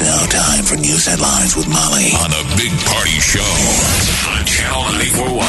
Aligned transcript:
It's 0.00 0.08
now 0.08 0.40
time 0.40 0.64
for 0.64 0.76
news 0.76 1.04
headlines 1.04 1.54
with 1.54 1.68
Molly 1.68 2.12
on 2.24 2.32
a 2.32 2.56
big 2.56 2.72
party 2.88 3.20
show 3.20 3.44
on 4.32 4.46
Channel 4.46 4.80
941. 4.96 5.44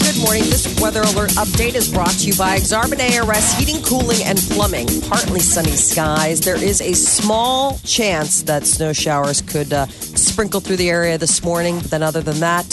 Good 0.00 0.22
morning. 0.24 0.44
This 0.48 0.80
weather 0.80 1.02
alert 1.02 1.32
update 1.32 1.74
is 1.74 1.92
brought 1.92 2.12
to 2.12 2.26
you 2.26 2.34
by 2.34 2.56
Exarban 2.56 2.98
ARS 2.98 3.52
Heating, 3.52 3.82
Cooling, 3.82 4.22
and 4.24 4.38
Plumbing. 4.38 4.88
Partly 5.02 5.40
sunny 5.40 5.72
skies. 5.72 6.40
There 6.40 6.56
is 6.56 6.80
a 6.80 6.94
small 6.94 7.76
chance 7.84 8.42
that 8.44 8.64
snow 8.64 8.94
showers 8.94 9.42
could 9.42 9.74
uh, 9.74 9.84
sprinkle 9.88 10.60
through 10.60 10.76
the 10.76 10.88
area 10.88 11.18
this 11.18 11.44
morning. 11.44 11.76
But 11.80 11.90
then, 11.90 12.02
other 12.02 12.22
than 12.22 12.40
that, 12.40 12.64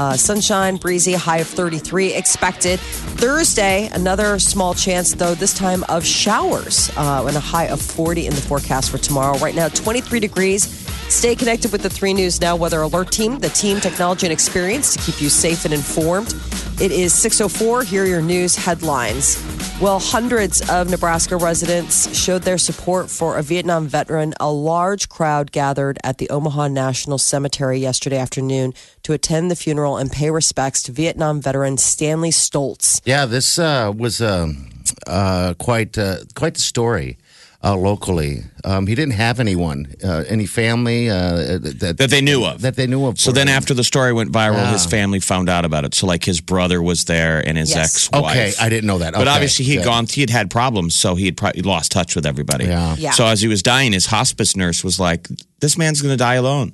uh, 0.00 0.16
sunshine, 0.16 0.76
breezy, 0.76 1.12
high 1.12 1.38
of 1.38 1.46
33 1.46 2.14
expected. 2.14 2.80
Thursday, 2.80 3.90
another 3.92 4.38
small 4.38 4.72
chance, 4.72 5.12
though, 5.12 5.34
this 5.34 5.52
time 5.52 5.84
of 5.90 6.06
showers 6.06 6.90
uh, 6.96 7.26
and 7.28 7.36
a 7.36 7.40
high 7.40 7.66
of 7.66 7.82
40 7.82 8.26
in 8.26 8.34
the 8.34 8.40
forecast 8.40 8.90
for 8.90 8.96
tomorrow. 8.96 9.36
Right 9.38 9.54
now, 9.54 9.68
23 9.68 10.18
degrees. 10.18 10.62
Stay 11.10 11.36
connected 11.36 11.70
with 11.70 11.82
the 11.82 11.90
3 11.90 12.14
News 12.14 12.40
Now 12.40 12.56
Weather 12.56 12.80
Alert 12.80 13.12
Team, 13.12 13.40
the 13.40 13.50
team, 13.50 13.78
technology, 13.78 14.26
and 14.26 14.32
experience 14.32 14.94
to 14.94 15.02
keep 15.02 15.20
you 15.20 15.28
safe 15.28 15.66
and 15.66 15.74
informed. 15.74 16.34
It 16.80 16.92
is 16.92 17.12
6.04. 17.12 17.84
Here 17.84 18.04
are 18.04 18.06
your 18.06 18.22
news 18.22 18.56
headlines. 18.56 19.36
Well, 19.82 19.98
hundreds 19.98 20.66
of 20.70 20.88
Nebraska 20.88 21.36
residents 21.36 22.16
showed 22.16 22.40
their 22.40 22.56
support 22.56 23.10
for 23.10 23.36
a 23.36 23.42
Vietnam 23.42 23.86
veteran. 23.86 24.32
A 24.40 24.50
large 24.50 25.10
crowd 25.10 25.52
gathered 25.52 25.98
at 26.02 26.16
the 26.16 26.30
Omaha 26.30 26.68
National 26.68 27.18
Cemetery 27.18 27.78
yesterday 27.78 28.16
afternoon 28.16 28.72
to 29.02 29.12
attend 29.12 29.50
the 29.50 29.56
funeral 29.56 29.98
and 29.98 30.10
pay 30.10 30.30
respects 30.30 30.82
to 30.84 30.92
Vietnam 30.92 31.42
veteran 31.42 31.76
Stanley 31.76 32.30
Stoltz. 32.30 33.02
Yeah, 33.04 33.26
this 33.26 33.58
uh, 33.58 33.92
was 33.94 34.22
um, 34.22 34.70
uh, 35.06 35.52
quite 35.58 35.98
uh, 35.98 36.20
quite 36.34 36.54
the 36.54 36.60
story 36.60 37.18
uh, 37.62 37.76
locally. 37.76 38.42
Um, 38.64 38.86
he 38.86 38.94
didn't 38.94 39.14
have 39.14 39.38
anyone, 39.38 39.94
uh, 40.02 40.24
any 40.28 40.46
family 40.46 41.10
uh, 41.10 41.58
that, 41.58 41.96
that 41.98 42.10
they 42.10 42.20
knew 42.22 42.44
of. 42.44 42.62
that 42.62 42.76
they 42.76 42.86
knew 42.86 43.04
of. 43.06 43.20
So 43.20 43.32
then, 43.32 43.48
him. 43.48 43.54
after 43.56 43.74
the 43.74 43.84
story 43.84 44.12
went 44.12 44.32
viral, 44.32 44.54
Yeah. 44.54 44.72
his 44.72 44.86
family 44.86 45.20
found 45.20 45.48
out 45.50 45.64
about 45.66 45.84
it. 45.84 45.94
So, 45.94 46.06
like, 46.06 46.24
his 46.24 46.40
brother 46.40 46.80
was 46.82 47.04
there 47.04 47.46
and 47.46 47.58
his 47.58 47.70
Yes. 47.70 47.94
ex-wife. 48.08 48.24
Okay, 48.30 48.52
I 48.60 48.68
didn't 48.70 48.86
know 48.86 48.98
that. 48.98 49.12
But 49.12 49.22
Okay, 49.22 49.30
obviously, 49.30 49.64
he 49.66 49.74
had 49.74 49.84
good. 49.84 49.90
gone. 49.90 50.06
He 50.06 50.20
had 50.22 50.30
had 50.30 50.50
problems, 50.50 50.94
so 50.94 51.14
he 51.16 51.26
had 51.26 51.36
probably 51.36 51.62
lost 51.62 51.92
touch 51.92 52.14
with 52.14 52.24
everybody. 52.24 52.64
Yeah. 52.64 52.96
Yeah. 52.98 53.10
So 53.12 53.26
as 53.26 53.40
he 53.42 53.48
was 53.48 53.62
dying, 53.62 53.92
his 53.92 54.06
hospice 54.06 54.56
nurse 54.56 54.82
was 54.82 54.98
like, 54.98 55.28
"This 55.60 55.76
man's 55.76 56.00
going 56.00 56.12
to 56.12 56.16
die 56.18 56.34
alone," 56.36 56.72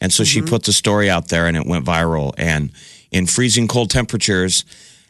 and 0.00 0.12
so 0.12 0.24
she 0.24 0.42
put 0.42 0.64
the 0.64 0.72
story 0.72 1.08
out 1.08 1.28
there, 1.28 1.46
and 1.46 1.56
it 1.56 1.66
went 1.66 1.84
viral. 1.84 2.32
And 2.36 2.70
in 3.12 3.26
freezing 3.26 3.68
cold 3.68 3.90
temperatures, 3.90 4.64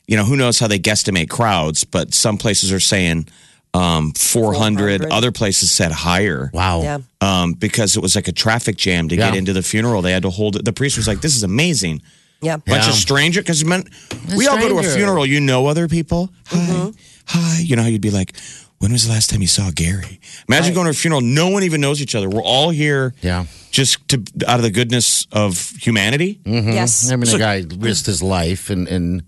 you 0.06 0.16
know, 0.16 0.24
who 0.24 0.36
knows 0.36 0.58
how 0.58 0.66
they 0.68 0.78
guesstimate 0.78 1.30
crowds, 1.30 1.84
but 1.84 2.12
some 2.12 2.36
places 2.36 2.70
are 2.70 2.80
saying. 2.80 3.28
Um, 3.76 4.12
400. 4.12 5.00
400. 5.02 5.12
Other 5.12 5.32
places 5.32 5.70
said 5.70 5.92
higher 5.92 6.50
wow. 6.54 6.82
Yeah. 6.82 6.98
um, 7.20 7.52
because 7.54 7.96
it 7.96 8.00
was 8.02 8.14
like 8.14 8.28
a 8.28 8.32
traffic 8.32 8.76
jam 8.76 9.08
to 9.08 9.16
get 9.16 9.34
into 9.34 9.52
the 9.52 9.62
funeral. 9.62 10.02
They 10.02 10.12
had 10.12 10.22
to 10.22 10.30
hold 10.30 10.56
it. 10.56 10.64
The 10.64 10.72
priest 10.72 10.96
was 10.96 11.06
like, 11.06 11.20
"This 11.20 11.36
is 11.36 11.42
amazing." 11.42 12.02
Yeah. 12.42 12.56
Bunch 12.58 12.84
Yeah. 12.84 12.90
of 12.90 12.94
stranger 12.96 13.40
because 13.42 13.64
we 13.64 14.46
all 14.46 14.58
go 14.58 14.68
to 14.68 14.78
a 14.78 14.82
funeral. 14.82 15.24
You 15.26 15.40
know 15.40 15.66
other 15.66 15.88
people. 15.88 16.30
Hi, 16.46 16.56
Mm-hmm. 16.58 16.90
hi. 17.26 17.60
You 17.60 17.76
know 17.76 17.82
how 17.82 17.88
you'd 17.88 18.00
be 18.02 18.10
like, 18.10 18.34
"When 18.78 18.92
was 18.92 19.06
the 19.06 19.12
last 19.12 19.30
time 19.30 19.40
you 19.40 19.48
saw 19.48 19.70
Gary?" 19.74 20.20
Imagine 20.48 20.74
going 20.74 20.84
to 20.84 20.90
a 20.90 20.94
funeral. 20.94 21.20
No 21.22 21.48
one 21.48 21.62
even 21.64 21.80
knows 21.80 22.00
each 22.02 22.14
other. 22.14 22.28
We're 22.28 22.42
all 22.42 22.70
here, 22.70 23.14
Yeah. 23.22 23.46
just 23.70 24.06
to 24.08 24.22
out 24.46 24.58
of 24.58 24.62
the 24.62 24.70
goodness 24.70 25.26
of 25.32 25.72
humanity. 25.80 26.40
Yes. 26.44 27.10
I 27.10 27.16
mean, 27.16 27.30
the 27.30 27.38
guy 27.38 27.64
risked 27.78 28.06
his 28.06 28.22
life 28.22 28.70
and, 28.70 28.86
and 28.88 29.22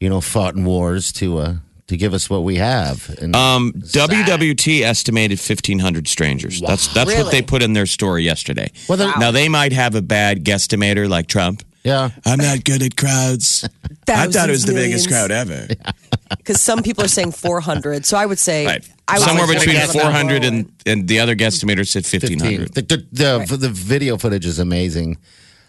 you 0.00 0.08
know 0.08 0.20
fought 0.20 0.54
in 0.54 0.64
wars 0.64 1.12
to 1.12 1.38
uh, 1.38 1.54
to 1.90 1.96
give 1.96 2.14
us 2.14 2.30
what 2.30 2.44
we 2.44 2.56
have. 2.56 3.10
And 3.20 3.34
Um, 3.34 3.72
WOWT 3.94 4.82
estimated 4.82 5.40
fifteen 5.40 5.80
hundred 5.80 6.06
strangers. 6.08 6.60
That's 6.60 6.86
that's 6.94 7.12
what 7.14 7.30
they 7.32 7.42
put 7.42 7.62
in 7.62 7.72
their 7.72 7.86
story 7.86 8.22
yesterday. 8.24 8.70
Well, 8.88 8.96
they're- 8.96 9.12
Now 9.18 9.32
they 9.32 9.48
might 9.48 9.72
have 9.72 9.94
a 9.96 10.02
bad 10.02 10.44
guesstimator 10.44 11.08
like 11.08 11.26
Trump. 11.26 11.64
yeah, 11.82 12.10
I'm 12.24 12.38
not 12.38 12.62
good 12.64 12.82
at 12.82 12.96
crowds. 12.96 13.68
I 14.08 14.26
thought 14.28 14.48
it 14.48 14.52
was 14.52 14.64
the 14.64 14.72
biggest 14.74 15.08
crowd 15.08 15.30
ever. 15.30 15.66
Because 16.38 16.60
some 16.62 16.84
people 16.84 17.02
are 17.04 17.08
saying 17.08 17.32
400. 17.32 18.06
So 18.06 18.16
I 18.16 18.24
would 18.24 18.38
say 18.38 18.64
Right. 18.64 18.88
I 19.08 19.18
Somewhere 19.18 19.48
between 19.48 19.80
400 19.80 20.44
and, 20.44 20.70
and 20.86 21.08
the 21.08 21.18
other 21.18 21.34
guesstimator 21.34 21.84
said 21.84 22.06
15. 22.06 22.38
1500. 22.38 22.74
The, 22.74 22.82
the, 22.82 23.46
the, 23.48 23.56
the 23.56 23.68
video 23.68 24.16
footage 24.16 24.46
is 24.46 24.60
amazing. 24.60 25.16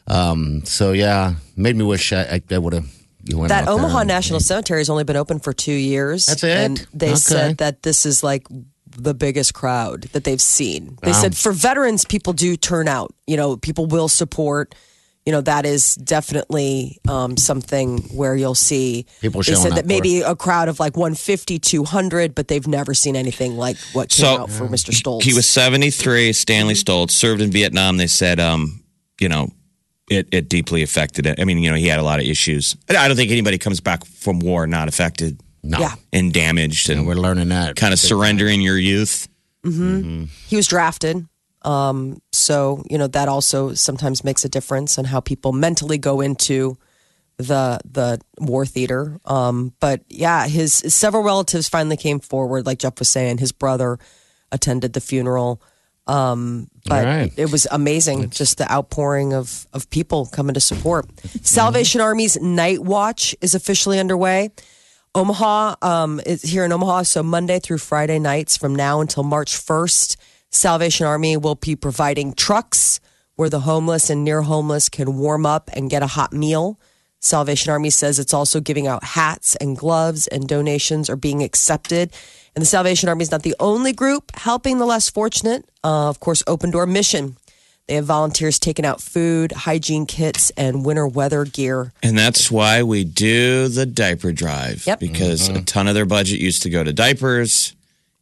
Um, 0.06 0.62
so 0.64 0.92
yeah, 0.92 1.34
made 1.56 1.76
me 1.76 1.84
wish 1.84 2.14
I, 2.14 2.22
I, 2.38 2.42
I 2.56 2.58
would 2.60 2.74
have. 2.74 2.86
That 3.26 3.68
Omaha 3.68 4.04
National 4.04 4.40
Cemetery 4.40 4.80
has 4.80 4.90
only 4.90 5.04
been 5.04 5.16
open 5.18 5.40
for 5.40 5.54
two 5.54 5.72
years. 5.74 6.26
That's 6.26 6.44
it? 6.44 6.58
And 6.58 6.88
they 6.94 7.12
Okay. 7.12 7.16
said 7.20 7.58
that 7.58 7.84
this 7.84 8.06
is 8.06 8.24
like 8.24 8.48
the 8.96 9.14
biggest 9.14 9.54
crowd 9.54 10.04
that 10.14 10.24
they've 10.24 10.42
seen. 10.42 10.98
They 11.02 11.12
Wow. 11.12 11.22
said 11.22 11.38
for 11.38 11.52
veterans, 11.52 12.04
people 12.06 12.34
do 12.34 12.56
turn 12.58 12.88
out. 12.88 13.14
You 13.28 13.38
know, 13.38 13.58
people 13.58 13.86
will 13.86 14.08
support. 14.10 14.76
You 15.26 15.32
know, 15.32 15.42
that 15.42 15.68
is 15.68 15.94
definitely 15.96 17.00
um, 17.08 17.38
something 17.38 18.00
where 18.12 18.36
you'll 18.36 18.56
see. 18.56 19.06
People 19.22 19.44
They 19.44 19.54
said 19.54 19.74
up 19.74 19.76
that 19.76 19.84
for 19.84 19.88
maybe 19.88 20.22
a 20.22 20.36
crowd 20.36 20.68
of 20.68 20.80
like 20.80 20.98
150, 20.98 21.60
200, 21.60 22.34
but 22.34 22.48
they've 22.48 22.68
never 22.68 22.96
seen 22.96 23.16
anything 23.16 23.56
like 23.56 23.78
what 23.94 24.10
came 24.10 24.26
So, 24.26 24.38
out 24.42 24.50
for 24.50 24.68
Mr. 24.68 24.92
Stoltz. 24.92 25.24
He 25.24 25.34
was 25.36 25.48
73, 25.48 26.34
Stanley 26.34 26.74
Stoltz, 26.74 27.12
served 27.12 27.40
in 27.40 27.52
Vietnam. 27.52 27.98
They 27.98 28.08
said, 28.08 28.40
um, 28.40 28.84
you 29.20 29.30
know, 29.30 29.50
it, 30.12 30.28
it 30.32 30.50
deeply 30.50 30.84
affected 30.84 31.26
it. 31.26 31.40
I 31.40 31.46
mean, 31.46 31.58
you 31.60 31.70
know, 31.72 31.78
he 31.78 31.88
had 31.88 32.00
a 32.00 32.04
lot 32.04 32.20
of 32.20 32.26
issues. 32.26 32.76
I 32.90 33.08
don't 33.08 33.18
think 33.18 33.32
anybody 33.32 33.58
comes 33.58 33.80
back 33.80 34.06
from 34.06 34.40
war 34.40 34.68
not 34.68 34.88
affected 34.88 35.40
No, 35.64 35.80
Yeah. 35.80 35.96
and 36.14 36.34
damaged 36.34 36.90
and 36.90 37.08
we're 37.08 37.16
learning 37.16 37.50
that. 37.50 37.76
kind 37.76 37.94
of 37.94 38.00
surrendering 38.00 38.62
your 38.62 38.78
youth. 38.78 39.28
he 39.64 40.56
was 40.56 40.68
drafted. 40.68 41.26
Um, 41.64 42.20
so 42.32 42.84
you 42.90 42.98
know 42.98 43.06
that 43.08 43.28
also 43.28 43.74
sometimes 43.76 44.24
makes 44.24 44.44
a 44.44 44.50
difference 44.50 44.98
on 44.98 45.06
how 45.06 45.20
people 45.20 45.52
mentally 45.54 46.00
go 46.00 46.20
into 46.22 46.78
the 47.38 47.80
the 47.86 48.20
war 48.40 48.66
theater. 48.66 49.20
Um, 49.26 49.74
but 49.80 50.02
yeah, 50.10 50.48
his 50.48 50.74
several 50.74 51.24
relatives 51.24 51.70
finally 51.70 51.98
came 51.98 52.20
forward. 52.20 52.66
Like 52.66 52.80
Jeff 52.80 52.98
was 52.98 53.10
saying, 53.10 53.38
his 53.38 53.52
brother 53.52 54.00
attended 54.52 54.94
the 54.94 55.02
funeral. 55.02 55.62
Um, 56.08 56.68
but 56.86 57.06
right. 57.06 57.34
it 57.38 57.52
was 57.52 57.68
amazing, 57.72 58.32
just 58.32 58.58
the 58.58 58.70
outpouring 58.72 59.34
of 59.34 59.68
of 59.72 59.90
people 59.90 60.26
coming 60.26 60.56
to 60.56 60.60
support. 60.60 61.08
Salvation 61.44 62.02
Army's 62.02 62.42
Night 62.42 62.80
Watch 62.80 63.36
is 63.42 63.56
officially 63.56 64.00
underway. 64.00 64.52
Omaha 65.14 65.76
um, 65.82 66.22
is 66.26 66.42
here 66.42 66.64
in 66.64 66.72
Omaha. 66.72 67.04
So 67.04 67.22
Monday 67.22 67.60
through 67.60 67.80
Friday 67.80 68.18
nights 68.18 68.56
from 68.56 68.76
now 68.76 69.02
until 69.02 69.24
March 69.24 69.54
1st, 69.54 70.16
Salvation 70.50 71.06
Army 71.06 71.36
will 71.36 71.56
be 71.56 71.76
providing 71.76 72.34
trucks 72.34 73.02
where 73.36 73.50
the 73.50 73.62
homeless 73.62 74.10
and 74.10 74.24
near 74.24 74.42
homeless 74.42 74.88
can 74.88 75.18
warm 75.18 75.46
up 75.46 75.70
and 75.74 75.90
get 75.90 76.04
a 76.04 76.08
hot 76.08 76.32
meal. 76.32 76.80
Salvation 77.22 77.72
Army 77.72 77.92
says 77.92 78.18
it's 78.18 78.34
also 78.34 78.60
giving 78.60 78.88
out 78.88 79.04
hats 79.04 79.56
and 79.58 79.78
gloves, 79.78 80.28
and 80.28 80.48
donations 80.48 81.10
are 81.10 81.16
being 81.16 81.44
accepted. 81.44 82.12
And 82.56 82.62
the 82.62 82.66
Salvation 82.66 83.08
Army 83.10 83.22
is 83.22 83.32
not 83.32 83.44
the 83.44 83.56
only 83.60 83.94
group 83.94 84.36
helping 84.36 84.80
the 84.80 84.86
less 84.86 85.10
fortunate. 85.10 85.64
Uh, 85.84 86.10
of 86.10 86.20
course, 86.20 86.44
Open 86.48 86.72
Door 86.72 86.88
Mission. 86.88 87.38
They 87.88 87.96
have 87.96 88.06
volunteers 88.06 88.58
taking 88.58 88.86
out 88.86 89.02
food, 89.02 89.52
hygiene 89.52 90.06
kits, 90.06 90.50
and 90.52 90.86
winter 90.86 91.08
weather 91.08 91.46
gear. 91.46 91.94
And 92.02 92.18
that's 92.18 92.50
why 92.50 92.84
we 92.84 93.04
do 93.04 93.68
the 93.68 93.86
diaper 93.86 94.32
drive. 94.32 94.88
Yep. 94.88 95.00
Because 95.00 95.50
a 95.50 95.62
ton 95.62 95.88
of 95.88 95.94
their 95.94 96.06
budget 96.06 96.40
used 96.40 96.64
to 96.64 96.70
go 96.70 96.84
to 96.84 96.94
diapers. 96.94 97.76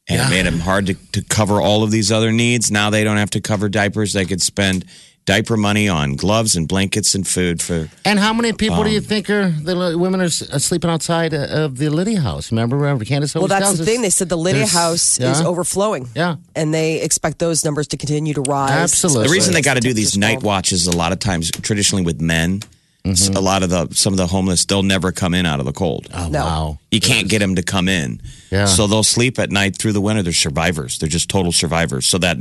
And 0.08 0.22
it 0.22 0.30
made 0.32 0.48
them 0.48 0.60
hard 0.60 0.88
to, 0.88 0.96
to 1.12 1.22
cover 1.22 1.62
all 1.62 1.84
of 1.84 1.92
these 1.92 2.12
other 2.12 2.32
needs. 2.32 2.72
Now 2.72 2.90
they 2.90 3.04
don't 3.04 3.18
have 3.18 3.30
to 3.32 3.42
cover 3.42 3.70
diapers. 3.70 4.14
They 4.14 4.26
could 4.26 4.42
spend 4.42 4.86
diaper 5.30 5.56
money 5.58 5.88
on 5.88 6.16
gloves 6.16 6.56
and 6.56 6.68
blankets 6.68 7.14
and 7.14 7.28
food 7.28 7.62
for 7.62 7.88
And 8.04 8.18
how 8.18 8.34
many 8.34 8.52
people 8.52 8.84
do 8.84 8.90
you 8.90 9.00
think 9.00 9.30
are 9.30 9.50
the 9.50 9.96
women 9.96 10.22
are 10.22 10.30
sleeping 10.30 10.90
outside 10.90 11.36
uh, 11.36 11.66
of 11.66 11.78
the 11.78 11.90
Lydia 11.90 12.20
house? 12.20 12.52
Remember, 12.52 12.76
remember 12.78 13.06
Candace? 13.06 13.36
Well, 13.36 13.48
that's 13.48 13.74
the 13.78 13.84
us 13.84 13.88
thing. 13.88 14.02
They 14.02 14.10
said 14.10 14.30
the 14.30 14.38
Lydia 14.38 14.62
there's- 14.62 14.74
house 14.74 15.20
is 15.20 15.42
overflowing. 15.42 16.10
Yeah. 16.16 16.38
And 16.56 16.74
they 16.74 17.02
expect 17.02 17.38
those 17.38 17.64
numbers 17.64 17.88
to 17.90 17.98
continue 17.98 18.34
to 18.34 18.42
rise. 18.42 18.72
Absolutely. 18.72 19.28
The 19.28 19.34
reason 19.34 19.54
they 19.54 19.62
got 19.62 19.76
to 19.76 19.82
do 19.82 19.94
these 19.94 20.18
night 20.18 20.42
watches 20.42 20.88
a 20.88 20.98
lot 20.98 21.12
of 21.12 21.20
times, 21.20 21.52
traditionally 21.52 22.04
with 22.04 22.20
men, 22.20 22.62
S- 23.06 23.30
A 23.30 23.40
lot 23.40 23.64
of 23.64 23.70
the 23.70 23.88
some 23.96 24.14
of 24.14 24.18
the 24.18 24.28
homeless 24.28 24.66
they'll 24.66 24.84
never 24.84 25.12
come 25.12 25.34
in 25.34 25.46
out 25.46 25.60
of 25.60 25.66
the 25.66 25.72
cold. 25.72 26.08
Oh, 26.14 26.28
No. 26.28 26.44
wow. 26.46 26.80
You 26.92 27.00
can't 27.00 27.30
get 27.30 27.40
them 27.40 27.56
to 27.56 27.64
come 27.64 27.88
in. 27.88 28.22
Yeah. 28.52 28.66
So 28.66 28.88
they'll 28.88 29.04
sleep 29.04 29.40
at 29.40 29.52
night 29.52 29.78
through 29.78 29.94
the 29.94 30.02
winter. 30.02 30.22
They're 30.22 30.34
survivors. 30.34 31.00
They're 31.00 31.08
just 31.10 31.30
total 31.30 31.52
survivors. 31.52 32.06
So 32.06 32.18
that 32.20 32.38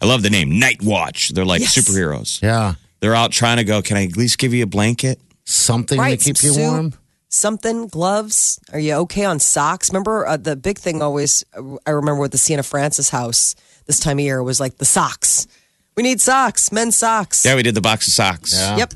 I 0.00 0.06
love 0.06 0.22
the 0.22 0.30
name 0.30 0.58
Night 0.58 0.82
Watch. 0.82 1.30
They're 1.30 1.44
like 1.44 1.60
Yes. 1.60 1.74
superheroes. 1.76 2.40
Yeah. 2.42 2.74
They're 3.00 3.14
out 3.14 3.32
trying 3.32 3.58
to 3.58 3.64
go. 3.64 3.82
Can 3.82 3.96
I 3.96 4.04
at 4.06 4.16
least 4.16 4.38
give 4.38 4.54
you 4.54 4.62
a 4.64 4.66
blanket? 4.66 5.20
Something 5.44 5.98
Right, 5.98 6.18
to 6.18 6.24
keep 6.24 6.36
some 6.38 6.48
you 6.48 6.54
soup. 6.54 6.62
warm. 6.72 6.94
Something, 7.28 7.88
gloves. 7.88 8.58
Are 8.72 8.78
you 8.78 8.94
okay 8.94 9.24
on 9.26 9.38
socks? 9.38 9.90
Remember 9.90 10.26
uh, 10.26 10.36
the 10.38 10.56
big 10.56 10.78
thing 10.78 11.02
always, 11.02 11.44
I 11.86 11.90
remember 11.90 12.20
with 12.22 12.32
the 12.32 12.38
Siena 12.38 12.62
Francis 12.62 13.10
house 13.10 13.54
this 13.86 14.00
time 14.00 14.18
of 14.18 14.24
year 14.24 14.42
was 14.42 14.58
like 14.58 14.78
the 14.78 14.84
socks. 14.86 15.46
We 15.94 16.02
need 16.02 16.20
socks, 16.22 16.72
men's 16.72 16.96
socks. 16.96 17.44
Yeah, 17.44 17.54
we 17.56 17.62
did 17.62 17.74
the 17.74 17.80
box 17.82 18.06
of 18.08 18.14
socks. 18.14 18.54
Yeah. 18.54 18.78
Yep. 18.78 18.94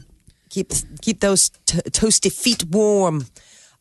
Keep 0.53 0.73
keep 1.01 1.21
those 1.21 1.49
t- 1.65 1.79
toasty 1.91 2.31
feet 2.31 2.63
warm. 2.67 3.25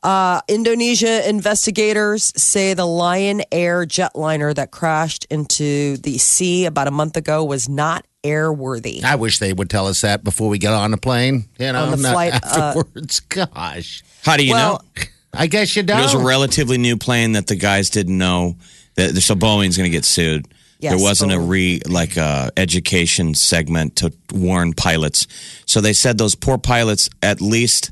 Uh, 0.01 0.39
Indonesia 0.47 1.27
investigators 1.29 2.31
say 2.37 2.73
the 2.73 2.85
Lion 2.85 3.41
Air 3.51 3.85
jetliner 3.85 4.55
that 4.55 4.71
crashed 4.71 5.27
into 5.29 5.97
the 5.97 6.17
sea 6.17 6.65
about 6.65 6.87
a 6.87 6.91
month 6.91 7.17
ago 7.17 7.43
was 7.43 7.67
not 7.67 8.05
airworthy. 8.23 9.03
I 9.03 9.15
wish 9.15 9.39
they 9.39 9.51
would 9.51 9.69
tell 9.69 9.87
us 9.87 9.99
that 10.01 10.23
before 10.23 10.47
we 10.47 10.57
get 10.59 10.71
on 10.71 10.91
the 10.91 10.97
plane. 10.97 11.43
You 11.59 11.73
know, 11.73 11.83
On 11.83 11.91
the 11.91 11.97
not 11.97 12.13
flight, 12.13 12.39
uh. 12.41 12.81
Gosh. 13.29 14.01
How 14.23 14.37
do 14.37 14.45
you 14.45 14.53
Well, 14.53 14.81
know? 14.95 15.03
I 15.33 15.47
guess 15.47 15.75
you 15.75 15.83
don't. 15.83 15.99
It 15.99 16.03
was 16.03 16.13
a 16.13 16.19
relatively 16.19 16.77
new 16.77 16.95
plane 16.97 17.33
that 17.33 17.47
the 17.47 17.55
guys 17.57 17.89
didn't 17.89 18.17
know 18.17 18.55
that 18.95 19.09
so 19.21 19.35
Boeing's 19.35 19.75
going 19.77 19.91
to 19.91 19.95
get 19.95 20.05
sued. 20.05 20.47
Yes, 20.81 20.93
there 20.95 21.03
wasn't 21.03 21.31
a 21.31 21.39
re 21.39 21.79
like 21.87 22.17
a 22.17 22.51
education 22.57 23.33
segment 23.35 23.97
to 23.97 24.11
warn 24.33 24.73
pilots. 24.73 25.27
So 25.65 25.79
they 25.81 25.93
said 25.93 26.17
those 26.17 26.35
poor 26.35 26.57
pilots 26.57 27.09
at 27.21 27.39
least 27.41 27.91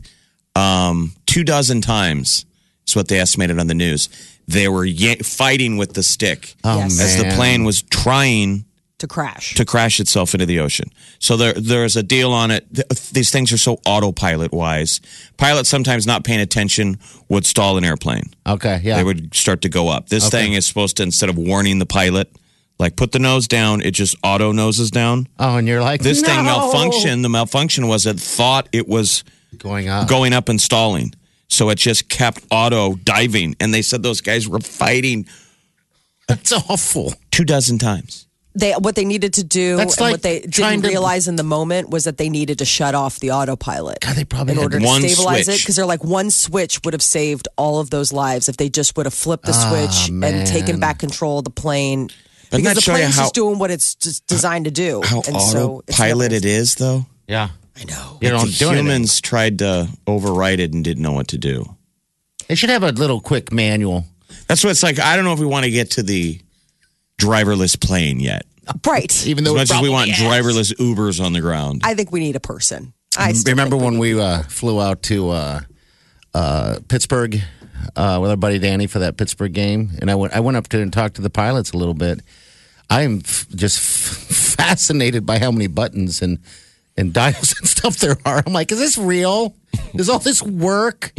um, 0.55 1.13
two 1.25 1.43
dozen 1.43 1.81
times 1.81 2.45
is 2.87 2.95
what 2.95 3.07
they 3.07 3.19
estimated 3.19 3.59
on 3.59 3.67
the 3.67 3.75
news. 3.75 4.09
They 4.47 4.67
were 4.67 4.85
ya- 4.85 5.21
fighting 5.23 5.77
with 5.77 5.93
the 5.93 6.01
stick 6.03 6.55
oh, 6.63 6.79
Yes. 6.79 6.97
man. 6.97 7.05
as 7.05 7.17
the 7.17 7.35
plane 7.35 7.63
was 7.63 7.83
trying 7.83 8.65
to 8.97 9.07
crash. 9.07 9.53
to 9.53 9.63
crash 9.63 9.99
itself 10.01 10.33
into 10.33 10.45
the 10.45 10.59
ocean. 10.59 10.89
So 11.19 11.37
there, 11.37 11.53
there's 11.53 11.95
a 11.95 12.03
deal 12.03 12.33
on 12.33 12.51
it. 12.51 12.65
Th- 12.73 12.87
These 13.11 13.29
things 13.31 13.51
are 13.53 13.57
so 13.57 13.79
autopilot 13.85 14.51
wise. 14.51 14.99
Pilots 15.37 15.69
sometimes 15.69 16.05
not 16.07 16.23
paying 16.25 16.41
attention 16.41 16.97
would 17.29 17.45
stall 17.45 17.77
an 17.77 17.85
airplane. 17.85 18.23
Okay, 18.45 18.81
yeah. 18.83 18.97
They 18.97 19.03
would 19.05 19.33
start 19.35 19.61
to 19.61 19.69
go 19.69 19.87
up. 19.87 20.09
This 20.09 20.25
Okay. 20.27 20.41
thing 20.41 20.53
is 20.53 20.65
supposed 20.65 20.97
to 20.97 21.03
instead 21.03 21.29
of 21.29 21.37
warning 21.37 21.79
the 21.79 21.85
pilot, 21.85 22.29
like 22.79 22.95
put 22.95 23.11
the 23.11 23.19
nose 23.19 23.47
down, 23.47 23.81
it 23.81 23.91
just 23.91 24.15
auto 24.23 24.51
noses 24.51 24.89
down. 24.89 25.27
oh, 25.37 25.57
and 25.57 25.67
you're 25.67 25.81
like, 25.81 26.01
This 26.01 26.21
thing 26.21 26.45
"No." 26.45 26.71
malfunctioned. 26.71 27.21
The 27.23 27.29
malfunction 27.29 27.87
was 27.87 28.05
it 28.05 28.19
thought 28.19 28.67
it 28.71 28.87
was 28.87 29.23
Going 29.57 29.89
up. 29.89 30.07
going 30.07 30.33
up 30.33 30.47
and 30.49 30.59
stalling. 30.61 31.13
So 31.49 31.69
it 31.69 31.75
just 31.79 32.07
kept 32.09 32.43
auto 32.51 32.95
diving. 32.95 33.55
And 33.59 33.73
they 33.73 33.81
said 33.81 34.01
those 34.03 34.21
guys 34.21 34.47
were 34.47 34.59
fighting 34.59 35.25
That's 36.27 36.51
awful. 36.51 37.13
two 37.31 37.43
dozen 37.43 37.79
times. 37.79 38.27
they 38.55 38.71
what 38.73 38.95
they 38.95 39.05
needed 39.05 39.33
to 39.33 39.43
do 39.43 39.75
That's 39.77 39.95
and 39.97 40.01
like 40.01 40.11
what 40.13 40.21
they 40.21 40.39
trying 40.41 40.73
didn't 40.79 40.83
to- 40.83 40.89
realize 40.89 41.27
in 41.27 41.35
the 41.35 41.43
moment 41.43 41.89
was 41.89 42.03
that 42.05 42.17
they 42.17 42.29
needed 42.29 42.57
to 42.59 42.65
shut 42.65 42.93
off 42.95 43.19
the 43.19 43.31
autopilot 43.31 43.99
God, 44.01 44.15
they 44.15 44.25
probably 44.25 44.51
in 44.53 44.57
had 44.57 44.63
order 44.63 44.79
to 44.79 44.85
one 44.85 45.01
stabilize 45.01 45.41
it 45.47 45.51
switch. 45.51 45.61
because 45.63 45.75
they're 45.75 45.85
like 45.85 46.03
one 46.03 46.29
switch 46.31 46.79
would 46.83 46.93
have 46.93 47.03
saved 47.03 47.47
all 47.57 47.79
of 47.79 47.89
those 47.89 48.11
lives 48.13 48.47
if 48.49 48.57
they 48.57 48.69
just 48.69 48.95
would 48.97 49.05
have 49.05 49.13
flipped 49.13 49.45
the 49.45 49.53
Ah, 49.55 49.69
switch 49.69 50.11
man. 50.11 50.33
and 50.33 50.47
taken 50.47 50.79
back 50.79 50.99
control 50.99 51.39
of 51.39 51.43
the 51.45 51.51
plane 51.51 52.09
Doesn't 52.51 52.63
because 52.63 52.75
the 52.75 52.81
show 52.81 52.91
you 52.93 52.97
plane's 52.99 53.15
how- 53.15 53.21
just 53.23 53.33
doing 53.35 53.59
what 53.59 53.71
it's 53.71 53.95
just 53.95 54.25
designed 54.27 54.65
to 54.65 54.71
do 54.71 55.01
How 55.03 55.17
and 55.27 55.39
so 55.41 55.83
it's 55.87 55.99
autopilot 55.99 56.31
never- 56.31 56.35
it 56.35 56.45
is, 56.45 56.75
though. 56.75 57.05
Yeah. 57.27 57.49
I 57.79 57.83
know 57.85 58.17
You 58.21 58.29
don't 58.29 58.47
the 58.47 58.51
do 58.57 58.67
anything. 58.69 58.85
humans 58.85 59.21
tried 59.21 59.59
to 59.59 59.87
override 60.07 60.59
it 60.59 60.73
and 60.73 60.83
didn't 60.83 61.01
know 61.03 61.13
what 61.13 61.29
to 61.29 61.37
do. 61.37 61.75
They 62.47 62.55
should 62.55 62.69
have 62.71 62.83
a 62.83 62.91
little 62.91 63.21
quick 63.21 63.51
manual. 63.53 64.05
That's 64.47 64.63
what 64.63 64.71
it's 64.71 64.83
like. 64.83 64.99
I 64.99 65.15
don't 65.15 65.23
know 65.25 65.33
if 65.33 65.39
we 65.39 65.45
want 65.45 65.65
to 65.65 65.71
get 65.71 65.91
to 65.91 66.03
the 66.03 66.39
driverless 67.19 67.79
plane 67.79 68.19
yet. 68.19 68.45
right 68.85 69.27
Even 69.27 69.43
though 69.43 69.55
As 69.57 69.69
much 69.69 69.77
as 69.77 69.81
we 69.83 69.89
want 69.89 70.11
driverless 70.11 70.73
Ubers 70.75 71.23
on 71.23 71.33
the 71.33 71.41
ground. 71.41 71.81
I 71.85 71.93
think 71.93 72.11
we 72.11 72.19
need 72.19 72.35
a 72.35 72.39
person 72.39 72.93
I 73.17 73.33
still 73.33 73.53
remember 73.53 73.75
think 73.77 73.85
when 73.91 73.99
we 73.99 74.19
uh, 74.19 74.43
flew 74.43 74.81
out 74.81 75.01
to 75.03 75.29
uh, 75.29 75.61
uh, 76.33 76.79
Pittsburgh 76.87 77.41
uh, 77.95 78.19
with 78.21 78.31
our 78.31 78.37
buddy 78.37 78.59
Danny 78.59 78.87
for 78.87 78.99
that 78.99 79.17
Pittsburgh 79.17 79.53
game, 79.53 79.91
and 79.99 80.09
I 80.09 80.15
went 80.15 80.33
I 80.33 80.39
went 80.39 80.57
up 80.57 80.67
to 80.69 80.81
and 80.81 80.91
talked 80.91 81.15
to 81.15 81.21
the 81.21 81.29
pilots 81.29 81.71
a 81.71 81.77
little 81.77 81.93
bit. 81.93 82.21
I 82.89 83.03
am 83.03 83.19
f- 83.23 83.47
just 83.49 83.77
f- 83.79 84.55
fascinated 84.57 85.25
by 85.25 85.39
how 85.39 85.51
many 85.51 85.67
buttons 85.67 86.21
and 86.21 86.39
and 86.97 87.13
dials 87.13 87.57
and 87.59 87.67
stuff 87.67 87.97
there 87.97 88.17
are. 88.25 88.43
I'm 88.45 88.53
like, 88.53 88.71
is 88.71 88.79
this 88.79 88.97
real? 88.97 89.55
Does 89.95 90.09
all 90.09 90.19
this 90.19 90.41
work? 90.41 91.13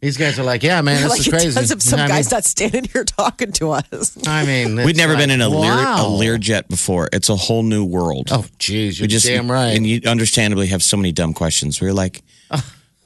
These 0.00 0.18
guys 0.18 0.38
are 0.38 0.44
like, 0.44 0.62
yeah, 0.62 0.82
man, 0.82 1.02
this 1.02 1.10
like 1.10 1.20
is 1.20 1.28
crazy. 1.28 1.54
does 1.58 1.70
if 1.70 1.80
some 1.82 1.98
I 1.98 2.06
guy's 2.06 2.30
mean, 2.30 2.36
not 2.36 2.44
standing 2.44 2.84
here 2.84 3.02
talking 3.02 3.50
to 3.52 3.70
us 3.70 4.16
I 4.28 4.44
mean, 4.44 4.76
We'd 4.76 4.96
never 4.96 5.14
like, 5.14 5.22
been 5.22 5.30
in 5.30 5.40
a 5.40 5.48
Lear, 5.48 5.72
a. 5.72 5.96
Learjet 6.04 6.68
before. 6.68 7.08
It's 7.14 7.30
a 7.30 7.34
whole 7.34 7.62
new 7.62 7.84
world. 7.84 8.28
Oh, 8.30 8.44
geez, 8.58 9.00
you're 9.00 9.04
we 9.04 9.08
just 9.08 9.26
damn 9.26 9.50
right. 9.50 9.74
And 9.74 9.86
you 9.86 10.02
understandably 10.06 10.66
have 10.68 10.82
so 10.82 10.98
many 10.98 11.12
dumb 11.12 11.32
questions. 11.32 11.80
We're 11.80 11.94
like, 11.94 12.22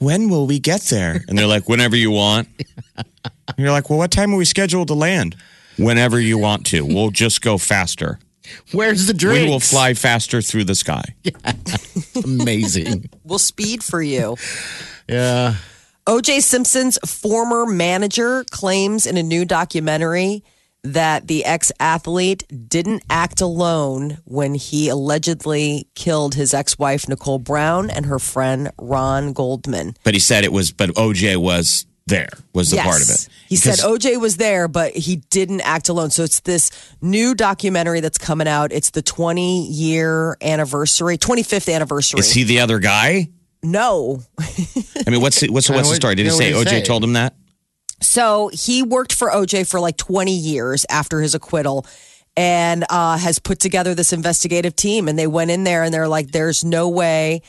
when 0.00 0.28
will 0.28 0.46
we 0.46 0.58
get 0.58 0.82
there? 0.82 1.24
And 1.28 1.38
they're 1.38 1.46
like, 1.46 1.68
whenever 1.68 1.96
you 1.96 2.10
want. 2.10 2.48
And 3.48 3.64
you're 3.64 3.72
like, 3.72 3.90
well, 3.90 3.98
what 3.98 4.12
time 4.12 4.32
are 4.32 4.36
we 4.36 4.44
scheduled 4.44 4.86
to 4.88 4.94
land? 4.94 5.34
Whenever 5.76 6.20
you 6.20 6.38
want 6.38 6.66
to. 6.66 6.84
We'll 6.86 7.10
just 7.10 7.42
go 7.42 7.58
faster. 7.58 8.20
Where's 8.70 9.08
the 9.08 9.12
drink? 9.12 9.44
We 9.44 9.50
will 9.50 9.58
fly 9.58 9.94
faster 9.94 10.40
through 10.40 10.64
the 10.64 10.76
sky. 10.76 11.02
Amazing. 12.24 13.10
we'll 13.24 13.40
speed 13.40 13.82
for 13.82 14.00
you 14.00 14.36
yeah. 15.10 15.56
OJ 16.06 16.40
Simpson's 16.40 16.98
former 17.04 17.66
manager 17.66 18.44
claims 18.50 19.06
in 19.06 19.16
a 19.16 19.22
new 19.22 19.44
documentary 19.44 20.42
that 20.82 21.26
the 21.26 21.44
ex 21.44 21.72
athlete 21.78 22.44
didn't 22.68 23.02
act 23.10 23.40
alone 23.40 24.18
when 24.24 24.54
he 24.54 24.88
allegedly 24.88 25.88
killed 25.94 26.34
his 26.34 26.54
ex 26.54 26.78
wife, 26.78 27.08
Nicole 27.08 27.38
Brown, 27.38 27.90
and 27.90 28.06
her 28.06 28.18
friend, 28.18 28.70
Ron 28.78 29.32
Goldman. 29.32 29.94
But 30.04 30.14
he 30.14 30.20
said 30.20 30.44
it 30.44 30.52
was, 30.52 30.72
but 30.72 30.90
OJ 30.90 31.36
was 31.36 31.86
there, 32.06 32.28
was 32.52 32.70
the 32.70 32.78
part 32.78 33.02
of 33.02 33.08
it. 33.08 33.28
He 33.48 33.56
said 33.56 33.78
OJ 33.78 34.20
was 34.20 34.36
there, 34.36 34.68
but 34.68 34.92
he 34.96 35.16
didn't 35.30 35.60
act 35.60 35.88
alone. 35.88 36.10
So 36.10 36.24
it's 36.24 36.40
this 36.40 36.70
new 37.00 37.34
documentary 37.34 38.00
that's 38.00 38.18
coming 38.18 38.48
out. 38.48 38.72
It's 38.72 38.90
the 38.90 39.02
20 39.02 39.66
year 39.68 40.36
anniversary, 40.40 41.18
25th 41.18 41.72
anniversary. 41.72 42.20
Is 42.20 42.32
he 42.32 42.44
the 42.44 42.60
other 42.60 42.78
guy? 42.78 43.28
no. 43.62 44.22
I 44.38 45.10
mean, 45.10 45.20
what's 45.20 45.40
the, 45.40 45.50
what's, 45.50 45.68
what's 45.68 45.88
the 45.88 45.94
story? 45.94 46.14
Did 46.14 46.26
he 46.26 46.32
say 46.32 46.52
OJ 46.52 46.68
say? 46.68 46.82
told 46.82 47.04
him 47.04 47.14
that? 47.14 47.34
So 48.00 48.50
he 48.52 48.82
worked 48.82 49.12
for 49.12 49.30
OJ 49.30 49.68
for 49.68 49.80
like 49.80 49.96
20 49.96 50.32
years 50.32 50.86
after 50.90 51.20
his 51.20 51.34
acquittal 51.34 51.86
and 52.36 52.84
uh, 52.88 53.18
has 53.18 53.38
put 53.38 53.60
together 53.60 53.94
this 53.94 54.12
investigative 54.12 54.74
team. 54.74 55.08
And 55.08 55.18
they 55.18 55.26
went 55.26 55.50
in 55.50 55.64
there 55.64 55.82
and 55.82 55.92
they're 55.92 56.08
like, 56.08 56.30
there's 56.30 56.64
no 56.64 56.88
way. 56.88 57.42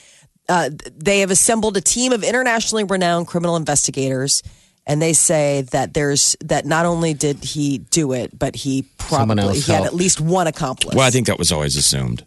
Uh, 0.49 0.69
they 0.93 1.21
have 1.21 1.31
assembled 1.31 1.77
a 1.77 1.81
team 1.81 2.11
of 2.11 2.23
internationally 2.23 2.83
renowned 2.83 3.27
criminal 3.27 3.55
investigators. 3.55 4.43
And 4.87 5.01
they 5.01 5.13
say 5.13 5.61
that 5.71 5.93
there's 5.93 6.35
that 6.43 6.65
not 6.65 6.85
only 6.87 7.13
did 7.13 7.43
he 7.43 7.77
do 7.77 8.13
it, 8.13 8.37
but 8.37 8.55
he 8.55 8.83
probably 8.97 9.59
he 9.59 9.71
had 9.71 9.83
at 9.85 9.93
least 9.93 10.19
one 10.19 10.47
accomplice. 10.47 10.95
Well, 10.95 11.05
I 11.05 11.11
think 11.11 11.27
that 11.27 11.37
was 11.37 11.51
always 11.51 11.77
assumed. 11.77 12.25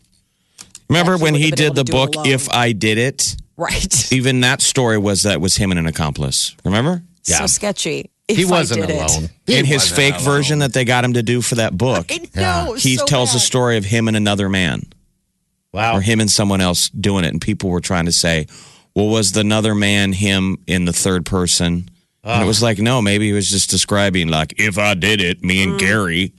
Remember 0.89 1.13
Yeah, 1.13 1.19
he 1.19 1.23
when 1.25 1.35
he 1.35 1.47
have 1.47 1.57
been 1.57 1.65
able 1.65 1.75
did 1.75 1.81
the 1.81 1.85
to 1.85 1.93
do 1.93 2.03
it 2.05 2.13
book 2.13 2.27
"If 2.27 2.49
I 2.51 2.71
Did 2.71 2.97
It"? 2.97 3.37
right. 3.57 4.13
Even 4.13 4.41
that 4.41 4.63
story 4.63 4.99
was 4.99 5.23
that 5.23 5.41
was 5.41 5.57
him 5.57 5.73
and 5.73 5.81
an 5.81 5.87
accomplice. 5.87 6.55
Remember? 6.65 7.03
Yeah. 7.25 7.39
So 7.39 7.47
sketchy. 7.47 8.11
He 8.29 8.43
If 8.43 8.49
I 8.49 8.51
wasn't 8.51 8.81
did 8.87 8.91
it. 8.91 8.97
alone. 9.11 9.31
He 9.47 9.59
In 9.59 9.65
his 9.67 9.87
fake 9.91 10.15
alone. 10.15 10.25
version 10.25 10.59
that 10.61 10.73
they 10.73 10.85
got 10.85 11.05
him 11.05 11.13
to 11.13 11.23
do 11.23 11.43
for 11.43 11.57
that 11.57 11.77
book, 11.77 12.11
I 12.11 12.21
know. 12.35 12.73
he 12.73 12.97
so 12.97 13.05
tells 13.05 13.31
bad. 13.33 13.37
a 13.37 13.41
story 13.41 13.77
of 13.77 13.85
him 13.85 14.09
and 14.09 14.17
another 14.17 14.49
man, 14.49 14.85
Wow. 15.73 15.97
or 15.97 16.01
him 16.01 16.21
and 16.21 16.31
someone 16.31 16.61
else 16.63 16.89
doing 16.89 17.25
it, 17.25 17.29
and 17.29 17.41
people 17.41 17.69
were 17.69 17.81
trying 17.83 18.07
to 18.07 18.13
say, 18.13 18.47
"Well, 18.95 19.09
was 19.09 19.33
the 19.33 19.41
another 19.41 19.75
man 19.75 20.13
him 20.15 20.57
in 20.67 20.87
the 20.87 20.93
third 20.93 21.27
person?" 21.27 21.91
And 22.27 22.43
it 22.43 22.47
was 22.47 22.63
like, 22.63 22.79
no, 22.79 23.03
maybe 23.03 23.27
he 23.27 23.33
was 23.35 23.51
just 23.51 23.69
describing 23.69 24.29
like, 24.29 24.55
"If 24.57 24.79
I 24.79 24.95
did 24.95 25.21
it, 25.21 25.45
me 25.45 25.59
Mm. 25.67 25.71
and 25.73 25.79
Gary." 25.81 26.33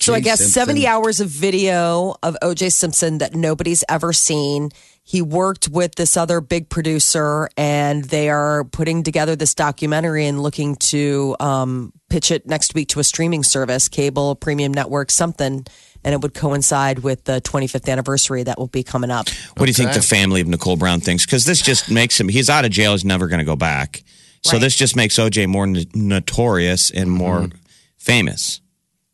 So 0.00 0.12
I 0.12 0.20
guess 0.20 0.40
Simpson. 0.40 0.52
70 0.52 0.86
hours 0.86 1.20
of 1.20 1.28
video 1.30 2.16
of 2.22 2.36
OJ 2.42 2.68
Simpson 2.70 3.18
that 3.18 3.34
nobody's 3.34 3.82
ever 3.88 4.12
seen. 4.12 4.70
He 5.08 5.22
worked 5.22 5.68
with 5.68 5.94
this 5.94 6.16
other 6.16 6.40
big 6.40 6.68
producer, 6.68 7.48
and 7.56 8.02
they 8.04 8.28
are 8.28 8.64
putting 8.64 9.04
together 9.04 9.36
this 9.36 9.54
documentary 9.54 10.26
and 10.26 10.42
looking 10.42 10.74
to 10.76 11.36
um, 11.38 11.92
pitch 12.10 12.32
it 12.32 12.44
next 12.44 12.74
week 12.74 12.88
to 12.88 12.98
a 12.98 13.04
streaming 13.04 13.44
service, 13.44 13.88
cable, 13.88 14.34
premium 14.34 14.74
network, 14.74 15.12
something. 15.12 15.64
And 16.02 16.12
it 16.12 16.20
would 16.22 16.34
coincide 16.34 17.00
with 17.00 17.22
the 17.22 17.40
25th 17.40 17.88
anniversary 17.88 18.42
that 18.42 18.58
will 18.58 18.66
be 18.66 18.82
coming 18.82 19.12
up. 19.12 19.28
What 19.56 19.66
do 19.66 19.70
you 19.70 19.74
think 19.74 19.92
the 19.92 20.02
family 20.02 20.40
of 20.40 20.48
Nicole 20.48 20.76
Brown 20.76 20.98
thinks? 20.98 21.24
Because 21.24 21.44
this 21.44 21.62
just 21.62 21.88
makes 21.88 22.18
him, 22.18 22.28
he's 22.28 22.50
out 22.50 22.64
of 22.64 22.72
jail, 22.72 22.90
he's 22.92 23.04
never 23.04 23.28
going 23.28 23.38
to 23.38 23.44
go 23.44 23.56
back. 23.56 24.02
So 24.42 24.54
Right. 24.54 24.60
this 24.60 24.74
just 24.74 24.96
makes 24.96 25.16
OJ 25.18 25.46
more 25.48 25.64
n- 25.68 25.84
notorious 25.94 26.90
and 26.90 27.10
more 27.10 27.42
Mm-hmm. 27.42 27.58
famous. 27.96 28.60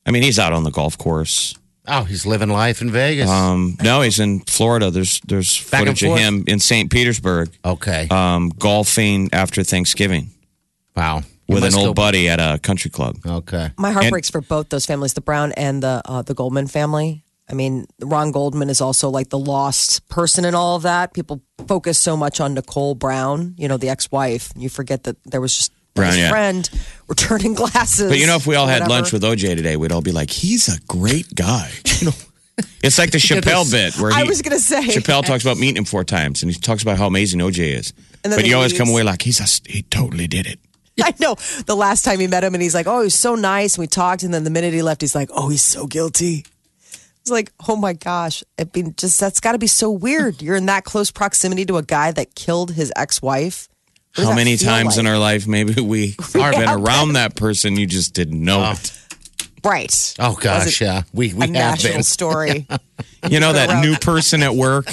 I 0.06 0.10
mean, 0.10 0.22
he's 0.22 0.38
out 0.38 0.52
on 0.54 0.64
the 0.64 0.70
golf 0.70 0.96
course. 0.96 1.54
Oh, 1.86 2.04
he's 2.04 2.24
living 2.24 2.48
life 2.48 2.80
in 2.80 2.90
Vegas. 2.90 3.28
Um, 3.28 3.76
no, 3.82 4.02
he's 4.02 4.20
in 4.20 4.40
Florida. 4.40 4.90
There's 4.90 5.20
there's 5.26 5.68
Back 5.68 5.80
footage 5.80 6.04
of 6.04 6.16
him 6.16 6.44
in 6.46 6.60
St. 6.60 6.90
Petersburg 6.90 7.50
okay. 7.64 8.06
um, 8.10 8.50
golfing 8.50 9.28
after 9.32 9.64
Thanksgiving 9.64 10.30
wow. 10.96 11.22
You 11.48 11.56
with 11.56 11.64
an 11.64 11.74
old 11.74 11.88
go- 11.88 11.94
buddy 11.94 12.28
at 12.28 12.38
a 12.38 12.58
country 12.60 12.90
club. 12.90 13.16
Okay. 13.26 13.70
My 13.76 13.90
heart 13.90 14.04
And- 14.04 14.12
breaks 14.12 14.30
for 14.30 14.40
both 14.40 14.68
those 14.68 14.86
families, 14.86 15.14
the 15.14 15.20
Brown 15.20 15.52
and 15.52 15.82
the 15.82 16.00
uh, 16.04 16.22
the 16.22 16.34
Goldman 16.34 16.68
family. 16.68 17.24
I 17.50 17.54
mean, 17.54 17.86
Ron 18.00 18.30
Goldman 18.30 18.70
is 18.70 18.80
also 18.80 19.10
like 19.10 19.28
the 19.30 19.38
lost 19.38 20.08
person 20.08 20.44
in 20.44 20.54
all 20.54 20.76
of 20.76 20.82
that. 20.82 21.12
People 21.12 21.42
focus 21.66 21.98
so 21.98 22.16
much 22.16 22.40
on 22.40 22.54
Nicole 22.54 22.94
Brown, 22.94 23.54
you 23.58 23.66
know, 23.68 23.76
the 23.76 23.88
ex-wife. 23.90 24.52
You 24.56 24.68
forget 24.68 25.02
that 25.02 25.16
there 25.24 25.40
was 25.40 25.54
just 25.56 25.72
Brown, 25.94 26.08
his 26.08 26.18
yeah. 26.18 26.30
friend 26.30 26.70
returning 27.08 27.54
glasses. 27.54 28.08
But 28.08 28.18
you 28.18 28.26
know, 28.26 28.36
if 28.36 28.46
we 28.46 28.54
all 28.54 28.66
had 28.66 28.82
whatever. 28.82 28.90
lunch 28.90 29.12
with 29.12 29.22
OJ 29.22 29.56
today, 29.56 29.76
we'd 29.76 29.92
all 29.92 30.02
be 30.02 30.12
like, 30.12 30.30
"He's 30.30 30.68
a 30.68 30.80
great 30.88 31.34
guy." 31.34 31.70
You 32.00 32.08
know, 32.08 32.14
it's 32.82 32.98
like 32.98 33.12
the 33.12 33.18
Chappelle 33.28 33.70
bit 33.70 33.96
where 34.00 34.10
he, 34.10 34.20
I 34.20 34.24
was 34.24 34.42
gonna 34.42 34.58
say. 34.58 34.82
Chappelle 34.82 35.24
talks 35.24 35.44
about 35.44 35.56
meeting 35.56 35.76
him 35.76 35.84
four 35.84 36.04
times, 36.04 36.42
and 36.42 36.50
he 36.50 36.58
talks 36.58 36.82
about 36.82 36.98
how 36.98 37.06
amazing 37.06 37.38
OJ 37.38 37.78
is. 37.78 37.92
And 38.24 38.34
But 38.34 38.44
you 38.46 38.56
always 38.56 38.76
come 38.76 38.88
away 38.88 39.04
like 39.04 39.22
he's 39.22 39.40
a, 39.40 39.70
he 39.70 39.82
totally 39.82 40.26
did 40.26 40.46
it. 40.46 40.58
I 41.02 41.14
know 41.20 41.36
the 41.66 41.76
last 41.76 42.04
time 42.04 42.18
he 42.18 42.26
met 42.26 42.44
him, 42.44 42.54
and 42.54 42.62
he's 42.62 42.74
like, 42.74 42.86
"Oh, 42.86 43.02
he's 43.02 43.14
so 43.14 43.34
nice." 43.34 43.76
And 43.76 43.82
we 43.82 43.86
talked, 43.86 44.22
and 44.22 44.34
then 44.34 44.44
the 44.44 44.50
minute 44.50 44.72
he 44.72 44.82
left, 44.82 45.00
he's 45.00 45.14
like, 45.14 45.30
"Oh, 45.32 45.48
he's 45.48 45.62
so 45.62 45.86
guilty." 45.86 46.44
It's 47.22 47.30
like, 47.30 47.52
oh 47.68 47.76
my 47.76 47.92
gosh! 47.92 48.42
I 48.58 48.66
mean, 48.74 48.94
just 48.96 49.20
that's 49.20 49.38
got 49.38 49.52
to 49.52 49.58
be 49.58 49.68
so 49.68 49.88
weird. 49.92 50.42
You're 50.42 50.56
in 50.56 50.66
that 50.66 50.82
close 50.82 51.12
proximity 51.12 51.64
to 51.66 51.76
a 51.76 51.82
guy 51.82 52.10
that 52.10 52.34
killed 52.34 52.72
his 52.72 52.92
ex-wife. 52.96 53.68
What 54.16 54.26
How 54.26 54.34
many 54.34 54.56
feel 54.56 54.68
times 54.68 54.98
in 54.98 55.06
our 55.06 55.18
life 55.18 55.46
maybe 55.46 55.80
we 55.80 56.14
have 56.34 56.52
been 56.54 56.68
around 56.68 57.14
that 57.14 57.34
person 57.34 57.76
you 57.76 57.86
just 57.86 58.12
didn't 58.14 58.42
know 58.42 58.72
it. 58.72 58.92
right? 59.64 60.14
Oh 60.18 60.36
gosh, 60.40 60.80
yeah. 60.80 61.02
We 61.14 61.32
we 61.32 61.38
a 61.38 61.46
have 61.46 61.50
national 61.50 61.92
been. 61.94 62.02
story. 62.02 62.66
You 63.30 63.38
know 63.38 63.52
that 63.52 63.82
new 63.84 63.94
person 64.00 64.42
at 64.42 64.52
work. 64.54 64.88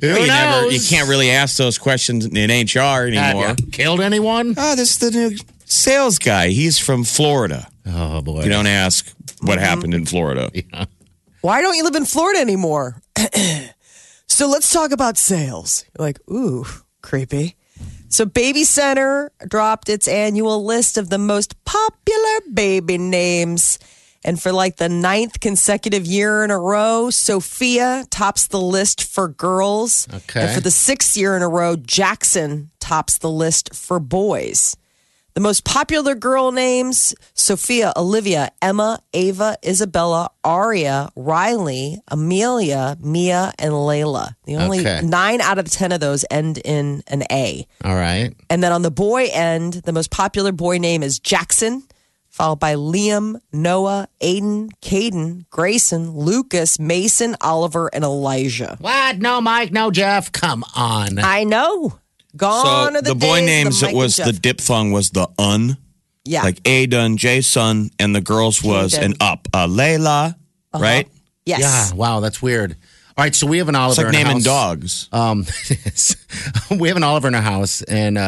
Who 0.00 0.06
you 0.06 0.26
never, 0.28 0.62
knows? 0.62 0.72
you 0.72 0.96
can't 0.96 1.08
really 1.08 1.32
ask 1.32 1.56
those 1.56 1.78
questions 1.78 2.24
in 2.24 2.32
HR 2.48 2.78
Have 2.78 3.06
anymore. 3.08 3.56
you 3.58 3.66
killed 3.72 4.00
anyone? 4.00 4.54
Oh, 4.56 4.76
this 4.76 4.90
is 4.92 4.98
the 4.98 5.10
new 5.10 5.36
sales 5.64 6.20
guy. 6.20 6.48
He's 6.50 6.78
from 6.78 7.02
Florida. 7.02 7.66
Oh 7.86 8.20
boy. 8.22 8.44
You 8.44 8.50
don't 8.50 8.68
ask 8.68 9.04
what 9.40 9.58
Mm-hmm. 9.58 9.64
happened 9.64 9.94
in 9.94 10.06
Florida. 10.06 10.48
Why 11.40 11.60
don't 11.60 11.74
you 11.74 11.82
live 11.82 11.96
in 11.96 12.04
Florida 12.04 12.38
anymore? 12.38 13.02
so 14.28 14.48
let's 14.48 14.72
talk 14.72 14.92
about 14.92 15.16
sales. 15.18 15.84
You're 15.98 16.06
like, 16.06 16.20
ooh, 16.30 16.66
creepy. 17.02 17.56
So 18.10 18.26
Baby 18.26 18.64
Center 18.64 19.30
dropped 19.46 19.88
its 19.88 20.08
annual 20.08 20.64
list 20.64 20.98
of 20.98 21.10
the 21.10 21.18
most 21.18 21.64
popular 21.64 22.40
baby 22.52 22.98
names. 22.98 23.78
And 24.24 24.40
for 24.42 24.52
like 24.52 24.76
the 24.76 24.88
ninth 24.88 25.40
consecutive 25.40 26.04
year 26.04 26.44
in 26.44 26.50
a 26.50 26.58
row, 26.58 27.10
Sophia 27.10 28.04
tops 28.10 28.48
the 28.48 28.60
list 28.60 29.04
for 29.04 29.28
girls. 29.28 30.08
Okay. 30.12 30.42
And 30.42 30.50
for 30.54 30.60
the 30.60 30.72
sixth 30.72 31.16
year 31.16 31.36
in 31.36 31.42
a 31.42 31.48
row, 31.48 31.76
Jackson 31.76 32.70
tops 32.80 33.18
the 33.18 33.30
list 33.30 33.74
for 33.74 34.00
boys. 34.00 34.76
The 35.34 35.40
most 35.40 35.64
popular 35.64 36.14
girl 36.14 36.50
names 36.52 37.14
Sophia, 37.34 37.92
Olivia, 37.96 38.50
Emma, 38.60 38.98
Ava, 39.14 39.56
Isabella, 39.64 40.30
Aria, 40.42 41.08
Riley, 41.14 42.00
Amelia, 42.08 42.96
Mia, 43.00 43.52
and 43.58 43.72
Layla. 43.72 44.34
The 44.44 44.56
only 44.56 44.80
Okay. 44.80 45.00
nine 45.04 45.40
out 45.40 45.58
of 45.58 45.64
the 45.66 45.70
10 45.70 45.92
of 45.92 46.00
those 46.00 46.24
end 46.30 46.58
in 46.58 47.02
an 47.06 47.22
A. 47.30 47.66
All 47.84 47.94
right. 47.94 48.34
And 48.50 48.62
then 48.62 48.72
on 48.72 48.82
the 48.82 48.90
boy 48.90 49.28
end, 49.32 49.74
the 49.84 49.92
most 49.92 50.10
popular 50.10 50.52
boy 50.52 50.78
name 50.78 51.02
is 51.02 51.18
Jackson, 51.20 51.84
followed 52.28 52.58
by 52.60 52.74
Liam, 52.74 53.40
Noah, 53.52 54.08
Aiden, 54.20 54.70
Caden, 54.82 55.44
Grayson, 55.50 56.10
Lucas, 56.10 56.78
Mason, 56.80 57.36
Oliver, 57.40 57.88
and 57.92 58.02
Elijah. 58.04 58.76
What? 58.80 59.18
No, 59.18 59.40
Mike. 59.40 59.72
No, 59.72 59.90
Jeff. 59.92 60.32
Come 60.32 60.64
on. 60.74 61.18
I 61.20 61.44
know. 61.44 61.98
Gone 62.36 62.64
So 62.64 62.70
are 62.70 63.02
the, 63.02 63.08
the 63.08 63.14
boy 63.14 63.38
days 63.38 63.46
names 63.46 63.82
Mike 63.82 63.92
it 63.92 63.96
was 63.96 64.16
the 64.16 64.32
Jeff. 64.32 64.42
diphthong 64.42 64.92
was 64.92 65.10
the 65.10 65.28
un, 65.38 65.76
yeah. 66.24 66.42
like 66.42 66.62
Aiden, 66.62 67.16
Jason, 67.16 67.90
and 67.98 68.14
the 68.14 68.20
girls 68.20 68.62
was 68.62 68.94
Caden. 68.94 69.04
an 69.04 69.14
up. 69.20 69.48
Uh, 69.52 69.66
Layla, 69.66 70.36
right? 70.74 71.08
yes. 71.44 71.60
Yeah. 71.60 71.96
Wow. 71.96 72.20
That's 72.20 72.40
weird. 72.40 72.76
All 73.18 73.24
right. 73.24 73.34
So 73.34 73.46
we 73.46 73.58
have 73.58 73.68
an 73.68 73.74
Oliver. 73.74 73.90
It's 73.90 73.98
like 73.98 74.14
in 74.14 74.14
our 74.14 74.24
naming 74.24 74.44
house. 74.44 75.08
dogs. 75.08 75.08
Um, 75.12 75.46
we 76.78 76.88
have 76.88 76.96
an 76.96 77.02
Oliver 77.02 77.28
in 77.28 77.34
our 77.34 77.42
house, 77.42 77.82
and 77.82 78.16
uh, 78.16 78.20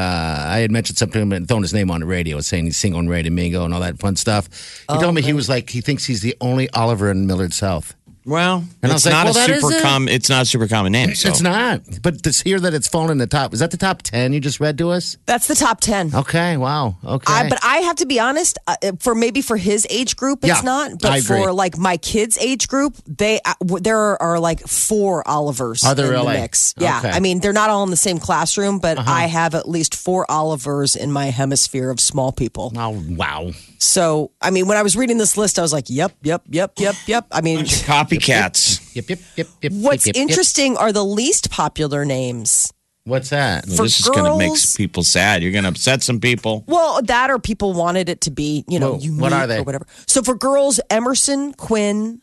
I 0.47 0.59
had 0.59 0.71
mentioned 0.71 0.99
something 0.99 1.15
to 1.15 1.23
him 1.23 1.33
and 1.33 1.49
thrown 1.49 1.63
his 1.63 1.73
name 1.73 1.91
on 1.91 2.01
the 2.01 2.07
radio, 2.07 2.41
saying 2.41 2.65
he's 2.65 2.77
single 2.77 2.99
and 3.01 3.09
ready 3.09 3.25
to 3.25 3.31
mingle 3.31 3.65
and 3.65 3.73
all 3.73 3.81
that 3.81 3.99
fun 4.01 4.17
stuff. 4.17 4.49
He 4.91 4.99
told 4.99 5.15
me 5.15 5.23
he 5.23 5.33
was 5.33 5.49
like 5.49 5.71
he 5.71 5.81
thinks 5.81 6.05
he's 6.05 6.21
the 6.21 6.37
only 6.41 6.69
Oliver 6.71 7.11
in 7.11 7.27
Millard 7.27 7.55
South. 7.55 7.95
Well, 8.25 8.65
And 8.83 8.93
I 8.93 8.95
it's 8.95 9.05
was 9.05 9.07
like, 9.07 9.13
not 9.27 9.35
well, 9.35 9.51
a 9.51 9.61
super 9.61 9.81
common. 9.83 10.09
It's 10.09 10.29
not 10.29 10.43
a 10.43 10.45
super 10.47 10.69
common 10.69 10.93
name. 10.93 11.15
So. 11.15 11.29
It's 11.29 11.41
not, 11.41 11.83
but 12.03 12.23
to 12.23 12.31
hear 12.45 12.61
that 12.61 12.73
it's 12.75 12.87
fallen 12.89 13.11
in 13.11 13.19
the 13.19 13.27
top 13.27 13.53
is 13.53 13.61
that 13.61 13.71
the 13.71 13.77
top 13.77 14.03
ten 14.03 14.33
you 14.33 14.41
just 14.41 14.61
read 14.61 14.79
to 14.79 14.91
us? 14.91 15.17
That's 15.27 15.47
the 15.49 15.55
top 15.55 15.81
10. 15.81 16.15
Okay, 16.15 16.57
wow, 16.57 16.97
okay. 17.05 17.33
I, 17.33 17.49
but 17.49 17.59
I 17.65 17.79
have 17.79 17.97
to 17.97 18.07
be 18.07 18.21
honest. 18.21 18.59
Uh, 18.67 18.77
for 19.01 19.15
maybe 19.15 19.43
for 19.43 19.57
his 19.57 19.87
age 19.91 20.17
group, 20.17 20.41
it's 20.45 20.49
Yeah, 20.59 20.61
not. 20.63 20.93
But 21.01 21.11
I 21.13 21.17
agree. 21.19 21.43
for 21.43 21.53
like 21.53 21.77
my 21.79 21.97
kids' 21.97 22.39
age 22.39 22.69
group, 22.69 22.97
they 23.07 23.41
uh, 23.45 23.55
w- 23.61 23.81
there 23.81 24.21
are 24.23 24.39
like 24.39 24.61
four 24.61 25.23
Olivers 25.29 25.83
Are 25.85 25.95
there 25.95 26.07
in 26.07 26.13
really? 26.13 26.35
the 26.35 26.41
mix. 26.41 26.75
Yeah, 26.79 26.99
Okay. 26.99 27.09
Uh-huh. 27.09 27.17
I 27.17 27.21
mean 27.21 27.41
they're 27.41 27.53
not 27.53 27.71
all 27.71 27.83
in 27.85 27.91
the 27.91 27.97
same 27.97 28.19
classroom, 28.19 28.79
but 28.79 28.99
I 28.99 29.23
have 29.27 29.55
at 29.55 29.69
least 29.69 29.95
four 29.97 30.27
Olivers 30.31 30.95
in 30.97 31.11
my 31.13 31.27
hemisphere 31.27 31.91
of 31.91 31.99
small 32.01 32.33
people. 32.33 32.73
oh 32.77 33.03
wow, 33.11 33.51
So 33.83 34.31
I 34.41 34.51
mean, 34.51 34.69
when 34.69 34.77
I 34.79 34.83
was 34.83 34.97
reading 34.97 35.19
this 35.19 35.37
list, 35.37 35.59
I 35.59 35.63
was 35.63 35.73
like, 35.73 35.87
"Yep, 35.91 36.13
yep, 36.23 36.43
yep, 36.49 36.73
yep, 36.79 36.95
yep." 37.07 37.27
I 37.33 37.41
mean, 37.41 37.65
Copycats. 37.65 38.95
yep, 38.95 39.11
yep, 39.11 39.19
yep, 39.35 39.49
yep. 39.61 39.73
what's 39.73 40.07
yep, 40.07 40.15
yep, 40.15 40.21
yep. 40.21 40.29
interesting 40.29 40.77
are 40.77 40.93
the 40.93 41.05
least 41.05 41.51
popular 41.51 42.05
names. 42.05 42.73
What's 43.05 43.31
that? 43.31 43.65
For 43.65 43.83
this 43.83 43.99
is 43.99 44.09
going 44.09 44.31
to 44.31 44.39
make 44.39 44.57
people 44.77 45.03
sad. 45.03 45.43
You're 45.43 45.51
going 45.51 45.65
to 45.65 45.71
upset 45.71 46.05
some 46.05 46.21
people. 46.21 46.63
Well, 46.69 47.03
that 47.03 47.31
or 47.31 47.41
people 47.41 47.73
wanted 47.73 48.09
it 48.09 48.21
to 48.23 48.31
be, 48.31 48.65
you 48.69 48.79
know, 48.79 48.93
Whoa, 48.93 48.99
unique 49.01 49.21
what 49.21 49.33
are 49.33 49.49
they? 49.49 49.59
or 49.59 49.65
whatever. 49.65 49.89
So 50.07 50.23
for 50.23 50.37
girls, 50.37 50.79
Emerson, 50.89 51.53
Quinn, 51.55 52.23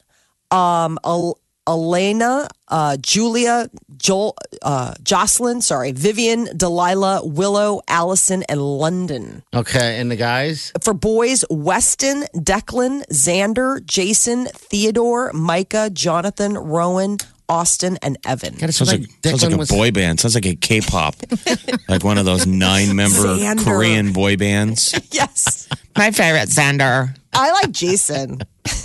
um, 0.51 0.98
El- 1.04 1.38
Elena, 1.70 2.48
uh, 2.68 2.98
Julia, 2.98 3.70
Joel, 3.98 4.36
uh, 4.64 4.96
Jocelyn, 5.04 5.62
sorry, 5.62 5.92
Vivian, 5.92 6.50
Delilah, 6.58 7.22
Willow, 7.26 7.82
Allison, 7.88 8.44
and 8.50 8.60
London. 8.60 9.44
Okay, 9.54 10.00
and 10.00 10.10
the 10.10 10.16
guys. 10.16 10.72
For 10.82 10.96
boys, 10.96 11.46
Weston, 11.52 12.24
Declan, 12.36 13.06
Xander, 13.12 13.86
Jason, 13.86 14.46
Theodore, 14.48 15.32
Micah, 15.34 15.92
Jonathan, 15.92 16.56
Rowan, 16.56 17.18
Austin, 17.48 17.98
and 18.02 18.18
Evan. 18.26 18.56
God, 18.56 18.70
it 18.70 18.74
Sounds 18.74 18.92
like, 18.92 19.10
sounds 19.24 19.44
like 19.44 19.54
a 19.54 19.58
was- 19.58 19.70
boy 19.70 19.92
band. 19.92 20.20
Sounds 20.20 20.34
like 20.36 20.46
a 20.48 20.56
K-pop, 20.56 21.16
like 21.88 22.04
one 22.04 22.18
of 22.18 22.26
those 22.26 22.48
nine-member 22.48 23.16
Xander. 23.18 23.64
Korean 23.64 24.12
boy 24.12 24.38
bands. 24.38 24.94
Yes. 25.12 25.68
My 25.98 26.12
favorite, 26.12 26.50
Xander. 26.50 27.16
I 27.34 27.52
like 27.52 27.72
Jason. 27.72 28.40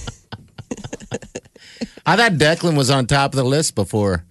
I 2.06 2.16
thought 2.16 2.32
Declan 2.32 2.76
was 2.76 2.90
on 2.90 3.06
top 3.06 3.32
of 3.32 3.36
the 3.36 3.44
list 3.44 3.74
before. 3.74 4.24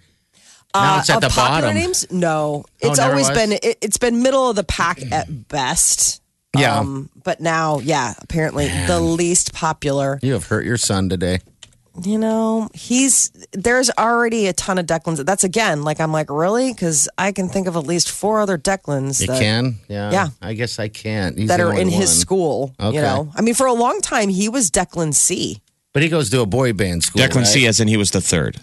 Now 0.74 0.98
it's 0.98 1.08
at 1.10 1.18
Uh, 1.18 1.20
the 1.20 1.28
popular 1.28 1.60
bottom. 1.60 1.74
names? 1.76 2.06
No, 2.10 2.64
Oh, 2.82 2.88
it's 2.88 2.98
never 2.98 3.10
always 3.12 3.28
was? 3.28 3.38
been 3.38 3.52
it, 3.52 3.78
it's 3.80 3.96
been 3.98 4.22
middle 4.22 4.50
of 4.50 4.56
the 4.56 4.64
pack 4.64 5.00
at 5.12 5.48
best. 5.48 6.20
Yeah. 6.56 6.78
Um, 6.78 7.10
but 7.24 7.40
now, 7.40 7.78
yeah, 7.80 8.14
apparently 8.18 8.68
the 8.86 9.00
least 9.00 9.52
popular. 9.54 10.18
You 10.22 10.32
have 10.34 10.46
hurt 10.46 10.64
your 10.64 10.76
son 10.76 11.08
today. 11.08 11.40
You 12.02 12.18
know, 12.18 12.68
he's 12.74 13.30
there's 13.52 13.88
already 13.96 14.48
a 14.48 14.52
ton 14.52 14.78
of 14.78 14.86
Declans. 14.86 15.24
That's 15.24 15.44
again, 15.44 15.82
like 15.82 16.00
I'm 16.00 16.10
like, 16.12 16.28
really? 16.28 16.72
Because 16.72 17.08
I 17.18 17.30
can 17.30 17.48
think 17.48 17.68
of 17.68 17.76
at 17.76 17.84
least 17.86 18.10
four 18.10 18.40
other 18.40 18.58
Declans 18.58 19.20
You 19.20 19.28
that, 19.28 19.40
can? 19.40 19.76
Yeah. 19.88 20.10
Yeah. 20.10 20.28
I 20.42 20.54
guess 20.54 20.80
I 20.80 20.88
can't. 20.88 21.38
He's 21.38 21.48
that 21.48 21.58
the 21.58 21.64
are 21.64 21.68
only 21.68 21.82
in 21.82 21.88
his 21.88 22.10
one. 22.10 22.16
school. 22.18 22.74
Okay. 22.80 22.96
You 22.96 23.02
know, 23.02 23.30
I 23.36 23.42
mean, 23.42 23.54
for 23.54 23.66
a 23.68 23.72
long 23.72 24.00
time 24.00 24.28
he 24.28 24.48
was 24.48 24.72
Declan 24.72 25.14
C. 25.14 25.60
But 25.94 26.02
he 26.02 26.08
goes 26.10 26.28
to 26.30 26.40
a 26.42 26.46
boy 26.46 26.72
band 26.74 27.04
school. 27.04 27.22
Declan 27.22 27.36
right? 27.36 27.46
C, 27.46 27.66
as 27.66 27.80
in 27.80 27.88
he 27.88 27.96
was 27.96 28.10
the 28.10 28.20
third. 28.20 28.60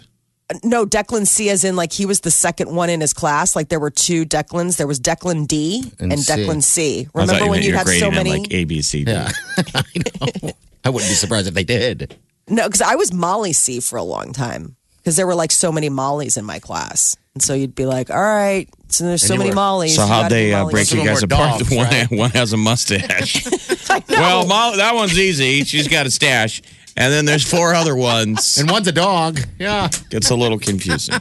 No, 0.62 0.84
Declan 0.84 1.26
C, 1.26 1.48
as 1.48 1.64
in 1.64 1.76
like 1.76 1.92
he 1.92 2.04
was 2.04 2.20
the 2.20 2.30
second 2.30 2.74
one 2.74 2.90
in 2.90 3.00
his 3.00 3.14
class. 3.14 3.56
Like 3.56 3.70
there 3.70 3.80
were 3.80 3.90
two 3.90 4.26
Declans. 4.26 4.76
There 4.76 4.86
was 4.86 5.00
Declan 5.00 5.48
D 5.48 5.90
And 5.98 6.12
and, 6.12 6.20
C. 6.20 6.32
Declan 6.32 6.62
C. 6.62 7.00
I 7.00 7.04
thought 7.04 7.14
Remember 7.20 7.44
you 7.46 7.50
when 7.50 7.62
you 7.62 7.74
had 7.74 7.88
so 7.88 8.10
many? 8.10 8.30
like 8.38 8.52
A, 8.52 8.64
B, 8.64 8.82
C, 8.82 9.04
D. 9.04 9.10
Yeah. 9.12 9.30
I 9.74 9.82
know. 9.96 10.50
I 10.84 10.90
wouldn't 10.90 11.10
be 11.10 11.14
surprised 11.14 11.48
if 11.48 11.54
they 11.54 11.64
did. 11.64 12.16
No, 12.48 12.66
because 12.66 12.82
I 12.82 12.96
was 12.96 13.14
Molly 13.14 13.54
C 13.54 13.80
for 13.80 13.96
a 13.96 14.02
long 14.02 14.32
time 14.34 14.76
because 14.98 15.16
there 15.16 15.26
were 15.26 15.34
like 15.34 15.52
so 15.52 15.72
many 15.72 15.88
Mollies 15.88 16.36
in 16.36 16.44
my 16.44 16.58
class, 16.58 17.16
and 17.34 17.42
so 17.42 17.54
you'd 17.54 17.74
be 17.74 17.86
like, 17.86 18.10
"All 18.10 18.20
right, 18.20 18.68
so 18.88 19.04
there's 19.04 19.22
so 19.22 19.36
many 19.36 19.50
were- 19.50 19.54
Mollies." 19.56 19.94
So 19.94 20.02
how'd 20.04 20.24
gotta 20.24 20.34
be 20.34 20.34
they 20.34 20.52
uh, 20.54 20.64
break 20.64 20.74
Most 20.74 20.92
you 20.92 21.04
guys 21.04 21.22
apart? 21.22 21.60
dogs, 21.60 21.70
one, 21.74 21.86
right? 21.86 22.10
one 22.10 22.30
has 22.30 22.52
a 22.52 22.56
mustache. 22.58 23.46
well, 24.10 24.44
Mo- 24.46 24.76
that 24.76 24.92
one's 24.94 25.18
easy. 25.18 25.64
She's 25.64 25.88
got 25.88 26.04
a 26.06 26.10
stash. 26.10 26.60
And 26.96 27.12
then 27.12 27.24
there's 27.24 27.48
four 27.48 27.74
other 27.74 27.96
ones. 27.96 28.56
And 28.62 28.70
one's 28.70 28.86
a 28.88 28.92
dog. 28.92 29.40
Yeah. 29.58 29.88
Gets 30.10 30.30
a 30.30 30.36
little 30.36 30.58
confusing. 30.58 31.14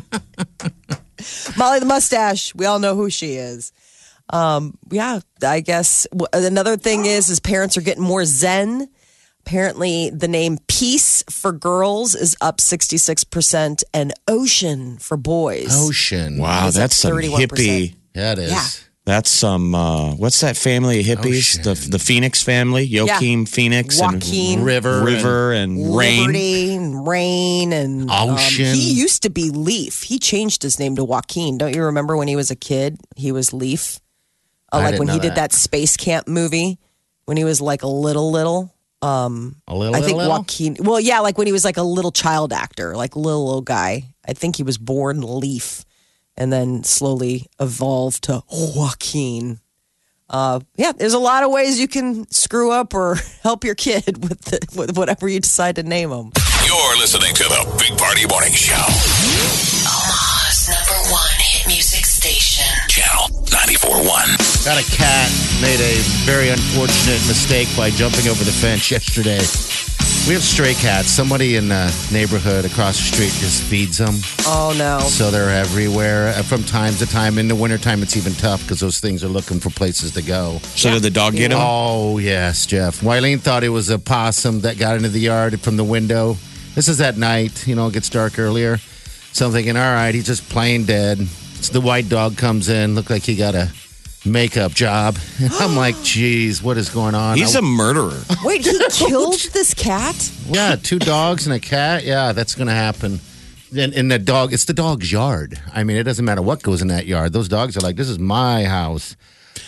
Molly 1.58 1.80
the 1.80 1.86
mustache. 1.86 2.54
We 2.56 2.66
all 2.66 2.80
know 2.80 2.96
who 2.96 3.10
she 3.10 3.34
is. 3.36 3.72
Um, 4.30 4.78
yeah, 4.90 5.20
I 5.44 5.60
guess 5.60 6.08
another 6.34 6.78
thing 6.78 7.06
is, 7.06 7.30
is 7.30 7.40
parents 7.40 7.78
are 7.78 7.82
getting 7.82 8.04
more 8.04 8.26
zen. 8.26 8.90
Apparently, 9.46 10.10
the 10.12 10.28
name 10.28 10.60
Peace 10.68 11.24
for 11.30 11.52
girls 11.52 12.16
is 12.16 12.36
up 12.42 12.58
66%, 12.60 13.84
and 13.94 14.14
Ocean 14.28 14.98
for 15.00 15.18
boys. 15.18 15.70
Ocean. 15.72 16.38
Wow, 16.38 16.70
that's 16.70 16.96
some 16.96 17.14
31%? 17.14 17.48
hippie. 17.48 17.96
That 18.14 18.38
is. 18.40 18.52
Yeah. 18.52 18.68
That's 19.04 19.32
some. 19.32 19.74
Uh, 19.74 20.14
what's 20.14 20.42
that 20.42 20.56
family 20.56 21.00
of 21.00 21.06
hippies? 21.06 21.58
Ocean. 21.58 21.64
The 21.64 21.88
the 21.92 22.00
Phoenix 22.00 22.44
family, 22.44 22.88
Joaquin 22.92 23.48
Phoenix, 23.48 24.00
Joaquin. 24.00 24.60
and 24.60 24.66
River. 24.66 25.04
River, 25.04 25.54
and, 25.54 25.96
Rain. 25.98 26.20
Liberty 26.20 26.76
and 26.76 27.08
Rain 27.08 27.74
and 27.74 28.12
um, 28.12 28.38
he 28.38 28.94
used 28.94 29.24
to 29.24 29.32
be 29.32 29.50
Leaf. 29.50 30.04
He 30.04 30.20
changed 30.20 30.62
his 30.62 30.78
name 30.78 30.96
to 30.98 31.04
Joaquin. 31.04 31.58
Don't 31.58 31.76
you 31.76 31.84
remember 31.86 32.16
when 32.16 32.28
he 32.28 32.36
was 32.36 32.52
a 32.52 32.56
kid? 32.56 33.00
He 33.16 33.32
was 33.32 33.54
Leaf. 33.54 34.00
Uh, 34.72 34.78
I 34.78 34.80
like 34.80 34.92
didn't 34.92 35.00
when 35.00 35.08
he 35.10 35.16
know 35.16 35.22
did 35.24 35.32
that. 35.32 35.52
that 35.52 35.54
space 35.54 35.98
camp 35.98 36.28
movie 36.28 36.78
when 37.26 37.38
he 37.38 37.44
was 37.44 37.60
like 37.60 37.82
a 37.82 37.88
little 37.88 38.32
little. 38.32 38.74
A 39.04 39.28
little, 39.28 39.96
I 39.96 40.02
think 40.02 40.18
little, 40.18 40.32
Joaquin. 40.32 40.78
Well, 40.80 41.00
yeah, 41.00 41.22
like 41.22 41.36
when 41.36 41.48
he 41.48 41.54
was 41.54 41.66
like 41.66 41.78
a 41.78 41.82
little 41.82 42.12
child 42.12 42.54
actor, 42.54 42.96
like 42.96 43.16
little 43.16 43.46
little 43.46 43.62
guy. 43.64 44.04
I 44.28 44.34
think 44.34 44.58
he 44.58 44.64
was 44.64 44.78
born 44.78 45.22
Leaf, 45.22 45.86
and 46.38 46.52
then 46.52 46.84
slowly 46.84 47.48
evolve 47.60 48.20
to 48.22 48.42
Joaquin. 48.52 49.60
Uh, 50.30 50.62
yeah, 50.78 50.94
there's 50.94 51.14
a 51.14 51.20
lot 51.20 51.44
of 51.44 51.52
ways 51.52 51.80
you 51.80 51.90
can 51.90 52.30
screw 52.32 52.72
up 52.72 52.94
or 52.94 53.16
help 53.44 53.64
your 53.64 53.76
kid 53.76 54.24
with 54.24 54.42
the, 54.46 54.60
with 54.78 54.98
whatever 54.98 55.28
you 55.28 55.40
decide 55.40 55.76
to 55.76 55.84
name 55.84 56.10
them. 56.10 56.32
You're 56.66 56.98
listening 56.98 57.34
to 57.36 57.44
the 57.44 57.76
Big 57.78 57.98
Party 57.98 58.26
Morning 58.28 58.54
Show. 58.54 58.76
Omaha's 59.84 60.70
number 60.70 61.12
one 61.12 61.36
hit 61.40 61.68
music 61.68 62.06
station. 62.06 62.66
Channel 62.88 63.44
94.1. 63.48 64.64
Got 64.66 64.80
a 64.80 64.88
cat 64.96 65.30
made 65.62 65.80
a 65.80 66.00
very 66.26 66.50
unfortunate 66.50 67.22
mistake 67.28 67.68
by 67.78 67.90
jumping 67.92 68.28
over 68.28 68.44
the 68.44 68.52
fence 68.52 68.90
yesterday. 68.90 69.38
We 70.28 70.36
have 70.36 70.44
stray 70.44 70.76
cats. 70.76 71.10
Somebody 71.10 71.56
in 71.56 71.68
the 71.68 72.08
neighborhood 72.14 72.64
across 72.64 72.96
the 72.98 73.04
street 73.04 73.32
just 73.42 73.64
feeds 73.64 73.98
them. 73.98 74.16
Oh 74.46 74.74
no! 74.78 75.00
So 75.00 75.32
they're 75.32 75.50
everywhere. 75.50 76.28
Uh, 76.30 76.44
From 76.44 76.64
time 76.64 76.94
to 76.96 77.08
time, 77.08 77.38
in 77.40 77.48
the 77.48 77.56
wintertime, 77.56 78.04
it's 78.04 78.16
even 78.16 78.34
tough 78.34 78.62
because 78.62 78.80
those 78.80 79.00
things 79.00 79.24
are 79.24 79.28
looking 79.28 79.60
for 79.60 79.72
places 79.72 80.12
to 80.14 80.22
go. 80.22 80.60
So 80.76 80.92
did 80.92 81.02
the 81.02 81.10
dog 81.10 81.34
get 81.34 81.52
him? 81.52 81.58
Oh, 81.60 82.20
yes, 82.20 82.66
Jeff. 82.68 83.02
Wileen 83.02 83.42
thought 83.42 83.64
it 83.64 83.70
was 83.70 83.90
a 83.90 83.98
possum 83.98 84.62
that 84.62 84.78
got 84.78 84.96
into 84.96 85.10
the 85.10 85.20
yard 85.20 85.60
from 85.60 85.76
the 85.76 85.84
window. 85.84 86.38
This 86.76 86.88
is 86.88 87.02
at 87.02 87.18
night, 87.18 87.68
you 87.68 87.76
know, 87.76 87.88
it 87.88 87.94
gets 87.94 88.08
dark 88.10 88.38
earlier. 88.40 88.78
So 89.34 89.48
I'm 89.48 89.52
thinking, 89.52 89.76
all 89.76 89.82
right, 89.94 90.14
he's 90.14 90.28
just 90.28 90.48
plain 90.50 90.86
dead. 90.86 91.18
So 91.62 91.74
the 91.74 91.82
white 91.82 92.10
dog 92.10 92.38
comes 92.38 92.70
in, 92.70 92.96
looked 92.96 93.10
like 93.10 93.24
he 93.24 93.36
got 93.36 93.56
a 93.56 93.72
makeup 94.26 94.72
job. 94.74 95.18
And 95.42 95.52
I'm 95.60 95.76
like, 95.76 95.96
geez, 96.04 96.62
what 96.62 96.78
is 96.78 96.90
going 96.90 97.16
on? 97.16 97.38
He's 97.38 97.56
I- 97.56 97.60
a 97.60 97.62
murderer. 97.62 98.22
Wait, 98.44 98.66
he 98.66 98.78
killed 98.92 99.40
this 99.54 99.74
cat? 99.74 100.32
yeah, 100.48 100.76
two 100.76 101.00
dogs 101.00 101.46
and 101.48 101.56
a 101.56 101.60
cat. 101.60 102.04
Yeah, 102.04 102.32
that's 102.34 102.56
going 102.56 102.68
to 102.68 102.74
happen. 102.74 103.20
And, 103.78 103.94
and 103.94 104.12
the 104.12 104.20
dog, 104.20 104.52
it's 104.54 104.66
the 104.66 104.74
dog's 104.74 105.12
yard. 105.12 105.58
I 105.74 105.84
mean, 105.86 105.96
it 105.96 106.04
doesn't 106.04 106.26
matter 106.26 106.42
what 106.42 106.62
goes 106.62 106.82
in 106.82 106.90
that 106.90 107.06
yard. 107.06 107.32
Those 107.32 107.48
dogs 107.48 107.78
are 107.78 107.80
like, 107.80 107.96
this 107.96 108.10
is 108.10 108.20
my 108.20 108.66
house. 108.66 109.16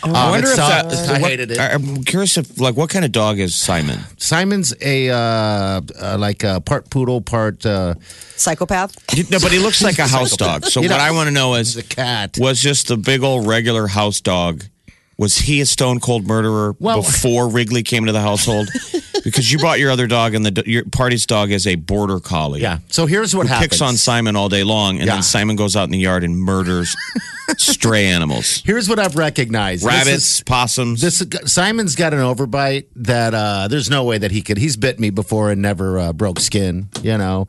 Um, 0.04 0.16
I 0.16 0.30
wonder 0.32 0.50
if 0.50 0.58
that, 0.58 0.94
I 1.10 1.20
hated 1.20 1.52
it. 1.52 1.60
I'm 1.60 2.04
curious 2.04 2.38
if, 2.38 2.60
like, 2.60 2.75
what 2.75 2.90
kind 2.90 3.06
of 3.06 3.12
dog 3.13 3.40
is 3.40 3.56
Simon? 3.56 4.00
Simon's 4.18 4.74
a 4.82 5.10
uh, 5.10 5.16
uh, 5.16 6.18
like 6.20 6.44
a 6.44 6.60
part 6.60 6.90
poodle, 6.90 7.22
part 7.22 7.66
uh, 7.66 7.96
Psychopath? 8.36 8.96
No, 9.32 9.40
but 9.40 9.52
he 9.54 9.60
looks 9.60 9.82
like 9.82 10.00
a 10.00 10.08
house 10.08 10.36
dog. 10.36 10.66
So 10.66 10.82
You 10.82 10.90
what 10.90 10.98
know, 10.98 11.04
I 11.04 11.12
want 11.12 11.28
to 11.28 11.32
know 11.34 11.56
is, 11.56 11.78
a 11.78 11.84
cat. 11.84 12.38
was 12.38 12.60
just 12.60 12.88
the 12.90 12.98
big 12.98 13.24
old 13.24 13.48
regular 13.48 13.88
house 13.88 14.20
dog? 14.20 14.63
Was 15.18 15.38
he 15.38 15.62
a 15.62 15.66
stone 15.66 16.00
cold 16.02 16.28
murderer 16.28 16.75
Well- 16.80 17.02
before 17.02 17.48
Wrigley 17.48 17.84
came 17.84 18.04
into 18.04 18.13
the 18.13 18.22
household? 18.22 18.68
because 19.24 19.51
you 19.51 19.58
brought 19.58 19.80
your 19.80 19.92
other 19.92 20.08
dog, 20.08 20.34
and 20.36 20.46
the 20.46 20.63
your 20.65 20.84
party's 20.86 21.25
dog 21.25 21.51
is 21.51 21.65
a 21.68 21.75
border 21.75 22.20
collie. 22.20 22.62
Yeah. 22.62 22.80
So 22.89 23.06
here's 23.06 23.36
what 23.36 23.48
happens. 23.48 23.70
picks 23.70 23.82
on 23.82 23.98
Simon 23.98 24.36
all 24.36 24.50
day 24.50 24.63
long, 24.63 24.98
and 24.98 25.08
Yeah. 25.08 25.13
then 25.15 25.24
Simon 25.24 25.56
goes 25.56 25.75
out 25.75 25.86
in 25.86 25.92
the 25.92 25.98
yard 26.00 26.24
and 26.24 26.38
murders 26.38 26.96
stray 27.58 28.06
animals, 28.08 28.62
Here's 28.65 28.88
what 28.89 29.00
I've 29.00 29.15
recognized. 29.15 29.84
This 29.84 29.88
rabbits, 29.94 30.36
is- 30.39 30.44
possums. 30.44 31.01
This, 31.01 31.24
Simon's 31.46 31.96
got 31.96 32.13
an 32.13 32.20
overbite 32.20 32.86
that 32.96 33.34
uh, 33.34 33.68
there's 33.68 33.89
no 33.89 34.03
way 34.03 34.18
that 34.18 34.32
he 34.32 34.42
could. 34.42 34.58
He's 34.58 34.77
bit 34.77 35.00
me 35.00 35.10
before 35.10 35.51
and 35.51 35.62
never 35.62 36.00
uh, 36.00 36.13
broke 36.13 36.39
skin. 36.39 36.89
You 37.01 37.18
know. 37.18 37.48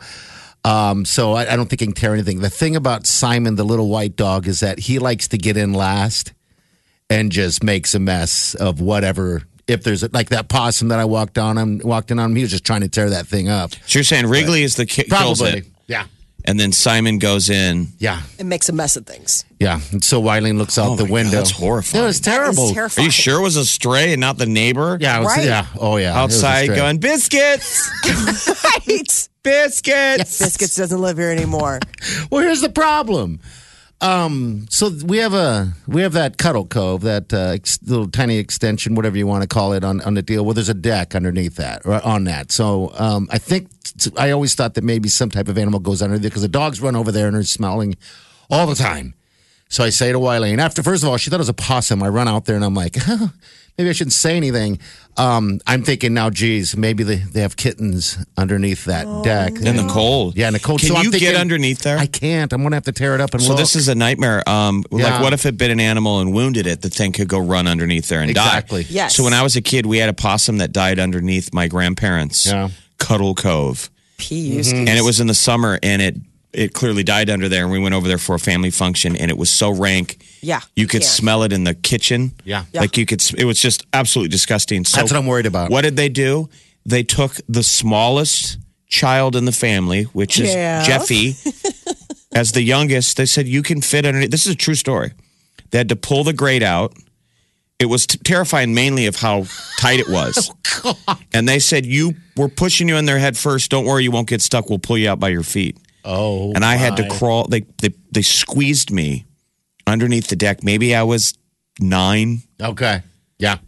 Um, 0.66 1.04
so 1.04 1.34
I, 1.34 1.52
I 1.52 1.56
don't 1.56 1.68
think 1.68 1.80
he 1.80 1.86
can 1.86 1.94
tear 1.94 2.14
anything. 2.14 2.40
The 2.40 2.48
thing 2.48 2.74
about 2.74 3.06
Simon, 3.06 3.56
the 3.56 3.64
little 3.64 3.88
white 3.88 4.16
dog, 4.16 4.48
is 4.48 4.60
that 4.60 4.78
he 4.78 4.98
likes 4.98 5.28
to 5.28 5.36
get 5.38 5.56
in 5.58 5.74
last 5.74 6.32
and 7.10 7.30
just 7.30 7.62
makes 7.62 7.94
a 7.94 7.98
mess 7.98 8.54
of 8.54 8.80
whatever. 8.80 9.42
If 9.66 9.82
there's 9.82 10.12
like 10.12 10.28
that 10.28 10.48
possum 10.48 10.88
that 10.88 10.98
I 10.98 11.04
walked 11.06 11.38
on 11.38 11.56
him, 11.56 11.80
walked 11.82 12.10
in 12.10 12.18
on 12.18 12.30
him, 12.30 12.36
he 12.36 12.42
was 12.42 12.50
just 12.50 12.64
trying 12.64 12.82
to 12.82 12.88
tear 12.88 13.10
that 13.10 13.26
thing 13.26 13.48
up. 13.48 13.72
so 13.86 13.98
you're 13.98 14.04
saying 14.04 14.26
Wrigley 14.26 14.62
is 14.62 14.76
the 14.76 14.84
ki- 14.86 15.04
kills 15.04 15.40
Probably, 15.40 15.60
it, 15.60 15.66
yeah, 15.86 16.04
and 16.44 16.60
then 16.60 16.70
Simon 16.72 17.18
goes 17.18 17.48
in. 17.48 17.88
yeah, 17.98 18.20
It 18.38 18.44
makes 18.44 18.68
a 18.68 18.72
mess 18.74 18.96
of 18.96 19.06
things. 19.06 19.46
yeah. 19.58 19.80
And 19.92 20.04
so 20.04 20.20
Wileen 20.20 20.58
looks 20.58 20.76
out 20.76 20.88
Oh 20.90 20.96
the 20.96 21.04
my 21.04 21.08
God, 21.08 21.12
window. 21.14 21.30
that's 21.38 21.50
horrifying. 21.52 22.04
It 22.04 22.06
was 22.06 22.20
terrible. 22.20 22.64
It's 22.64 22.72
Are 22.72 22.74
terrifying. 22.74 23.04
you 23.06 23.10
sure 23.10 23.40
it 23.40 23.42
was 23.42 23.56
a 23.56 23.64
stray 23.64 24.12
and 24.12 24.20
not 24.20 24.36
the 24.36 24.44
neighbor? 24.44 24.98
Yeah, 25.00 25.16
it 25.20 25.22
was, 25.24 25.36
Right. 25.38 25.46
yeah. 25.46 25.66
Oh 25.80 25.96
yeah. 25.96 26.10
It 26.20 26.26
was 26.26 26.42
a 26.42 26.46
outside 26.46 26.66
going 26.76 26.98
biscuits, 26.98 27.90
Right. 28.64 29.28
biscuits. 29.42 30.38
Biscuits 30.38 30.76
doesn't 30.76 31.00
live 31.00 31.16
here 31.16 31.30
anymore. 31.30 31.80
Well, 32.30 32.42
here's 32.42 32.60
the 32.60 32.68
problem. 32.68 33.40
Um, 34.04 34.66
so 34.68 34.90
we 35.06 35.16
have 35.16 35.32
a 35.32 35.72
we 35.86 36.02
have 36.02 36.12
that 36.12 36.36
cuddle 36.36 36.66
cove, 36.66 37.00
that 37.02 37.32
uh, 37.32 37.52
ex- 37.54 37.82
little 37.82 38.06
tiny 38.06 38.36
extension, 38.36 38.94
whatever 38.94 39.16
you 39.16 39.26
want 39.26 39.40
to 39.40 39.48
call 39.48 39.72
it, 39.72 39.82
on 39.82 40.02
on 40.02 40.12
the 40.12 40.20
deal. 40.20 40.44
Well, 40.44 40.52
there's 40.52 40.68
a 40.68 40.74
deck 40.74 41.14
underneath 41.14 41.56
that, 41.56 41.86
or 41.86 42.04
on 42.04 42.24
that. 42.24 42.52
So 42.52 42.92
um, 42.96 43.28
I 43.32 43.38
think 43.38 43.68
I 44.18 44.30
always 44.30 44.54
thought 44.54 44.74
that 44.74 44.84
maybe 44.84 45.08
some 45.08 45.30
type 45.30 45.48
of 45.48 45.56
animal 45.56 45.80
goes 45.80 46.02
under 46.02 46.18
there 46.18 46.28
because 46.28 46.42
the 46.42 46.48
dogs 46.48 46.82
run 46.82 46.96
over 46.96 47.10
there 47.10 47.28
and 47.28 47.34
are 47.34 47.42
smelling 47.44 47.96
all 48.50 48.66
the 48.66 48.74
time. 48.74 49.14
So 49.70 49.82
I 49.82 49.88
say 49.88 50.12
to 50.12 50.18
Wiley, 50.18 50.52
and 50.52 50.60
after 50.60 50.82
first 50.82 51.02
of 51.02 51.08
all, 51.08 51.16
she 51.16 51.30
thought 51.30 51.36
it 51.36 51.38
was 51.38 51.48
a 51.48 51.54
possum. 51.54 52.02
I 52.02 52.08
run 52.08 52.28
out 52.28 52.44
there 52.44 52.56
and 52.56 52.64
I'm 52.64 52.74
like, 52.74 52.98
maybe 53.76 53.90
I 53.90 53.92
shouldn't 53.92 54.12
say 54.12 54.36
anything. 54.36 54.78
Um, 55.16 55.60
I'm 55.66 55.82
thinking 55.84 56.12
now, 56.12 56.28
geez, 56.30 56.76
maybe 56.76 57.04
they, 57.04 57.16
they 57.16 57.40
have 57.42 57.56
kittens 57.56 58.18
underneath 58.36 58.84
that 58.86 59.06
deck 59.22 59.52
In 59.64 59.76
the 59.76 59.86
cold. 59.88 60.36
Yeah, 60.36 60.48
in 60.48 60.54
the 60.54 60.58
cold. 60.60 60.80
Can 60.80 60.88
So 60.88 60.96
I'm 60.96 61.04
you 61.04 61.12
get 61.12 61.36
underneath 61.36 61.80
there? 61.82 61.96
I 61.98 62.06
can't. 62.06 62.52
I'm 62.52 62.62
gonna 62.64 62.74
have 62.76 62.84
to 62.84 62.92
tear 62.92 63.14
it 63.14 63.20
up 63.20 63.32
and 63.32 63.40
so 63.42 63.50
look. 63.50 63.58
this 63.58 63.76
is 63.76 63.86
a 63.88 63.94
nightmare. 63.94 64.42
Um, 64.48 64.84
Yeah. 64.90 65.04
Like, 65.14 65.22
what 65.22 65.32
if 65.32 65.46
it 65.46 65.56
bit 65.56 65.70
an 65.70 65.78
animal 65.80 66.20
and 66.20 66.32
wounded 66.34 66.66
it? 66.66 66.82
The 66.82 66.90
thing 66.90 67.12
could 67.12 67.28
go 67.28 67.38
run 67.38 67.68
underneath 67.68 68.08
there 68.08 68.20
and 68.22 68.30
Exactly. 68.30 68.82
die. 68.82 68.88
Yes. 68.90 69.14
So 69.16 69.22
when 69.22 69.34
I 69.34 69.42
was 69.42 69.54
a 69.54 69.62
kid, 69.62 69.86
we 69.86 69.98
had 69.98 70.08
a 70.08 70.12
possum 70.14 70.58
that 70.58 70.72
died 70.72 70.98
underneath 70.98 71.52
my 71.54 71.68
grandparents' 71.68 72.46
Yeah. 72.46 72.70
Cuddle 72.98 73.34
Cove, 73.36 73.88
P. 74.16 74.56
and 74.58 74.88
it 74.88 75.02
was 75.04 75.20
in 75.20 75.26
the 75.28 75.34
summer, 75.34 75.78
and 75.82 76.00
it 76.02 76.16
it 76.54 76.72
clearly 76.74 77.02
died 77.02 77.30
under 77.30 77.48
there. 77.48 77.62
And 77.64 77.72
we 77.72 77.78
went 77.78 77.94
over 77.94 78.06
there 78.08 78.18
for 78.18 78.34
a 78.34 78.38
family 78.38 78.70
function, 78.70 79.16
and 79.16 79.30
it 79.30 79.36
was 79.36 79.50
so 79.50 79.70
rank. 79.70 80.24
Yeah, 80.40 80.60
you 80.76 80.82
you 80.82 80.86
could 80.86 81.00
can't. 81.02 81.10
smell 81.10 81.42
it 81.42 81.52
in 81.52 81.64
the 81.64 81.74
kitchen. 81.74 82.32
Yeah. 82.44 82.64
Yeah. 82.72 82.80
like 82.82 82.96
you 82.96 83.06
could. 83.06 83.20
s- 83.20 83.34
It 83.34 83.44
was 83.44 83.60
just 83.60 83.84
absolutely 83.92 84.30
disgusting. 84.30 84.84
So 84.84 84.98
That's 84.98 85.12
what 85.12 85.18
I'm 85.18 85.26
worried 85.26 85.46
about. 85.46 85.70
What 85.70 85.82
did 85.82 85.96
they 85.96 86.08
do? 86.08 86.48
They 86.86 87.02
took 87.02 87.36
the 87.48 87.62
smallest 87.62 88.58
child 88.86 89.34
in 89.36 89.44
the 89.46 89.52
family, 89.52 90.04
which 90.04 90.38
is 90.38 90.52
Yeah. 90.54 90.84
Jeffy, 90.84 91.34
as 92.32 92.52
the 92.52 92.62
youngest. 92.62 93.16
They 93.16 93.26
said, 93.26 93.46
You 93.48 93.62
can 93.62 93.80
fit 93.80 94.04
underneath. 94.06 94.30
This 94.30 94.46
is 94.46 94.52
a 94.52 94.56
true 94.56 94.74
story. 94.74 95.12
They 95.70 95.78
had 95.78 95.88
to 95.88 95.96
pull 95.96 96.24
the 96.24 96.32
grate 96.32 96.62
out. 96.62 96.94
It 97.80 97.86
was 97.86 98.06
t- 98.06 98.18
terrifying, 98.18 98.72
mainly 98.74 99.06
of 99.06 99.16
how 99.16 99.46
tight 99.78 100.00
it 100.00 100.08
was. 100.08 100.50
Oh, 100.86 100.98
and 101.32 101.48
they 101.48 101.60
said, 101.60 101.86
You 101.86 102.14
we're 102.36 102.48
pushing 102.48 102.88
you 102.88 102.96
in 102.96 103.04
there 103.06 103.18
head 103.18 103.38
first. 103.38 103.70
Don't 103.70 103.86
worry, 103.86 104.02
you 104.02 104.10
won't 104.10 104.28
get 104.28 104.42
stuck. 104.42 104.68
We'll 104.68 104.78
pull 104.80 104.98
you 104.98 105.08
out 105.08 105.18
by 105.20 105.28
your 105.30 105.42
feet. 105.44 105.78
Oh, 106.04 106.52
And 106.54 106.64
I 106.64 106.76
had 106.76 106.96
to 106.98 107.08
crawl. 107.08 107.46
They, 107.48 107.60
they, 107.80 107.94
they 108.12 108.22
squeezed 108.22 108.90
me 108.90 109.24
underneath 109.86 110.28
the 110.28 110.36
deck. 110.36 110.62
Maybe 110.62 110.94
I 110.94 111.02
was 111.02 111.34
nine 111.80 112.42
Okay. 112.60 113.02
Yeah. 113.38 113.58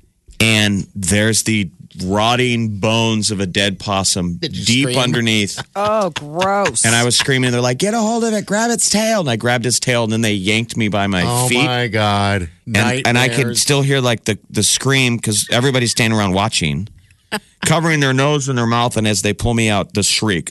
and 0.41 0.87
there's 0.95 1.43
the 1.43 1.71
rotting 2.05 2.79
bones 2.79 3.31
of 3.31 3.41
a 3.41 3.47
dead 3.47 3.79
possum 3.79 4.37
Did 4.37 4.55
you 4.57 4.65
deep 4.65 4.83
scream? 4.85 4.99
underneath. 4.99 5.63
Oh, 5.79 6.11
gross. 6.11 6.85
And 6.85 6.95
I 6.95 7.05
was 7.05 7.17
screaming. 7.19 7.51
They're 7.53 7.61
like, 7.61 7.79
"Get 7.79 7.95
a 7.95 7.99
hold 8.01 8.25
of 8.25 8.33
it! 8.35 8.45
Grab 8.47 8.71
its 8.71 8.89
tail!" 8.91 9.21
And 9.21 9.29
I 9.31 9.37
grabbed 9.37 9.67
its 9.67 9.79
tail, 9.81 10.05
and 10.05 10.13
then 10.13 10.21
they 10.23 10.33
yanked 10.35 10.77
me 10.77 10.89
by 10.89 11.07
my 11.07 11.23
feet. 11.23 11.29
Oh 11.31 11.49
feet. 11.49 11.65
my 11.65 11.89
God. 11.89 12.49
and, 12.67 13.07
and 13.07 13.19
I 13.19 13.29
could 13.29 13.37
Nightmares. 13.39 13.61
still 13.63 13.83
hear 13.83 14.01
like 14.01 14.25
the 14.25 14.39
the 14.51 14.63
scream 14.63 15.17
because 15.17 15.49
everybody's 15.51 15.91
standing 15.91 16.19
around 16.19 16.33
watching, 16.33 16.89
covering 17.67 18.01
their 18.01 18.13
nose 18.15 18.49
and 18.49 18.57
their 18.59 18.67
mouth. 18.67 18.97
And 18.97 19.07
as 19.09 19.23
they 19.23 19.33
pull 19.35 19.55
me 19.55 19.69
out, 19.69 19.93
the 19.95 20.03
shriek. 20.03 20.51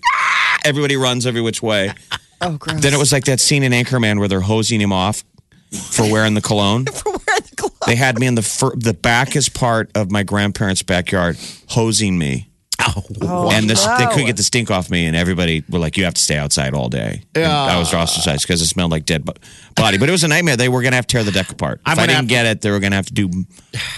Everybody 0.66 0.98
runs 0.98 1.26
every 1.26 1.42
which 1.42 1.62
way. 1.62 1.94
oh, 2.42 2.58
gross. 2.58 2.82
Then 2.82 2.94
it 2.94 2.98
was 2.98 3.12
like 3.12 3.26
that 3.26 3.40
scene 3.40 3.64
in 3.64 3.72
Anchorman 3.72 4.20
where 4.20 4.28
they're 4.28 4.42
hosing 4.42 4.82
him 4.82 4.92
off 4.92 5.24
for 5.72 6.10
wearing 6.12 6.34
the 6.34 6.42
cologne. 6.42 6.86
Wear 7.06 7.40
the 7.40 7.54
glove. 7.56 7.74
They 7.86 7.96
had 7.96 8.20
me 8.20 8.28
in 8.28 8.36
the 8.36 8.42
fir- 8.42 8.76
the 8.76 8.94
backest 8.94 9.54
part 9.54 9.92
of 9.96 10.12
my 10.12 10.24
grandparents' 10.24 10.84
backyard 10.84 11.38
hosing 11.70 12.18
me. 12.18 12.50
Oh, 12.80 13.04
oh 13.22 13.52
and 13.52 13.70
this, 13.70 13.86
they 13.86 14.06
couldn't 14.08 14.26
get 14.26 14.38
the 14.38 14.44
stink 14.44 14.70
off 14.70 14.90
me, 14.90 15.06
and 15.06 15.16
everybody 15.16 15.64
were 15.70 15.80
like, 15.80 15.98
"You 15.98 16.04
have 16.04 16.14
to 16.16 16.22
stay 16.22 16.38
outside 16.38 16.74
all 16.74 16.90
day." 16.90 17.24
And 17.34 17.46
I 17.46 17.80
was 17.80 17.94
ostracized 17.94 18.44
because 18.44 18.62
it 18.62 18.68
smelled 18.68 18.92
like 18.92 19.06
dead 19.06 19.24
bo- 19.24 19.34
body. 19.76 19.98
But 19.98 20.10
it 20.10 20.12
was 20.12 20.24
a 20.24 20.28
nightmare. 20.28 20.58
They 20.58 20.70
were 20.70 20.82
going 20.82 20.92
to 20.92 20.98
have 20.98 21.08
to 21.08 21.14
tear 21.14 21.24
the 21.24 21.32
deck 21.32 21.50
apart. 21.50 21.80
I'm 21.86 21.94
if 21.94 22.00
I 22.00 22.02
gonna 22.02 22.08
didn't 22.08 22.18
have 22.18 22.46
get 22.46 22.46
it, 22.46 22.62
they 22.62 22.72
were 22.72 22.80
going 22.80 22.92
to 22.92 22.98
have 22.98 23.06
to 23.08 23.14
do 23.14 23.30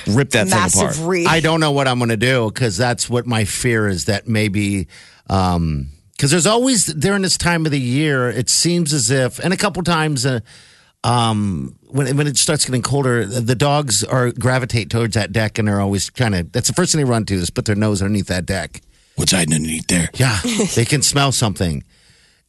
rip 0.07 0.29
that 0.31 0.47
thing 0.47 0.53
apart. 0.53 0.73
Massive 0.75 1.07
re. 1.07 1.25
I 1.25 1.39
don't 1.39 1.59
know 1.59 1.71
what 1.71 1.87
I'm 1.87 1.97
going 1.97 2.09
to 2.09 2.17
do 2.17 2.49
because 2.51 2.77
that's 2.77 3.09
what 3.09 3.25
my 3.25 3.45
fear 3.45 3.87
is 3.87 4.05
that 4.05 4.27
maybe 4.27 4.87
um, 5.29 5.89
because 6.17 6.31
there's 6.31 6.47
always 6.47 6.85
during 6.85 7.21
this 7.21 7.37
time 7.37 7.65
of 7.65 7.71
the 7.71 7.79
year 7.79 8.29
it 8.29 8.49
seems 8.49 8.91
as 8.91 9.09
if 9.11 9.39
and 9.39 9.53
a 9.53 9.57
couple 9.57 9.83
times 9.83 10.25
uh, 10.25 10.39
um, 11.03 11.77
when 11.89 12.17
when 12.17 12.27
it 12.27 12.37
starts 12.37 12.65
getting 12.65 12.81
colder 12.81 13.25
the 13.25 13.55
dogs 13.55 14.03
are 14.03 14.31
gravitate 14.31 14.89
towards 14.89 15.13
that 15.13 15.31
deck 15.31 15.57
and 15.57 15.67
they're 15.67 15.79
always 15.79 16.09
kind 16.09 16.35
of 16.35 16.51
that's 16.51 16.67
the 16.67 16.73
first 16.73 16.91
thing 16.91 16.99
they 16.99 17.09
run 17.09 17.25
to 17.25 17.35
is 17.35 17.49
put 17.49 17.65
their 17.65 17.75
nose 17.75 18.01
underneath 18.01 18.27
that 18.27 18.45
deck. 18.45 18.81
What's 19.15 19.31
hiding 19.31 19.55
underneath 19.55 19.87
there? 19.87 20.09
Yeah, 20.13 20.39
they 20.75 20.85
can 20.85 21.01
smell 21.01 21.31
something. 21.31 21.83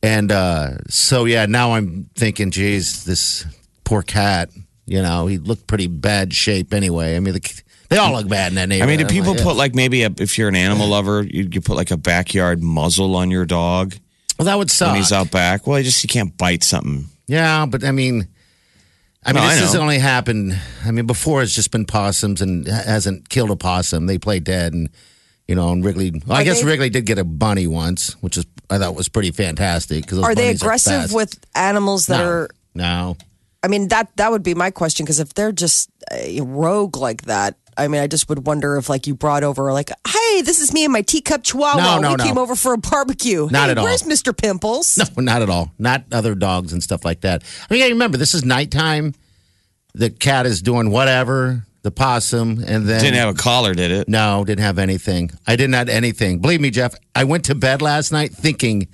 And 0.02 0.31
uh, 0.31 0.78
so, 0.88 1.24
yeah, 1.24 1.46
now 1.46 1.72
I'm 1.72 2.11
thinking, 2.14 2.50
geez, 2.50 3.04
this 3.04 3.44
poor 3.85 4.02
cat, 4.02 4.50
you 4.87 5.02
know, 5.02 5.26
he 5.26 5.38
looked 5.38 5.66
pretty 5.66 5.87
bad 5.87 6.33
shape 6.33 6.72
anyway. 6.72 7.16
I 7.16 7.20
mean, 7.20 7.35
the, 7.35 7.62
they 7.88 7.96
all 7.96 8.12
look 8.12 8.29
bad 8.29 8.53
in 8.53 8.57
that 8.57 8.68
neighborhood. 8.68 8.94
I 8.94 8.96
mean, 8.96 9.07
do 9.07 9.12
people 9.12 9.35
like, 9.35 9.42
put 9.42 9.57
like 9.57 9.74
maybe 9.74 10.03
a, 10.03 10.11
if 10.18 10.38
you're 10.38 10.48
an 10.48 10.57
animal 10.57 10.88
lover, 10.88 11.22
you, 11.22 11.48
you 11.51 11.61
put 11.61 11.77
like 11.77 11.90
a 11.90 11.96
backyard 11.96 12.62
muzzle 12.62 13.16
on 13.16 13.31
your 13.31 13.46
dog 13.46 13.94
well, 14.38 14.46
that 14.46 14.57
would 14.57 14.70
suck. 14.70 14.88
when 14.88 14.96
he's 14.98 15.12
out 15.12 15.31
back? 15.31 15.66
Well, 15.66 15.77
he 15.79 15.85
just 15.85 16.03
you 16.05 16.09
can't 16.09 16.37
bite 16.37 16.62
something. 16.62 17.07
Yeah, 17.27 17.66
but 17.66 17.83
I 17.85 17.90
mean, 17.90 18.29
I 19.24 19.33
mean, 19.33 19.42
No, 19.42 19.48
I 19.48 19.55
this 19.55 19.64
has 19.64 19.74
only 19.74 19.98
happened. 19.98 20.59
I 20.85 20.90
mean, 20.92 21.07
before 21.07 21.42
it's 21.42 21.55
just 21.55 21.70
been 21.70 21.85
possums 21.85 22.40
and 22.40 22.66
hasn't 22.66 23.29
killed 23.29 23.51
a 23.51 23.57
possum. 23.57 24.07
They 24.07 24.18
play 24.18 24.38
dead, 24.38 24.74
and 24.74 24.90
you 25.48 25.55
know, 25.55 25.70
and 25.70 25.85
Wrigley. 25.85 26.11
Well, 26.27 26.38
I 26.38 26.42
Are 26.42 26.44
guess 26.44 26.61
they- 26.61 26.66
Wrigley 26.66 26.88
did 26.88 27.05
get 27.05 27.18
a 27.18 27.24
bunny 27.24 27.66
once, 27.66 28.12
which 28.22 28.37
is 28.37 28.46
I 28.70 28.79
thought 28.79 28.94
was 28.94 29.09
pretty 29.09 29.33
fantastic. 29.33 30.05
Because 30.05 30.20
Are 30.20 30.35
they 30.35 30.51
aggressive 30.51 31.12
with 31.12 31.38
animals 31.55 32.07
that 32.07 32.18
no, 32.18 32.29
are? 32.29 32.48
no? 32.74 33.16
I 33.62 33.66
mean, 33.68 33.88
that 33.88 34.14
that 34.16 34.31
would 34.31 34.44
be 34.44 34.55
my 34.55 34.70
question 34.70 35.05
because 35.05 35.18
if 35.18 35.35
they're 35.35 35.53
just 35.53 35.90
a 36.12 36.40
rogue 36.42 36.96
like 36.96 37.22
that, 37.22 37.57
I 37.78 37.88
mean, 37.88 38.00
I 38.02 38.06
just 38.06 38.28
would 38.28 38.46
wonder 38.46 38.76
if 38.76 38.88
like 38.88 39.06
you 39.06 39.14
brought 39.14 39.44
over 39.44 39.72
like, 39.72 39.90
hey, 40.06 40.42
this 40.42 40.60
is 40.60 40.72
me 40.72 40.84
and 40.84 40.92
my 40.92 41.02
teacup 41.02 41.44
chihuahua. 41.44 41.80
No, 41.80 42.00
no, 42.00 42.10
we 42.10 42.16
no. 42.16 42.24
came 42.24 42.38
over 42.38 42.54
for 42.56 42.72
a 42.74 42.78
barbecue. 42.78 43.48
Not 43.50 43.66
hey, 43.66 43.70
at 43.72 43.78
all. 43.78 43.84
Where's 43.84 44.02
Mr. 44.02 44.36
Pimples? 44.36 44.98
No, 45.16 45.22
not 45.22 45.42
at 45.42 45.48
all. 45.50 45.72
Not 45.78 46.04
other 46.12 46.34
dogs 46.34 46.72
and 46.72 46.82
stuff 46.82 47.04
like 47.04 47.20
that. 47.22 47.42
I 47.70 47.74
mean, 47.74 47.82
yeah, 47.82 47.88
remember 47.88 48.18
this 48.18 48.34
is 48.34 48.44
nighttime. 48.44 49.14
The 49.94 50.10
cat 50.10 50.44
is 50.46 50.60
doing 50.62 50.90
whatever. 50.90 51.64
The 51.82 51.92
possum, 51.92 52.62
and 52.66 52.86
then 52.86 53.00
Didn't 53.00 53.14
have 53.14 53.32
a 53.34 53.38
collar, 53.38 53.72
did 53.72 53.92
it? 53.92 54.08
No, 54.08 54.44
didn't 54.44 54.64
have 54.64 54.78
anything. 54.78 55.30
I 55.46 55.54
didn't 55.54 55.74
have 55.74 55.88
anything. 55.88 56.40
Believe 56.40 56.60
me, 56.60 56.70
Jeff, 56.70 56.94
I 57.14 57.22
went 57.24 57.44
to 57.46 57.54
bed 57.54 57.80
last 57.80 58.10
night 58.12 58.32
thinking 58.32 58.88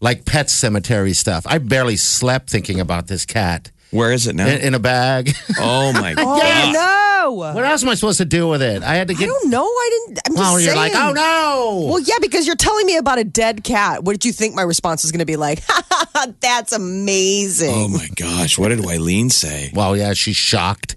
like 0.00 0.26
pet 0.26 0.50
cemetery 0.50 1.14
stuff. 1.14 1.44
I 1.48 1.56
barely 1.58 1.96
slept 1.96 2.50
thinking 2.50 2.80
about 2.80 3.06
this 3.08 3.24
cat 3.24 3.72
Where 3.90 4.12
is 4.12 4.26
it 4.26 4.36
now? 4.36 4.46
in, 4.46 4.60
in 4.60 4.74
a 4.74 4.78
bag. 4.78 5.34
oh 5.58 5.92
my 5.94 6.14
Oh 6.18 6.38
god! 6.38 6.72
no! 6.74 7.17
What 7.32 7.64
else 7.64 7.82
am 7.82 7.88
I 7.88 7.94
supposed 7.94 8.18
to 8.18 8.24
do 8.24 8.48
with 8.48 8.62
it? 8.62 8.82
I 8.82 8.94
had 8.96 9.08
to 9.08 9.14
get. 9.14 9.24
I 9.24 9.26
get. 9.26 9.28
don't 9.32 9.50
know. 9.50 9.64
I 9.64 9.90
didn't. 10.06 10.18
I'm 10.26 10.32
just 10.34 10.38
well, 10.38 10.60
you're 10.60 10.74
saying. 10.74 10.92
like, 10.94 10.94
oh 10.94 11.12
no. 11.12 11.86
Well, 11.90 12.00
yeah, 12.00 12.16
because 12.20 12.46
you're 12.46 12.56
telling 12.56 12.86
me 12.86 12.96
about 12.96 13.18
a 13.18 13.24
dead 13.24 13.64
cat. 13.64 14.04
What 14.04 14.12
did 14.12 14.24
you 14.24 14.32
think 14.32 14.54
my 14.54 14.62
response 14.62 15.02
was 15.02 15.12
going 15.12 15.20
to 15.20 15.26
be 15.26 15.36
like? 15.36 15.62
That's 16.40 16.72
amazing. 16.72 17.72
Oh 17.74 17.88
my 17.88 18.08
gosh! 18.16 18.58
What 18.58 18.68
did 18.68 18.80
Wileen 18.80 19.30
say? 19.30 19.70
Well, 19.74 19.96
yeah, 19.96 20.12
she's 20.14 20.36
shocked. 20.36 20.96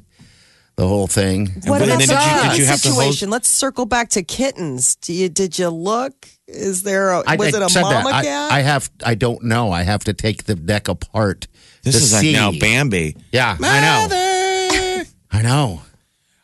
The 0.77 0.87
whole 0.87 1.05
thing. 1.05 1.47
what 1.65 1.79
then 1.79 1.89
about 1.89 1.99
did 1.99 2.09
the 2.09 2.13
you- 2.13 2.19
did 2.19 2.41
kitten 2.41 2.57
you 2.59 2.65
have 2.65 2.81
to 2.81 2.87
hold- 2.89 3.01
situation? 3.03 3.29
Let's 3.29 3.49
circle 3.49 3.85
back 3.85 4.09
to 4.11 4.23
kittens. 4.23 4.95
Do 4.95 5.13
you 5.13 5.29
did 5.29 5.59
you 5.59 5.69
look? 5.69 6.27
Is 6.47 6.83
there 6.83 7.11
a 7.11 7.23
I, 7.27 7.35
was 7.35 7.53
I 7.53 7.57
it 7.57 7.63
a 7.63 7.69
said 7.69 7.81
mama 7.81 8.09
that. 8.09 8.13
I, 8.15 8.23
cat? 8.23 8.51
I 8.51 8.61
have. 8.61 8.89
I 9.05 9.15
don't 9.15 9.43
know. 9.43 9.71
I 9.71 9.83
have 9.83 10.03
to 10.05 10.13
take 10.13 10.45
the 10.45 10.55
deck 10.55 10.87
apart. 10.87 11.47
This 11.83 11.95
to 11.97 12.01
is 12.03 12.13
like 12.13 12.21
see. 12.21 12.33
now 12.33 12.51
Bambi. 12.51 13.15
Yeah, 13.31 13.57
I 13.61 13.79
know. 14.09 15.05
I 15.31 15.41
know. 15.43 15.81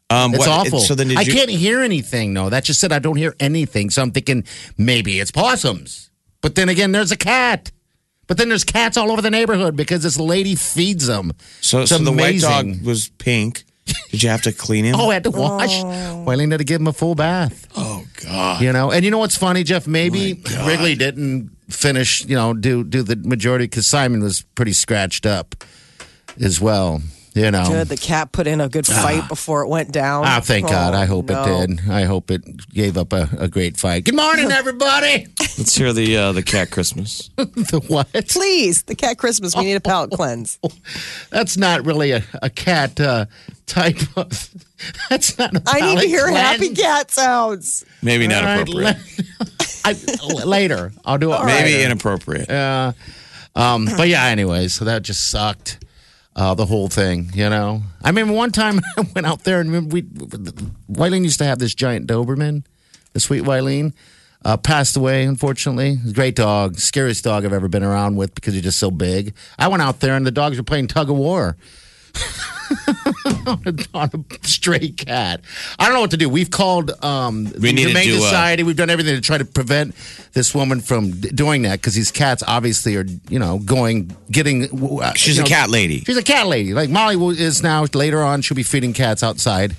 Um, 0.10 0.34
It's 0.34 0.39
what- 0.39 0.50
awful. 0.50 0.80
So 0.80 0.96
then, 0.96 1.10
did 1.10 1.17
I 1.17 1.22
you? 1.22 1.34
can't 1.34 1.50
hear 1.50 1.82
anything. 1.82 2.34
No, 2.34 2.50
that 2.50 2.63
just 2.63 2.80
said 2.80 2.91
I 2.91 3.00
don't 3.00 3.17
hear 3.17 3.36
anything. 3.39 3.89
So 3.89 4.02
I'm 4.02 4.12
thinking 4.12 4.46
maybe 4.78 5.20
it's 5.20 5.32
possums. 5.32 6.10
But 6.41 6.56
then 6.56 6.70
again, 6.70 6.91
there's 6.93 7.12
a 7.12 7.17
cat. 7.17 7.72
But 8.28 8.38
then 8.38 8.50
there's 8.50 8.63
cats 8.65 8.98
all 8.98 9.12
over 9.12 9.22
the 9.22 9.30
neighborhood 9.32 9.76
because 9.76 10.04
this 10.04 10.20
lady 10.20 10.56
feeds 10.56 11.08
them. 11.08 11.32
So, 11.62 11.86
so 11.86 11.98
the 11.98 12.12
white 12.12 12.41
dog 12.41 12.82
was 12.84 13.10
pink. 13.17 13.63
Did 14.12 14.22
you 14.24 14.30
have 14.30 14.41
to 14.41 14.52
clean 14.52 14.84
him? 14.84 14.96
Oh, 15.00 15.10
I 15.10 15.13
had 15.13 15.24
to 15.24 15.32
wash. 15.32 15.72
Wileen 15.82 16.52
had 16.52 16.58
to 16.58 16.65
give 16.65 16.82
him 16.82 16.88
a 16.88 16.93
full 16.93 17.15
bath. 17.15 17.67
Oh, 17.78 18.04
God! 18.26 18.62
You 18.62 18.74
know, 18.74 18.91
and 18.91 19.06
you 19.06 19.12
know 19.12 19.17
what's 19.17 19.38
funny, 19.38 19.63
Jeff? 19.63 19.88
Maybe 19.88 20.34
Wrigley 20.65 20.96
didn't 20.96 21.52
finish. 21.70 22.26
You 22.26 22.36
know, 22.36 22.54
do 22.54 22.84
do 22.84 23.02
the 23.02 23.15
majority 23.15 23.63
because 23.63 23.88
Simon 23.88 24.22
was 24.22 24.41
pretty 24.56 24.74
scratched 24.74 25.26
up 25.26 25.63
as 26.38 26.60
well. 26.60 27.02
You 27.38 27.52
know, 27.52 27.65
Good. 27.67 27.89
The 27.89 27.97
cat 27.97 28.32
put 28.32 28.47
in 28.47 28.60
a 28.60 28.67
good 28.67 28.88
fight 28.88 29.28
before 29.28 29.62
it 29.62 29.67
went 29.67 29.91
down. 29.91 30.23
Ah, 30.26 30.39
thank 30.41 30.67
God. 30.67 30.95
Oh, 30.95 30.97
I 30.97 31.06
hope 31.06 31.30
no. 31.30 31.43
it 31.43 31.67
did. 31.67 31.88
I 31.88 32.06
hope 32.06 32.32
it 32.32 32.43
gave 32.69 32.97
up 32.97 33.13
a, 33.13 33.30
a 33.38 33.47
great 33.47 33.78
fight. 33.78 34.06
Good 34.06 34.15
morning, 34.15 34.52
everybody. 34.52 35.28
Let's 35.39 35.76
hear 35.76 35.93
the 35.93 36.17
uh, 36.17 36.32
the 36.32 36.41
cat 36.41 36.71
Christmas. 36.71 37.30
the 37.36 37.84
what? 37.88 38.12
Please, 38.30 38.84
the 38.84 38.95
cat 38.95 39.19
Christmas. 39.19 39.56
We 39.56 39.65
need 39.65 39.76
a 39.76 39.80
palate 39.80 40.12
cleanse. 40.12 40.58
That's 41.30 41.58
not 41.58 41.86
really 41.86 42.12
a, 42.12 42.23
a 42.41 42.50
cat 42.50 43.00
uh, 43.00 43.26
type 43.67 44.02
of. 44.15 44.50
That's 45.10 45.38
not. 45.38 45.56
a 45.56 45.62
I 45.67 45.82
need 45.82 46.02
to 46.02 46.08
hear 46.08 46.30
cleanse. 46.30 46.38
happy 46.39 46.73
cat 46.73 47.12
sounds. 47.12 47.86
Maybe 48.02 48.28
not 48.28 48.45
All 48.45 48.50
right, 48.50 48.67
appropriate. 48.67 48.97
I, 49.86 50.43
later, 50.43 50.91
I'll 51.06 51.19
do 51.19 51.32
it. 51.34 51.45
Maybe 51.45 51.73
later. 51.73 51.86
inappropriate. 51.86 52.50
Uh, 52.50 52.93
um, 53.56 53.88
but 53.95 54.08
yeah, 54.08 54.26
anyway, 54.26 54.69
so 54.69 54.86
that 54.86 55.04
just 55.04 55.30
sucked. 55.30 55.84
Uh, 56.38 56.54
the 56.54 56.67
whole 56.67 56.88
thing, 56.88 57.32
you 57.34 57.50
know. 57.50 57.82
I 58.04 58.10
remember 58.10 58.34
one 58.34 58.52
time 58.52 58.80
I 58.97 59.08
went 59.15 59.26
out 59.26 59.43
there 59.43 59.60
and 59.60 59.91
we, 59.91 60.04
Wileen 60.04 61.23
used 61.23 61.39
to 61.39 61.45
have 61.45 61.58
this 61.58 61.73
giant 61.73 62.06
Doberman, 62.06 62.63
the 63.13 63.19
sweet 63.19 63.43
Wileen. 63.43 63.93
Uh, 64.45 64.56
passed 64.56 64.95
away, 64.95 65.23
unfortunately. 65.23 65.97
Great 66.13 66.36
dog, 66.36 66.78
scariest 66.78 67.23
dog 67.23 67.43
I've 67.43 67.54
ever 67.54 67.67
been 67.67 67.84
around 67.84 68.17
with 68.17 68.36
because 68.36 68.54
he's 68.54 68.62
just 68.62 68.78
so 68.78 68.91
big. 68.91 69.34
I 69.58 69.67
went 69.67 69.82
out 69.82 70.00
there 70.00 70.15
and 70.15 70.28
the 70.28 70.32
dogs 70.32 70.58
were 70.58 70.63
playing 70.63 70.88
tug 70.88 71.10
of 71.10 71.17
war 71.17 71.58
on, 73.94 74.10
a, 74.14 74.48
stray 74.48 74.90
cat. 74.90 75.42
I 75.80 75.86
don't 75.86 75.94
know 75.94 76.02
what 76.02 76.12
to 76.12 76.18
do. 76.18 76.30
We've 76.30 76.52
called 76.52 76.92
um, 77.04 77.46
the 77.46 77.60
We 77.60 77.72
need 77.72 77.84
to 77.84 77.88
Humane 77.90 78.08
do 78.08 78.18
a- 78.18 78.22
Society. 78.22 78.64
We've 78.64 78.76
done 78.76 78.90
everything 78.90 79.16
to 79.16 79.22
try 79.22 79.38
to 79.38 79.46
prevent 79.46 79.96
this 80.34 80.54
woman 80.54 80.82
from 80.82 81.12
d- 81.12 81.30
doing 81.30 81.62
that 81.64 81.74
because 81.80 81.94
these 81.94 82.12
cats 82.12 82.44
obviously 82.46 82.96
are, 82.98 83.06
you 83.30 83.40
know, 83.40 83.60
going, 83.60 84.16
getting. 84.32 84.66
Uh, 85.02 85.14
She's 85.14 85.38
you 85.38 85.44
a 85.44 85.46
know, 85.46 85.50
cat 85.50 85.70
lady. 85.70 86.00
She's 86.02 86.18
a 86.18 86.24
cat 86.24 86.48
lady. 86.48 86.74
Like 86.74 86.90
Molly 86.90 87.16
will- 87.16 87.32
is 87.32 87.64
now. 87.64 87.86
Later 87.94 88.22
on, 88.24 88.42
she'll 88.42 88.56
be 88.56 88.64
feeding 88.64 88.94
cats 88.94 89.24
outside. 89.24 89.76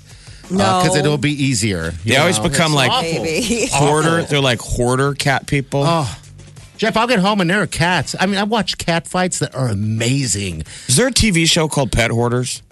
No. 0.51 0.81
because 0.83 0.96
it'll 0.96 1.18
be 1.18 1.33
easier. 1.33 1.90
They 2.05 2.14
you 2.14 2.18
always 2.18 2.38
become 2.38 2.72
It's 2.72 2.77
like 2.77 2.90
awful. 2.90 3.22
Maybe. 3.22 3.66
hoarder. 3.70 4.22
They're 4.22 4.40
like 4.40 4.61
hoarder 4.61 5.12
cat 5.12 5.46
people. 5.46 5.83
Oh, 5.85 6.18
Jeff, 6.79 6.96
I'll 6.96 7.07
get 7.07 7.18
home 7.18 7.40
and 7.42 7.51
there 7.51 7.61
are 7.61 7.66
cats. 7.66 8.14
I 8.18 8.24
mean, 8.27 8.38
I 8.38 8.44
watch 8.44 8.79
cat 8.79 9.07
fights 9.07 9.40
that 9.40 9.55
are 9.55 9.68
amazing. 9.68 10.62
Is 10.87 10.96
there 10.96 11.09
a 11.09 11.11
TV 11.12 11.44
show 11.51 11.68
called 11.68 11.92
Pet 11.92 12.11
Hoarders? 12.11 12.62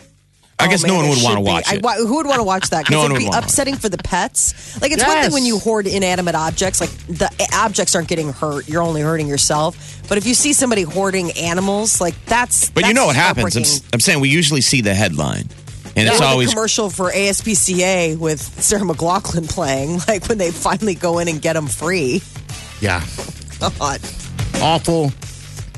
I 0.59 0.66
Oh, 0.66 0.71
guess 0.71 0.83
man, 0.85 0.92
no 0.92 0.97
one 1.01 1.09
would 1.11 1.23
want 1.23 1.23
to 1.23 1.29
should 1.29 1.37
be. 1.83 1.83
watch 1.83 1.97
I- 1.99 1.99
who 1.99 2.16
would 2.16 2.27
want 2.27 2.38
to 2.38 2.45
watch 2.45 2.71
that? 2.71 2.85
'Cause 2.87 2.90
No 2.90 2.99
one 2.99 3.07
it'd 3.07 3.12
would 3.12 3.19
be 3.19 3.25
wanna 3.27 3.37
watch 3.38 3.45
upsetting 3.45 3.77
for 3.77 3.88
the 3.90 3.99
pets. 3.99 4.55
Like 4.81 4.90
it's 4.90 5.05
one 5.05 5.23
thing 5.23 5.33
when 5.33 5.45
you 5.45 5.59
hoard 5.59 5.87
inanimate 5.87 6.35
objects. 6.35 6.81
Like 6.81 6.90
the 7.09 7.31
objects 7.53 7.95
aren't 7.95 8.09
getting 8.09 8.33
hurt; 8.33 8.66
you're 8.69 8.83
only 8.83 9.03
hurting 9.03 9.29
yourself. 9.29 9.77
But 10.09 10.16
if 10.19 10.27
you 10.27 10.33
see 10.35 10.53
somebody 10.55 10.83
hoarding 10.83 11.33
animals, 11.33 12.01
like 12.01 12.14
that's. 12.27 12.71
But 12.71 12.87
you 12.87 12.95
know 12.95 13.07
what 13.07 13.16
happens? 13.16 13.55
I'm. 13.55 13.64
I'm 13.95 14.01
saying 14.01 14.21
we 14.21 14.31
usually 14.31 14.62
see 14.62 14.81
the 14.81 14.95
headline, 14.95 15.49
and 15.95 16.09
it's 16.09 16.16
Or 16.16 16.21
the 16.21 16.27
always 16.27 16.51
commercial 16.51 16.88
for 16.88 17.11
ASPCA 17.12 18.16
with 18.19 18.40
Sarah 18.62 18.83
McLachlan 18.83 19.49
playing, 19.51 20.01
like 20.09 20.27
when 20.27 20.38
they 20.38 20.51
finally 20.53 20.95
go 20.95 21.19
in 21.19 21.29
and 21.29 21.42
get 21.42 21.53
them 21.53 21.66
free. 21.66 22.23
Yeah, 22.81 23.05
God. 23.61 24.01
awful 24.62 25.12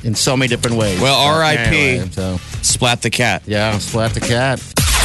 in 0.09 0.15
so 0.17 0.35
many 0.37 0.49
different 0.49 0.77
ways. 0.79 0.99
Well, 1.01 1.15
But 1.15 1.37
R.I.P.. 1.37 1.77
anyway, 1.77 2.09
so 2.11 2.39
Splat 2.63 3.03
the 3.03 3.11
cat. 3.11 3.43
yeah, 3.47 3.77
splat 3.79 4.15
the 4.15 4.21
cat. 4.21 4.57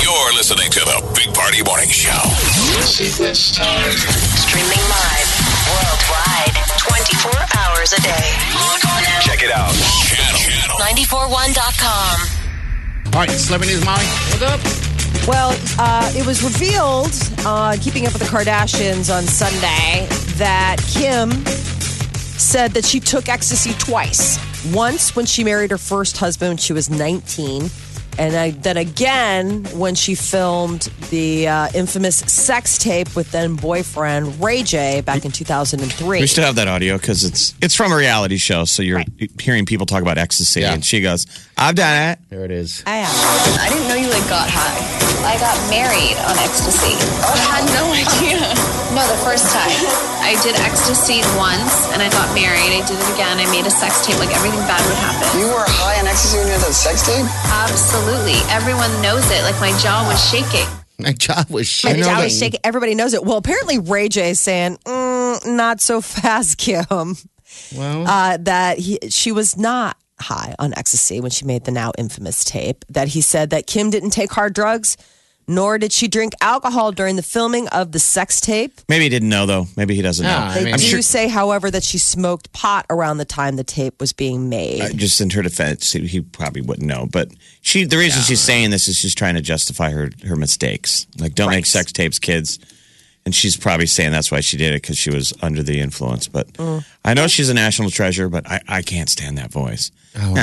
You're 0.02 0.34
listening 0.34 0.72
to 0.72 0.80
the 0.80 1.12
Big 1.14 1.34
Party 1.36 1.62
Morning 1.64 1.90
Show. 1.90 2.24
Streaming 3.44 4.84
live 4.88 5.30
worldwide 5.68 6.56
24 6.80 7.32
hours 7.60 7.92
a 7.94 8.02
day. 8.02 8.28
Log 8.56 8.80
on 8.88 9.04
now. 9.04 9.20
Check 9.22 9.44
it 9.44 9.52
out. 9.52 9.72
Channel. 10.08 10.40
Channel. 10.40 10.78
941.com. 10.80 12.18
All 13.14 13.20
right, 13.20 13.30
celebrity 13.32 13.74
news, 13.74 13.86
Molly. 13.86 14.06
What's 14.32 14.42
up? 14.42 14.60
Well, 15.28 15.52
uh, 15.80 16.12
it 16.16 16.26
was 16.26 16.44
revealed, 16.44 17.12
uh, 17.46 17.76
keeping 17.82 18.06
up 18.08 18.14
with 18.14 18.22
the 18.24 18.28
Kardashians 18.28 19.14
on 19.14 19.24
Sunday, 19.24 20.08
that 20.38 20.78
Kim 20.94 21.32
said 22.40 22.72
that 22.72 22.84
she 22.86 23.00
took 23.00 23.30
ecstasy 23.30 23.74
twice. 23.80 24.38
Once 24.72 25.14
when 25.14 25.26
she 25.26 25.44
married 25.44 25.72
her 25.72 25.78
first 25.78 26.18
husband 26.18 26.62
she 26.62 26.72
was 26.72 26.90
19, 26.90 27.64
And 28.18 28.36
I, 28.36 28.52
then 28.52 28.78
again, 28.78 29.64
when 29.78 29.96
she 29.96 30.14
filmed 30.16 30.82
the 31.10 31.48
uh, 31.48 31.68
infamous 31.74 32.18
sex 32.18 32.78
tape 32.78 33.16
with 33.16 33.32
then 33.32 33.56
boyfriend 33.56 34.42
Ray 34.44 34.64
J 34.64 35.02
back 35.02 35.26
in 35.26 35.32
2003. 35.32 36.20
We 36.20 36.28
still 36.28 36.46
have 36.46 36.56
that 36.56 36.68
audio 36.68 36.98
because 36.98 37.24
it's 37.24 37.54
it's 37.62 37.76
from 37.76 37.92
a 37.92 37.96
reality 37.98 38.38
show. 38.38 38.66
So 38.66 38.84
you're 38.84 39.04
hearing 39.40 39.66
people 39.66 39.86
talk 39.86 40.02
about 40.02 40.18
ecstasy, 40.18 40.62
Yeah. 40.62 40.74
and 40.74 40.86
she 40.86 41.02
goes, 41.02 41.26
"I've 41.58 41.76
done 41.76 42.12
it." 42.12 42.20
There 42.30 42.46
it 42.46 42.52
is. 42.52 42.84
I 42.86 42.98
am. 42.98 43.10
I 43.60 43.70
didn't 43.70 43.88
know 43.88 43.96
you 43.96 44.10
like 44.10 44.28
got 44.30 44.48
high. 44.50 44.78
I 45.24 45.40
got 45.40 45.56
married 45.72 46.20
on 46.28 46.36
ecstasy. 46.38 46.94
I 47.24 47.40
had 47.48 47.64
no 47.72 47.84
idea. 47.96 48.44
No, 48.94 49.02
the 49.08 49.18
first 49.26 49.50
time. 49.56 49.72
I 50.22 50.36
did 50.44 50.56
ecstasy 50.60 51.24
once 51.40 51.88
and 51.96 52.04
I 52.04 52.10
got 52.12 52.28
married. 52.36 52.76
I 52.76 52.84
did 52.86 53.00
it 53.00 53.10
again. 53.16 53.40
I 53.40 53.48
made 53.50 53.66
a 53.66 53.72
sex 53.72 54.06
tape. 54.06 54.20
Like 54.20 54.36
everything 54.36 54.60
bad 54.68 54.84
would 54.84 55.00
happen. 55.00 55.24
You 55.40 55.48
were 55.48 55.64
high 55.66 56.00
on 56.00 56.08
ecstasy 56.08 56.38
when 56.44 56.48
you 56.52 56.54
had 56.60 56.62
that 56.68 56.76
sex 56.76 57.08
tape? 57.08 57.24
Absolutely. 57.50 58.03
Everyone 58.08 59.02
knows 59.02 59.24
it. 59.32 59.42
Like 59.44 59.60
my 59.62 59.78
jaw 59.80 60.06
was 60.08 60.22
shaking. 60.30 60.68
My 61.00 61.14
job 61.14 61.50
was 61.50 61.68
shaking. 61.68 62.02
My 62.02 62.06
jaw 62.06 62.24
was 62.24 62.38
shaking. 62.38 62.60
Everybody 62.64 62.96
knows 62.96 63.14
it. 63.14 63.24
Well, 63.24 63.38
apparently 63.38 63.80
Ray 63.80 64.10
J 64.10 64.32
is 64.32 64.40
saying, 64.40 64.78
mm, 64.86 65.46
not 65.56 65.80
so 65.80 66.02
fast, 66.02 66.58
Kim. 66.60 66.86
Well, 67.76 68.08
Uh, 68.08 68.38
that 68.42 68.78
he, 68.80 69.00
she 69.10 69.32
was 69.32 69.58
not 69.58 69.98
high 70.20 70.54
on 70.60 70.74
ecstasy 70.76 71.20
when 71.22 71.32
she 71.32 71.46
made 71.46 71.64
the 71.64 71.72
now 71.72 71.92
infamous 71.98 72.44
tape. 72.44 72.84
That 72.90 73.08
he 73.10 73.22
said 73.22 73.52
that 73.52 73.68
Kim 73.68 73.90
didn't 73.90 74.12
take 74.12 74.32
hard 74.32 74.54
drugs, 74.54 74.98
nor 75.48 75.78
did 75.78 75.92
she 75.92 76.08
drink 76.08 76.34
alcohol 76.42 76.92
during 76.92 77.16
the 77.16 77.24
filming 77.24 77.68
of 77.70 77.92
the 77.92 78.00
sex 78.00 78.40
tape. 78.42 78.80
Maybe 78.88 79.04
he 79.06 79.10
didn't 79.10 79.30
know 79.30 79.46
though. 79.46 79.68
Maybe 79.76 79.96
he 79.96 80.02
doesn't 80.02 80.26
Yeah, 80.26 80.40
know. 80.40 80.46
I 80.46 80.54
They 80.56 80.64
mean- 80.66 80.74
I'm 80.74 80.80
do 80.80 80.86
sure. 80.86 81.02
say, 81.02 81.28
however, 81.28 81.70
that 81.72 81.84
she 81.84 81.98
smoked 81.98 82.52
pot 82.54 82.86
around 82.90 83.18
the 83.18 83.26
time 83.26 83.56
the 83.56 83.64
tape 83.64 84.00
was 84.00 84.14
being 84.14 84.50
made. 84.50 84.82
uh, 84.82 84.90
Just 84.94 85.20
in 85.22 85.30
her 85.32 85.42
defense, 85.42 85.92
he- 85.92 86.08
he 86.08 86.22
probably 86.22 86.62
wouldn't 86.62 86.88
know. 86.88 87.08
But 87.12 87.30
she, 87.62 87.84
the 87.86 87.98
reason 87.98 88.22
she's 88.24 88.40
saying 88.42 88.70
this 88.70 88.88
is 88.88 88.98
she's 88.98 89.16
trying 89.16 89.36
to 89.36 89.42
justify 89.42 89.90
her 89.92 90.10
her 90.26 90.36
mistakes. 90.36 91.08
Like, 91.18 91.36
don't 91.36 91.50
make 91.52 91.66
sex 91.66 91.92
tapes, 91.92 92.20
kids. 92.20 92.60
And 93.26 93.34
she's 93.34 93.56
probably 93.56 93.86
saying 93.86 94.12
that's 94.12 94.32
why 94.32 94.42
she 94.42 94.58
did 94.58 94.74
it 94.74 94.82
because 94.82 94.98
she 94.98 95.10
was 95.10 95.34
under 95.42 95.64
the 95.64 95.80
influence. 95.80 96.28
But 96.28 96.52
Mm. 96.54 96.84
I 97.06 97.14
know 97.14 97.28
she's 97.28 97.48
a 97.50 97.54
national 97.54 97.90
treasure, 97.90 98.28
but 98.28 98.46
I, 98.46 98.60
I 98.68 98.82
can't 98.82 99.10
stand 99.10 99.38
that 99.38 99.50
voice. 99.52 99.92
Oh, 100.16 100.34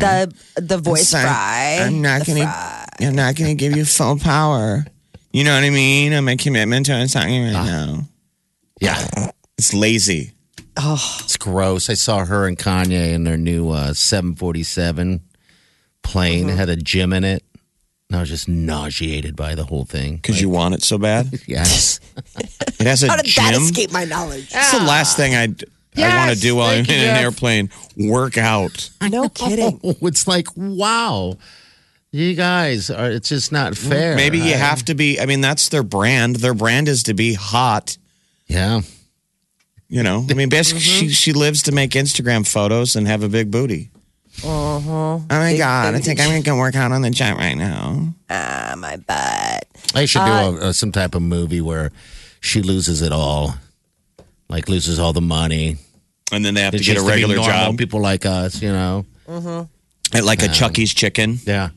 the 0.00 0.62
the 0.62 0.78
voice 0.78 1.08
Sorry, 1.08 1.24
fry. 1.24 1.78
I'm 1.82 2.00
not 2.00 2.24
gonna. 2.26 2.42
fry. 2.44 2.84
I'm 3.00 3.14
not 3.16 3.34
gonna 3.36 3.54
give 3.54 3.76
you 3.76 3.84
full 3.84 4.18
power. 4.18 4.84
You 5.32 5.44
know 5.44 5.54
what 5.54 5.64
I 5.64 5.70
mean? 5.70 6.12
I'm 6.14 6.28
a 6.28 6.36
commitment 6.36 6.86
to 6.86 6.92
a 6.92 7.06
song 7.08 7.24
right 7.24 7.52
now. 7.52 8.04
yeah, 8.80 9.30
It's 9.58 9.74
lazy. 9.74 10.32
Oh, 10.76 11.18
it's 11.24 11.36
gross. 11.36 11.90
I 11.90 11.94
saw 11.94 12.24
her 12.24 12.46
and 12.46 12.56
Kanye 12.56 13.12
in 13.12 13.24
their 13.24 13.36
new 13.36 13.68
uh, 13.70 13.92
747 13.92 15.20
plane. 16.02 16.40
Mm-hmm. 16.42 16.50
It 16.50 16.56
had 16.56 16.68
a 16.68 16.76
gym 16.76 17.12
in 17.12 17.24
it. 17.24 17.42
And 18.08 18.16
I 18.16 18.20
was 18.20 18.30
just 18.30 18.48
nauseated 18.48 19.36
by 19.36 19.54
the 19.54 19.64
whole 19.64 19.84
thing. 19.84 20.16
Because 20.16 20.40
you 20.40 20.48
want 20.48 20.74
it 20.74 20.82
so 20.82 20.96
bad. 20.98 21.28
Yes. 21.46 22.00
It 22.80 22.86
has 22.86 23.02
a 23.02 23.08
How 23.08 23.16
did 23.16 23.26
gym. 23.26 23.44
that 23.44 23.54
escape 23.60 23.92
my 23.92 24.04
knowledge? 24.04 24.50
That's 24.50 24.72
the 24.72 24.84
last 24.84 25.16
thing 25.16 25.34
I 25.34 25.44
I 25.44 25.54
Yes, 26.00 26.16
want 26.28 26.36
to 26.36 26.40
do 26.40 26.54
while 26.56 26.68
I'm 26.68 26.78
in 26.78 26.80
an 26.80 26.86
Jeff. 26.86 27.20
airplane. 27.22 27.70
Work 27.96 28.38
out. 28.38 28.88
No 29.02 29.28
kidding. 29.34 29.80
Oh, 29.82 29.96
it's 30.02 30.28
like, 30.28 30.46
wow. 30.56 31.36
You 32.12 32.34
guys 32.34 32.88
are, 32.88 33.10
it's 33.10 33.28
just 33.28 33.50
not 33.52 33.76
fair. 33.76 34.14
Maybe 34.14 34.38
you 34.38 34.54
I- 34.54 34.58
have 34.58 34.84
to 34.86 34.94
be. 34.94 35.18
I 35.20 35.26
mean, 35.26 35.40
that's 35.40 35.68
their 35.70 35.82
brand. 35.82 36.36
Their 36.36 36.54
brand 36.54 36.86
is 36.88 37.02
to 37.04 37.14
be 37.14 37.34
hot. 37.34 37.98
Yeah. 38.46 38.82
You 39.88 40.02
know, 40.02 40.24
I 40.30 40.34
mean, 40.34 40.48
basically, 40.50 40.82
Mm-hmm. 40.82 41.08
she 41.08 41.08
she 41.10 41.32
lives 41.32 41.62
to 41.64 41.72
make 41.72 41.90
Instagram 41.92 42.46
photos 42.46 42.94
and 42.94 43.06
have 43.08 43.22
a 43.22 43.28
big 43.28 43.50
booty. 43.50 43.90
Uh-huh. 44.44 44.90
Oh 44.90 45.26
my 45.28 45.56
god! 45.56 45.94
I 45.94 45.98
think 46.00 46.20
I'm 46.20 46.28
gonna 46.28 46.42
go 46.42 46.56
work 46.56 46.76
out 46.76 46.92
on 46.92 47.02
the 47.02 47.10
jet 47.10 47.36
right 47.36 47.54
now. 47.56 48.14
Ah, 48.30 48.74
my 48.78 48.96
butt. 48.96 49.66
I 49.94 50.04
should 50.04 50.20
do 50.24 50.30
Uh, 50.30 50.50
a, 50.52 50.68
a, 50.68 50.74
some 50.74 50.92
type 50.92 51.14
of 51.14 51.22
movie 51.22 51.60
where 51.60 51.90
she 52.40 52.62
loses 52.62 53.02
it 53.02 53.10
all, 53.12 53.54
like 54.48 54.68
loses 54.68 54.98
all 54.98 55.12
the 55.12 55.20
money. 55.20 55.76
And 56.30 56.44
then 56.44 56.54
they 56.54 56.60
have 56.62 56.72
to 56.72 56.76
It's 56.78 56.86
get 56.86 56.92
a 56.92 56.94
just 56.96 57.06
to 57.06 57.10
be 57.10 57.14
regular 57.22 57.36
normal, 57.36 57.52
job, 57.52 57.78
People 57.78 58.00
like 58.00 58.26
us, 58.26 58.60
you 58.62 58.70
know. 58.70 59.06
at 60.12 60.24
like 60.24 60.42
a 60.42 60.48
Chucky's 60.48 60.92
Chicken. 60.92 61.38
Yeah. 61.44 61.70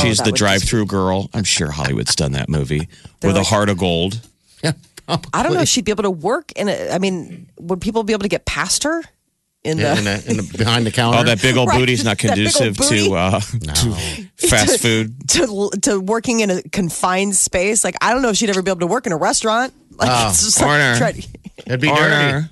She's 0.00 0.16
that 0.16 0.24
the 0.24 0.30
would 0.30 0.36
drive-through 0.38 0.86
girl. 0.86 1.28
I'm 1.34 1.44
sure 1.44 1.70
Hollywood's 1.70 2.14
done 2.16 2.32
that 2.32 2.48
movie 2.48 2.88
with 3.22 3.36
a 3.36 3.42
heart 3.42 3.68
of 3.68 3.76
gold. 3.76 4.18
Yeah. 4.62 4.72
I 5.08 5.42
don't 5.42 5.52
know 5.52 5.60
if 5.60 5.68
she'd 5.68 5.84
be 5.84 5.90
able 5.90 6.04
to 6.04 6.10
work 6.10 6.52
in 6.52 6.68
it. 6.68 6.90
I 6.90 6.98
mean, 6.98 7.48
would 7.58 7.82
people 7.82 8.02
be 8.02 8.14
able 8.14 8.22
to 8.22 8.28
get 8.30 8.46
past 8.46 8.84
her 8.84 9.02
in 9.64 9.78
the? 9.78 9.96
in, 9.98 10.04
the, 10.04 10.24
in 10.30 10.36
the, 10.36 10.54
behind 10.58 10.86
the 10.86 10.90
counter. 10.92 11.18
Oh, 11.18 11.24
that 11.24 11.40
big 11.42 11.56
old 11.56 11.68
Right. 11.68 11.78
booty's 11.78 12.04
not 12.04 12.18
That 12.18 12.34
big 12.36 12.46
old 12.46 12.54
conducive 12.54 12.76
booty. 12.76 13.08
to 13.08 13.14
uh, 13.14 13.40
to 14.40 14.48
fast 14.48 14.80
food. 14.80 15.28
to 15.30 15.70
to 15.82 16.00
working 16.00 16.40
in 16.40 16.50
a 16.50 16.62
confined 16.62 17.34
space. 17.36 17.82
Like 17.84 17.96
I 18.00 18.12
don't 18.12 18.22
know 18.22 18.28
if 18.30 18.36
she'd 18.36 18.50
ever 18.50 18.62
be 18.62 18.70
able 18.70 18.80
to 18.80 18.86
work 18.86 19.06
in 19.06 19.12
a 19.12 19.16
restaurant. 19.16 19.72
Like 19.96 20.30
it's 20.30 20.42
just 20.44 20.60
like 20.60 20.70
Order. 20.70 20.98
try- 20.98 21.22
It'd 21.66 21.80
be 21.80 21.86
dirty. 21.86 22.00
Order, 22.02 22.50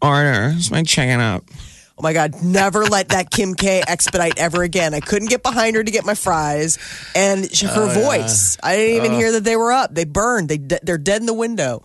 order. 0.00 0.54
Is 0.56 0.70
my 0.70 0.82
checking 0.84 1.20
up? 1.20 1.42
oh 1.98 2.02
my 2.02 2.12
god, 2.12 2.42
never 2.44 2.84
let 2.84 3.08
that 3.10 3.30
Kim 3.30 3.54
K 3.54 3.82
expedite 3.86 4.38
ever 4.38 4.62
again. 4.62 4.94
I 4.94 5.00
couldn't 5.00 5.28
get 5.28 5.42
behind 5.42 5.74
her 5.76 5.82
to 5.82 5.90
get 5.90 6.04
my 6.06 6.14
fries, 6.14 6.78
and 7.14 7.52
she- 7.54 7.66
her 7.66 7.92
voice. 7.92 8.56
I 8.62 8.76
didn't 8.76 8.96
even 9.04 9.12
hear 9.18 9.32
that 9.32 9.42
they 9.44 9.56
were 9.56 9.72
up. 9.72 9.92
They 9.94 10.04
burned. 10.04 10.48
they, 10.48 10.58
they're 10.58 10.96
dead 10.96 11.20
in 11.20 11.26
the 11.26 11.34
window. 11.34 11.82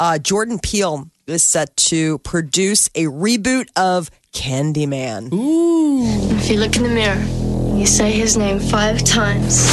Uh, 0.00 0.18
Jordan 0.18 0.58
Peele 0.60 1.10
is 1.26 1.42
set 1.42 1.76
to 1.76 2.18
produce 2.18 2.88
a 2.94 3.04
reboot 3.04 3.68
of 3.76 4.10
Candyman. 4.32 5.32
Ooh. 5.32 6.04
If 6.36 6.50
you 6.50 6.58
look 6.58 6.76
in 6.76 6.82
the 6.82 6.88
mirror, 6.88 7.22
you 7.76 7.86
say 7.86 8.10
his 8.12 8.36
name 8.36 8.58
five 8.58 9.02
times. 9.04 9.66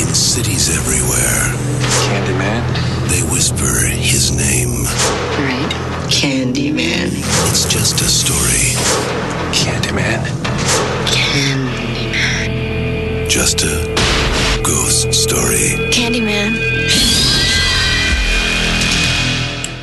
In 0.00 0.08
cities 0.14 0.70
everywhere, 0.76 1.52
Candyman. 2.06 2.62
they 3.10 3.22
whisper 3.32 3.86
his 3.88 4.30
name. 4.34 4.84
Right? 5.44 5.72
Candyman. 6.08 7.10
It's 7.50 7.64
just 7.72 8.00
a 8.00 8.08
story, 8.08 8.76
Candyman. 9.52 10.24
Candyman. 11.06 12.50
just 13.28 13.62
a 13.62 13.94
ghost 14.62 15.12
story. 15.12 15.76
Candyman. 15.90 16.71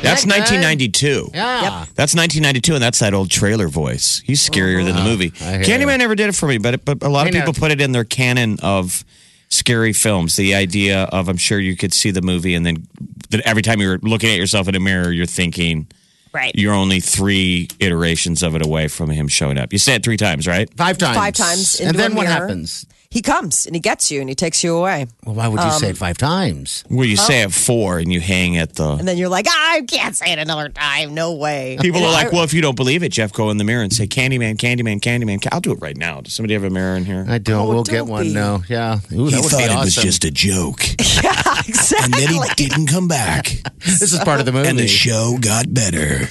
That's 0.02 0.24
That 0.24 0.38
1992. 0.40 1.30
Yeah. 1.34 1.84
That's 1.94 2.14
1992, 2.14 2.74
and 2.74 2.82
that's 2.82 2.98
that 3.00 3.14
old 3.14 3.30
trailer 3.30 3.68
voice. 3.68 4.22
He's 4.24 4.48
oh, 4.48 4.52
scarier 4.52 4.84
than 4.84 4.96
the 4.96 5.02
movie. 5.04 5.30
Candyman 5.30 5.92
you. 5.92 5.98
never 5.98 6.14
did 6.14 6.28
it 6.28 6.34
for 6.34 6.46
me, 6.48 6.58
but 6.58 6.84
but 6.84 7.02
a 7.02 7.08
lot 7.08 7.26
of 7.28 7.34
I 7.34 7.38
know. 7.38 7.44
people 7.46 7.60
put 7.60 7.70
it 7.70 7.80
in 7.80 7.92
their 7.92 8.04
canon 8.04 8.58
of 8.62 9.04
scary 9.48 9.92
films. 9.92 10.36
The 10.36 10.54
idea 10.54 11.04
of 11.04 11.28
I'm 11.28 11.36
sure 11.36 11.58
you 11.58 11.76
could 11.76 11.92
see 11.92 12.10
the 12.10 12.22
movie, 12.22 12.54
and 12.54 12.64
then 12.64 12.86
that 13.30 13.40
every 13.42 13.62
time 13.62 13.80
you're 13.80 13.98
looking 13.98 14.30
at 14.30 14.36
yourself 14.38 14.68
in 14.68 14.74
a 14.74 14.80
mirror, 14.80 15.12
you're 15.12 15.26
thinking 15.26 15.86
Right. 16.32 16.52
you're 16.54 16.74
only 16.74 17.00
three 17.00 17.66
iterations 17.80 18.44
of 18.44 18.54
it 18.54 18.64
away 18.64 18.86
from 18.86 19.10
him 19.10 19.26
showing 19.26 19.58
up. 19.58 19.72
You 19.72 19.80
say 19.80 19.96
it 19.96 20.04
three 20.04 20.16
times, 20.16 20.46
right? 20.46 20.68
Five 20.76 20.96
times. 20.96 21.16
Five 21.16 21.34
times 21.34 21.80
And 21.80 21.96
then 21.98 22.14
what 22.14 22.28
mirror. 22.28 22.40
happens? 22.42 22.86
He 23.12 23.22
comes 23.22 23.66
and 23.66 23.74
he 23.74 23.80
gets 23.80 24.12
you 24.12 24.20
and 24.20 24.28
he 24.28 24.36
takes 24.36 24.62
you 24.62 24.76
away. 24.76 25.08
Well, 25.24 25.34
why 25.34 25.48
would 25.48 25.58
you 25.58 25.66
Um, 25.66 25.80
say 25.80 25.90
it 25.90 25.96
five 25.96 26.16
times? 26.16 26.84
Well, 26.88 27.04
you 27.04 27.16
say 27.16 27.42
it 27.42 27.52
four 27.52 27.98
and 27.98 28.12
you 28.12 28.20
hang 28.20 28.56
at 28.56 28.76
the. 28.76 28.88
And 28.92 29.08
then 29.08 29.16
you're 29.18 29.28
like, 29.28 29.46
I 29.50 29.82
can't 29.88 30.14
say 30.14 30.30
it 30.30 30.38
another 30.38 30.68
time. 30.68 31.12
No 31.12 31.32
way. 31.34 31.76
People 31.80 32.04
are 32.04 32.12
like, 32.12 32.30
well, 32.30 32.44
if 32.44 32.54
you 32.54 32.62
don't 32.62 32.76
believe 32.76 33.02
it, 33.02 33.08
Jeff, 33.10 33.32
go 33.32 33.50
in 33.50 33.56
the 33.56 33.64
mirror 33.64 33.82
and 33.82 33.92
say, 33.92 34.06
Candyman, 34.06 34.58
Candyman, 34.58 35.00
Candyman. 35.00 35.44
I'll 35.50 35.60
do 35.60 35.72
it 35.72 35.80
right 35.80 35.96
now. 35.96 36.20
Does 36.20 36.34
somebody 36.34 36.54
have 36.54 36.62
a 36.62 36.70
mirror 36.70 36.94
in 36.96 37.04
here? 37.04 37.24
I 37.28 37.38
don't. 37.38 37.60
Oh, 37.62 37.64
we'll 37.68 37.82
don't 37.82 37.92
get 37.92 38.06
one. 38.06 38.22
be. 38.28 38.32
No. 38.32 38.62
Yeah. 38.68 39.00
Ooh, 39.12 39.24
He 39.24 39.32
that 39.32 39.40
would 39.42 39.50
thought 39.50 39.58
be 39.58 39.64
it 39.64 39.70
awesome. 39.70 39.84
was 39.86 39.94
just 39.96 40.24
a 40.24 40.30
joke, 40.30 40.80
Yeah, 41.24 41.32
exactly. 41.66 42.04
and 42.04 42.14
then 42.14 42.28
he 42.28 42.68
didn't 42.68 42.86
come 42.86 43.08
back, 43.08 43.46
this 43.84 44.02
is 44.02 44.20
part 44.20 44.38
of 44.38 44.46
the 44.46 44.52
movie. 44.52 44.68
and 44.68 44.78
the 44.78 44.86
show 44.86 45.36
got 45.40 45.74
better. 45.74 45.98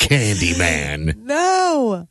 Candyman. 0.00 1.14
no. 1.24 2.08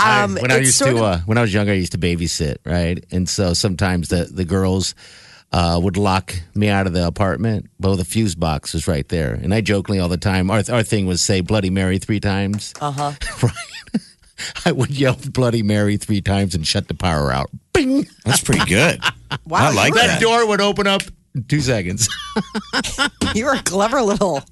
I- 0.00 0.22
Um, 0.24 0.36
when 0.36 0.50
I 0.52 0.58
used 0.58 0.78
to, 0.78 0.90
of- 0.90 1.02
uh, 1.02 1.18
when 1.26 1.38
I 1.38 1.42
was 1.42 1.52
younger, 1.54 1.72
I 1.72 1.76
used 1.76 1.92
to 1.92 1.98
babysit, 1.98 2.56
right? 2.64 3.04
And 3.10 3.28
so 3.28 3.54
sometimes 3.54 4.08
the 4.08 4.24
the 4.24 4.44
girls 4.44 4.94
uh, 5.52 5.80
would 5.82 5.96
lock 5.96 6.34
me 6.54 6.68
out 6.68 6.86
of 6.86 6.92
the 6.92 7.06
apartment. 7.06 7.68
Well, 7.80 7.96
the 7.96 8.04
fuse 8.04 8.34
box 8.36 8.72
was 8.72 8.86
right 8.86 9.08
there, 9.08 9.34
and 9.34 9.52
I 9.52 9.60
jokingly 9.60 9.98
all 10.00 10.08
the 10.08 10.16
time. 10.16 10.50
Our 10.50 10.62
our 10.70 10.82
thing 10.82 11.06
was 11.06 11.20
say 11.22 11.40
Bloody 11.40 11.70
Mary 11.70 11.98
three 11.98 12.20
times. 12.20 12.72
Uh 12.80 12.86
Uh-huh. 12.88 13.12
right. 13.42 14.02
I 14.64 14.72
would 14.72 14.90
yell 14.90 15.16
Bloody 15.32 15.62
Mary 15.62 15.96
three 15.98 16.20
times 16.22 16.54
and 16.54 16.66
shut 16.66 16.88
the 16.88 16.94
power 16.94 17.30
out. 17.32 17.50
Bing. 17.74 18.06
That's 18.24 18.40
pretty 18.40 18.64
good. 18.64 18.98
wow, 19.44 19.68
I 19.70 19.72
like 19.74 19.92
that. 19.94 20.06
That 20.06 20.20
door 20.22 20.46
would 20.46 20.60
open 20.62 20.86
up 20.86 21.02
in 21.34 21.44
two 21.44 21.60
seconds. 21.60 22.08
You're 23.34 23.54
a 23.54 23.62
clever 23.62 24.00
little. 24.02 24.42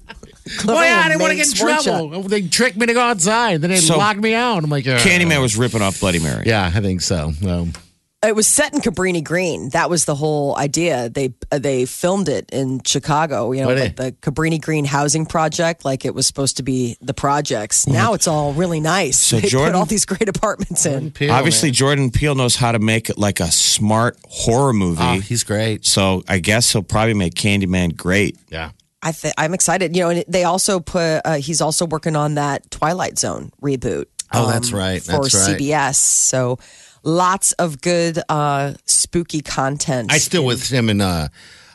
Clever 0.57 0.79
oh 0.79 0.83
yeah, 0.83 1.01
I 1.05 1.09
didn't 1.09 1.21
want 1.21 1.31
to 1.31 1.37
get 1.37 1.59
in 1.59 1.65
weren't 1.65 1.83
trouble. 1.83 2.23
They 2.23 2.41
tricked 2.41 2.77
me 2.77 2.85
to 2.87 2.93
go 2.93 3.01
outside. 3.01 3.61
Then 3.61 3.69
they 3.69 3.77
So- 3.77 3.97
locked 3.97 4.19
me 4.19 4.33
out. 4.33 4.63
I'm 4.63 4.69
like, 4.69 4.87
uh, 4.87 4.97
Candyman 4.99 5.41
was 5.41 5.55
ripping 5.57 5.81
off 5.81 5.99
Bloody 5.99 6.19
Mary. 6.19 6.43
Yeah, 6.47 6.71
I 6.73 6.79
think 6.81 7.01
so. 7.01 7.33
Um, 7.47 7.73
It 8.21 8.35
was 8.35 8.47
set 8.47 8.73
in 8.73 8.81
Cabrini 8.81 9.23
Green. 9.23 9.69
That 9.69 9.89
was 9.89 10.03
the 10.03 10.13
whole 10.15 10.57
idea. 10.57 11.07
They 11.07 11.33
uh, 11.53 11.59
they 11.59 11.85
filmed 11.85 12.27
it 12.27 12.49
in 12.51 12.81
Chicago. 12.83 13.53
You 13.53 13.61
know, 13.61 13.67
What 13.67 13.77
like 13.77 13.95
the 13.95 14.11
Cabrini 14.11 14.59
Green 14.59 14.83
housing 14.83 15.25
project. 15.25 15.85
Like 15.85 16.03
it 16.03 16.13
was 16.13 16.27
supposed 16.27 16.57
to 16.57 16.63
be 16.63 16.97
the 17.01 17.13
projects. 17.13 17.87
Now 17.87 18.13
it's 18.15 18.27
all 18.27 18.51
really 18.51 18.81
nice. 18.81 19.17
So 19.17 19.39
they 19.39 19.47
Jordan- 19.47 19.71
put 19.73 19.79
all 19.79 19.85
these 19.85 20.03
great 20.05 20.27
apartments 20.27 20.85
in. 20.85 21.11
Peele, 21.11 21.31
Obviously, 21.31 21.69
man. 21.69 21.73
Jordan 21.75 22.11
Peele 22.11 22.35
knows 22.35 22.57
how 22.57 22.73
to 22.73 22.79
make 22.79 23.09
it 23.09 23.17
like 23.17 23.39
a 23.39 23.51
smart 23.51 24.17
horror 24.27 24.73
movie. 24.73 25.01
Oh, 25.01 25.19
he's 25.21 25.45
great. 25.45 25.85
so 25.85 26.21
I 26.27 26.39
guess 26.39 26.73
he'll 26.73 26.83
probably 26.83 27.13
make 27.13 27.35
Candyman 27.35 27.95
great. 27.95 28.37
Yeah. 28.49 28.71
I 29.01 29.11
th- 29.13 29.33
I'm 29.37 29.53
excited. 29.53 29.95
You 29.95 30.03
know, 30.03 30.09
and 30.09 30.23
they 30.27 30.43
also 30.43 30.79
put. 30.79 31.21
Uh, 31.25 31.35
he's 31.35 31.61
also 31.61 31.85
working 31.85 32.15
on 32.15 32.35
that 32.35 32.69
Twilight 32.71 33.17
Zone 33.17 33.51
reboot. 33.61 34.05
um, 34.31 34.43
Oh, 34.45 34.47
that's 34.51 34.71
right. 34.71 35.01
for 35.01 35.23
That's 35.23 35.33
right. 35.47 35.57
CBS. 35.59 35.95
So 35.95 36.59
lots 37.03 37.53
of 37.53 37.81
good 37.81 38.19
uh, 38.29 38.73
spooky 38.85 39.41
content. 39.41 40.11
I 40.11 40.17
still 40.17 40.45
with 40.45 40.69
him 40.69 40.89
and 40.89 41.01
uh, 41.01 41.27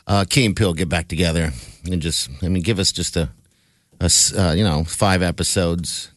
uh, 0.07 0.25
Key 0.29 0.45
and 0.45 0.55
Peele 0.55 0.73
get 0.73 0.87
back 0.87 1.07
together 1.07 1.51
and 1.89 2.01
just, 2.01 2.29
I 2.43 2.47
mean, 2.47 2.61
give 2.63 2.77
us 2.79 2.91
just 2.91 3.17
a, 3.17 3.29
uh, 3.99 4.53
you 4.55 4.63
know, 4.63 4.83
five 4.83 5.21
episodes 5.23 6.11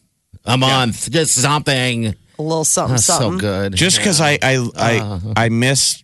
a 0.45 0.57
month, 0.57 1.09
just 1.11 1.33
something. 1.35 2.07
a 2.07 2.15
little 2.41 2.63
something. 2.63 2.93
That's 2.93 3.05
so 3.05 3.37
good. 3.37 3.73
Just 3.75 3.97
because 3.97 4.21
I 4.21 4.37
I 4.41 4.69
I, 4.75 5.19
I 5.45 5.49
miss 5.49 6.03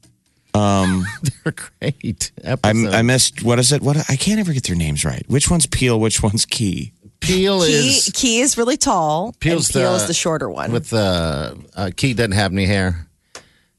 They're 1.43 1.53
great 1.53 2.31
I, 2.43 2.49
episodes. 2.51 2.93
I 2.95 3.01
missed 3.01 3.43
what 3.43 3.59
is 3.59 3.71
it? 3.71 3.81
What 3.81 3.97
I 4.09 4.15
can't 4.15 4.39
ever 4.39 4.53
get 4.53 4.63
their 4.63 4.75
names 4.75 5.03
right. 5.05 5.23
Which 5.27 5.49
one's 5.49 5.65
Peele? 5.65 5.99
Which 5.99 6.23
one's 6.23 6.45
Key? 6.45 6.93
Peele 7.19 7.61
Key, 7.65 7.71
is 7.73 8.11
Key 8.13 8.39
is 8.39 8.57
really 8.57 8.77
tall. 8.77 9.33
Peele's 9.39 9.69
and 9.69 9.81
Peele 9.81 9.91
the- 9.91 9.95
is 9.97 10.07
the 10.07 10.13
shorter 10.13 10.49
one. 10.49 10.71
with 10.71 10.93
uh, 10.93 11.55
uh, 11.75 11.91
Key 11.95 12.13
doesn't 12.13 12.33
have 12.33 12.51
any 12.51 12.65
hair. 12.65 13.07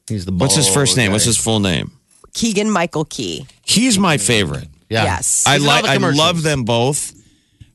He's 0.08 0.24
the 0.24 0.32
What's 0.32 0.54
his 0.56 0.68
first 0.68 0.96
name? 0.96 1.12
What's 1.12 1.24
his 1.24 1.36
full 1.36 1.60
name? 1.60 1.92
Keegan 2.34 2.70
Michael 2.70 3.04
Key. 3.06 3.46
He's 3.62 3.98
my 3.98 4.18
favorite. 4.18 4.68
Yeah. 4.90 5.04
Yes. 5.04 5.44
I 5.46 5.54
He's 5.54 5.62
in 5.64 5.68
all 5.68 5.82
like 5.82 5.84
I 5.90 5.96
love 5.96 6.42
them 6.42 6.64
both, 6.64 7.12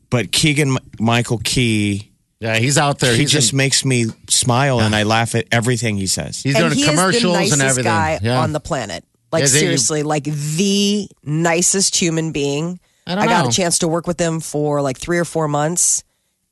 but 0.09 0.31
Keegan 0.31 0.77
M- 0.77 0.77
Michael 0.99 1.39
Key 1.43 2.10
Yeah, 2.41 2.57
he's 2.57 2.77
out 2.77 2.99
there. 2.99 3.13
he 3.13 3.19
He's 3.21 3.31
just 3.31 3.53
in, 3.53 3.57
makes 3.57 3.85
me 3.85 4.07
smile 4.27 4.81
and 4.81 4.93
I 4.95 5.03
laugh 5.03 5.35
at 5.35 5.45
everything 5.51 5.95
he 5.97 6.07
says. 6.07 6.41
he's 6.41 6.55
and 6.55 6.63
doing 6.65 6.73
he 6.73 6.81
is 6.81 6.87
the 6.87 6.91
commercials 6.91 7.33
nicest 7.35 7.53
and 7.53 7.61
everything. 7.61 7.83
guy 7.91 8.19
yeah. 8.21 8.39
on 8.41 8.51
the 8.51 8.59
planet. 8.59 9.05
Like 9.31 9.43
Is 9.43 9.53
he- 9.53 9.59
seriously, 9.59 10.01
like 10.03 10.23
the 10.25 11.07
nicest 11.23 11.95
human 11.95 12.31
being. 12.33 12.79
I 13.07 13.15
don't 13.15 13.25
got 13.27 13.43
know. 13.43 13.49
a 13.49 13.51
chance 13.53 13.77
to 13.79 13.87
work 13.87 14.07
with 14.07 14.19
him 14.19 14.39
for 14.41 14.81
like 14.81 14.97
three 14.97 15.17
or 15.19 15.25
four 15.25 15.47
months, 15.47 16.03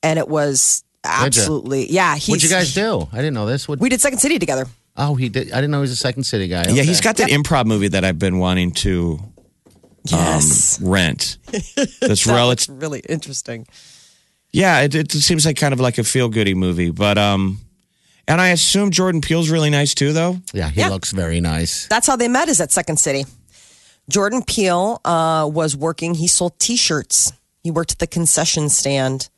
and 0.04 0.18
it 0.20 0.28
was 0.28 0.84
absolutely 1.04 1.92
yeah. 1.92 2.16
He's, 2.16 2.30
What'd 2.30 2.44
you 2.44 2.50
guys 2.50 2.74
do? 2.74 3.08
I 3.12 3.18
didn't 3.18 3.34
know 3.34 3.46
this. 3.48 3.68
What, 3.68 3.80
We 3.80 3.90
did 3.90 4.00
Second 4.02 4.20
City 4.20 4.40
together. 4.40 4.66
oh, 4.98 5.16
he 5.16 5.28
did. 5.30 5.52
I 5.52 5.56
didn't 5.56 5.72
know 5.72 5.78
he 5.80 5.82
was 5.82 5.92
a 5.92 5.96
Second 5.96 6.24
City 6.24 6.48
guy. 6.48 6.66
Yeah, 6.70 6.84
he's 6.84 7.02
got 7.02 7.18
that 7.18 7.30
improv 7.30 7.66
movie 7.66 7.88
that 7.90 8.06
I've 8.06 8.20
been 8.20 8.40
wanting 8.40 8.72
to 8.74 9.20
um, 9.22 9.32
Yes, 10.06 10.80
rent. 10.82 11.38
That's 11.52 12.24
That 12.26 12.28
relative. 12.28 12.82
really 12.82 13.02
interesting. 13.08 13.68
Yeah, 14.52 14.82
it, 14.82 14.96
it 14.96 15.12
seems 15.12 15.46
like 15.46 15.58
kind 15.58 15.74
of 15.74 15.80
like 15.80 15.98
a 15.98 16.04
feel 16.04 16.30
goody 16.30 16.54
movie, 16.56 16.90
but 16.92 17.18
um, 17.18 17.60
and 18.28 18.42
I 18.42 18.50
assume 18.50 18.90
Jordan 18.92 19.22
Peele's 19.22 19.50
really 19.50 19.70
nice 19.70 19.94
too, 19.94 20.12
though. 20.14 20.40
Yeah, 20.54 20.70
he 20.70 20.80
Yeah. 20.82 20.90
looks 20.90 21.12
very 21.12 21.40
nice. 21.40 21.88
That's 21.88 22.08
how 22.08 22.16
they 22.16 22.28
met. 22.28 22.50
Is 22.50 22.60
at 22.62 22.72
Second 22.72 22.98
City. 22.98 23.26
Jordan 24.10 24.42
Peele 24.44 25.00
uh, 25.06 25.48
was 25.52 25.76
working. 25.76 26.16
He 26.16 26.28
sold 26.28 26.58
T-shirts. 26.60 27.32
He 27.64 27.70
worked 27.70 27.92
at 27.92 28.00
the 28.00 28.08
concession 28.08 28.70
stand, 28.70 29.30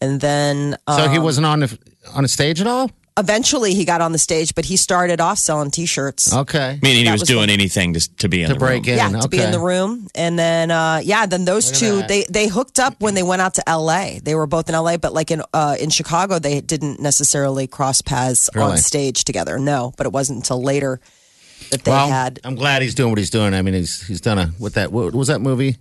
and 0.00 0.20
then 0.20 0.76
uh, 0.86 0.96
So 0.96 1.08
he 1.08 1.18
wasn't 1.18 1.46
on 1.46 1.60
the, 1.60 1.78
on 2.14 2.24
a 2.24 2.28
stage 2.28 2.60
at 2.60 2.66
all. 2.68 2.90
Eventually 3.18 3.74
he 3.74 3.84
got 3.84 4.00
on 4.00 4.12
the 4.12 4.18
stage. 4.18 4.54
But 4.54 4.64
he 4.64 4.76
started 4.76 5.20
off 5.20 5.38
selling 5.38 5.70
T-shirts. 5.70 6.34
Okay, 6.34 6.78
Meaning 6.82 7.04
he 7.06 7.10
was, 7.12 7.20
was 7.22 7.28
doing 7.28 7.48
the- 7.48 7.52
anything 7.52 7.94
to, 7.94 8.16
to 8.16 8.28
be 8.28 8.42
in 8.42 8.48
to 8.48 8.54
the 8.54 8.58
break 8.58 8.84
room. 8.86 8.92
in. 8.92 8.96
yeah, 8.98 9.08
okay. 9.08 9.20
to 9.20 9.28
be 9.28 9.40
in 9.42 9.50
the 9.50 9.60
room, 9.60 10.08
and 10.14 10.38
then 10.38 10.70
uh, 10.70 11.00
yeah, 11.04 11.26
then 11.26 11.44
those 11.44 11.68
Look 11.70 11.76
two 12.02 12.06
they 12.08 12.24
they 12.30 12.48
hooked 12.48 12.78
up 12.78 12.94
when 13.00 13.14
they 13.14 13.22
went 13.22 13.42
out 13.42 13.54
to 13.54 13.68
L.A. 13.68 14.20
They 14.22 14.34
were 14.34 14.46
both 14.46 14.68
in 14.68 14.74
L.A., 14.74 14.98
but 14.98 15.12
like 15.12 15.30
in 15.30 15.42
uh, 15.52 15.76
in 15.80 15.90
Chicago, 15.90 16.38
they 16.38 16.60
didn't 16.60 17.00
necessarily 17.00 17.66
cross 17.66 18.02
paths 18.02 18.48
Really? 18.54 18.72
on 18.72 18.78
stage 18.78 19.24
together. 19.24 19.58
No, 19.58 19.92
but 19.96 20.06
it 20.06 20.12
wasn't 20.12 20.38
until 20.38 20.62
later 20.62 21.00
that 21.70 21.84
they 21.84 21.90
well, 21.90 22.08
had. 22.08 22.40
I'm 22.44 22.54
glad 22.56 22.82
he's 22.82 22.94
doing 22.94 23.10
what 23.10 23.18
he's 23.18 23.30
doing. 23.30 23.54
I 23.54 23.62
mean, 23.62 23.74
he's 23.74 24.06
he's 24.06 24.20
done 24.20 24.38
a 24.38 24.52
with 24.58 24.74
that. 24.74 24.92
What 24.92 25.14
was 25.14 25.28
that 25.28 25.40
movie? 25.40 25.76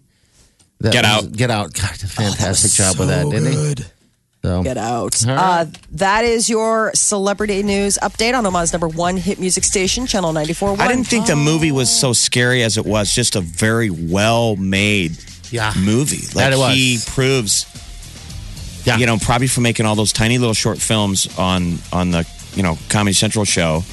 That 0.79 0.93
Get 0.93 1.03
was- 1.03 1.25
Out. 1.27 1.31
Get 1.33 1.51
out. 1.51 1.73
God, 1.73 1.91
did 1.93 2.03
a 2.03 2.07
fantastic 2.07 2.71
job 2.71 2.97
with 2.97 3.09
that, 3.09 3.29
didn't 3.29 3.51
he? 3.77 3.83
So 4.43 4.63
Get 4.63 4.77
out. 4.77 5.23
All 5.27 5.37
Uh, 5.37 5.65
that 5.91 6.25
is 6.25 6.49
your 6.49 6.91
celebrity 6.95 7.61
news 7.61 7.99
update 8.01 8.35
on 8.35 8.43
Omaha's 8.45 8.73
number 8.73 8.87
one 8.87 9.15
hit 9.17 9.39
music 9.39 9.63
station, 9.63 10.07
Channel 10.07 10.33
94.1. 10.33 10.79
I 10.79 10.87
didn't 10.87 11.03
think 11.05 11.27
the 11.27 11.35
movie 11.35 11.71
was 11.71 11.89
so 11.91 12.11
scary 12.11 12.63
as 12.63 12.75
it 12.77 12.85
was. 12.85 13.13
Just 13.13 13.35
a 13.35 13.41
very 13.41 13.91
well 13.91 14.55
made 14.55 15.15
Yeah. 15.51 15.73
movie. 15.77 16.23
Like 16.33 16.33
That 16.33 16.53
it 16.53 16.57
was. 16.57 16.73
he 16.75 16.97
proves, 17.05 17.67
Yeah. 18.83 18.97
you 18.97 19.05
know, 19.05 19.17
probably 19.19 19.45
from 19.47 19.61
making 19.63 19.85
all 19.85 19.95
those 19.95 20.11
tiny 20.11 20.39
little 20.39 20.55
short 20.55 20.79
films 20.79 21.27
on 21.37 21.77
on 21.93 22.09
the 22.09 22.25
you 22.55 22.63
know 22.63 22.79
Comedy 22.89 23.13
Central 23.13 23.45
show, 23.45 23.83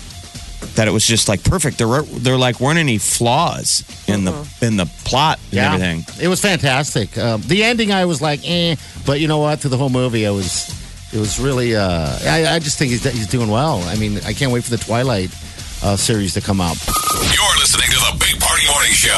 that 0.75 0.89
it 0.89 0.91
was 0.91 1.07
just 1.07 1.29
like 1.29 1.45
perfect. 1.45 1.79
There 1.79 1.89
were 1.89 2.03
there 2.03 2.37
like 2.37 2.61
weren't 2.61 2.79
any 2.79 2.99
flaws 2.99 3.85
in 4.09 4.25
the 4.25 4.33
in 4.61 4.77
the 4.77 4.87
plot 5.05 5.39
and 5.47 5.53
yeah, 5.55 5.75
everything. 5.75 6.05
it 6.23 6.29
was 6.29 6.41
fantastic. 6.41 7.17
Um, 7.19 7.43
the 7.43 7.65
ending, 7.65 7.93
I 7.93 8.05
was 8.05 8.21
like, 8.21 8.41
eh, 8.45 8.77
but 9.07 9.21
you 9.21 9.29
know 9.29 9.39
what? 9.39 9.61
Through 9.61 9.71
the 9.71 9.77
whole 9.79 9.91
movie, 9.91 10.27
I 10.27 10.31
was. 10.31 10.69
It 11.11 11.19
was 11.19 11.41
really. 11.41 11.75
Uh, 11.75 12.19
I, 12.27 12.57
I 12.57 12.59
just 12.59 12.79
think 12.79 12.91
he's 12.91 13.03
he's 13.05 13.27
doing 13.29 13.49
well. 13.51 13.83
I 13.85 13.97
mean, 13.97 14.19
I 14.27 14.35
can't 14.35 14.53
wait 14.53 14.63
for 14.65 14.71
the 14.71 14.77
Twilight 14.77 15.31
uh, 15.83 15.97
series 15.97 16.35
to 16.35 16.41
come 16.41 16.61
out. 16.61 16.77
You're 16.87 17.57
listening 17.59 17.89
to 17.89 18.01
the 18.13 18.17
Big 18.21 18.39
Party 18.41 18.67
Morning 18.69 18.93
Show. 18.93 19.17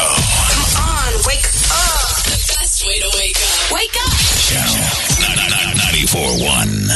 Come 0.55 0.87
on, 0.87 1.13
wake 1.27 1.43
up. 1.73 2.15
The 2.31 2.57
best 2.61 2.87
way 2.87 3.01
to 3.01 3.11
wake 3.19 3.37
up. 3.43 3.73
Wake 3.75 3.97
up. 4.07 4.13
Channel 4.47 4.87
94.1. 6.07 6.91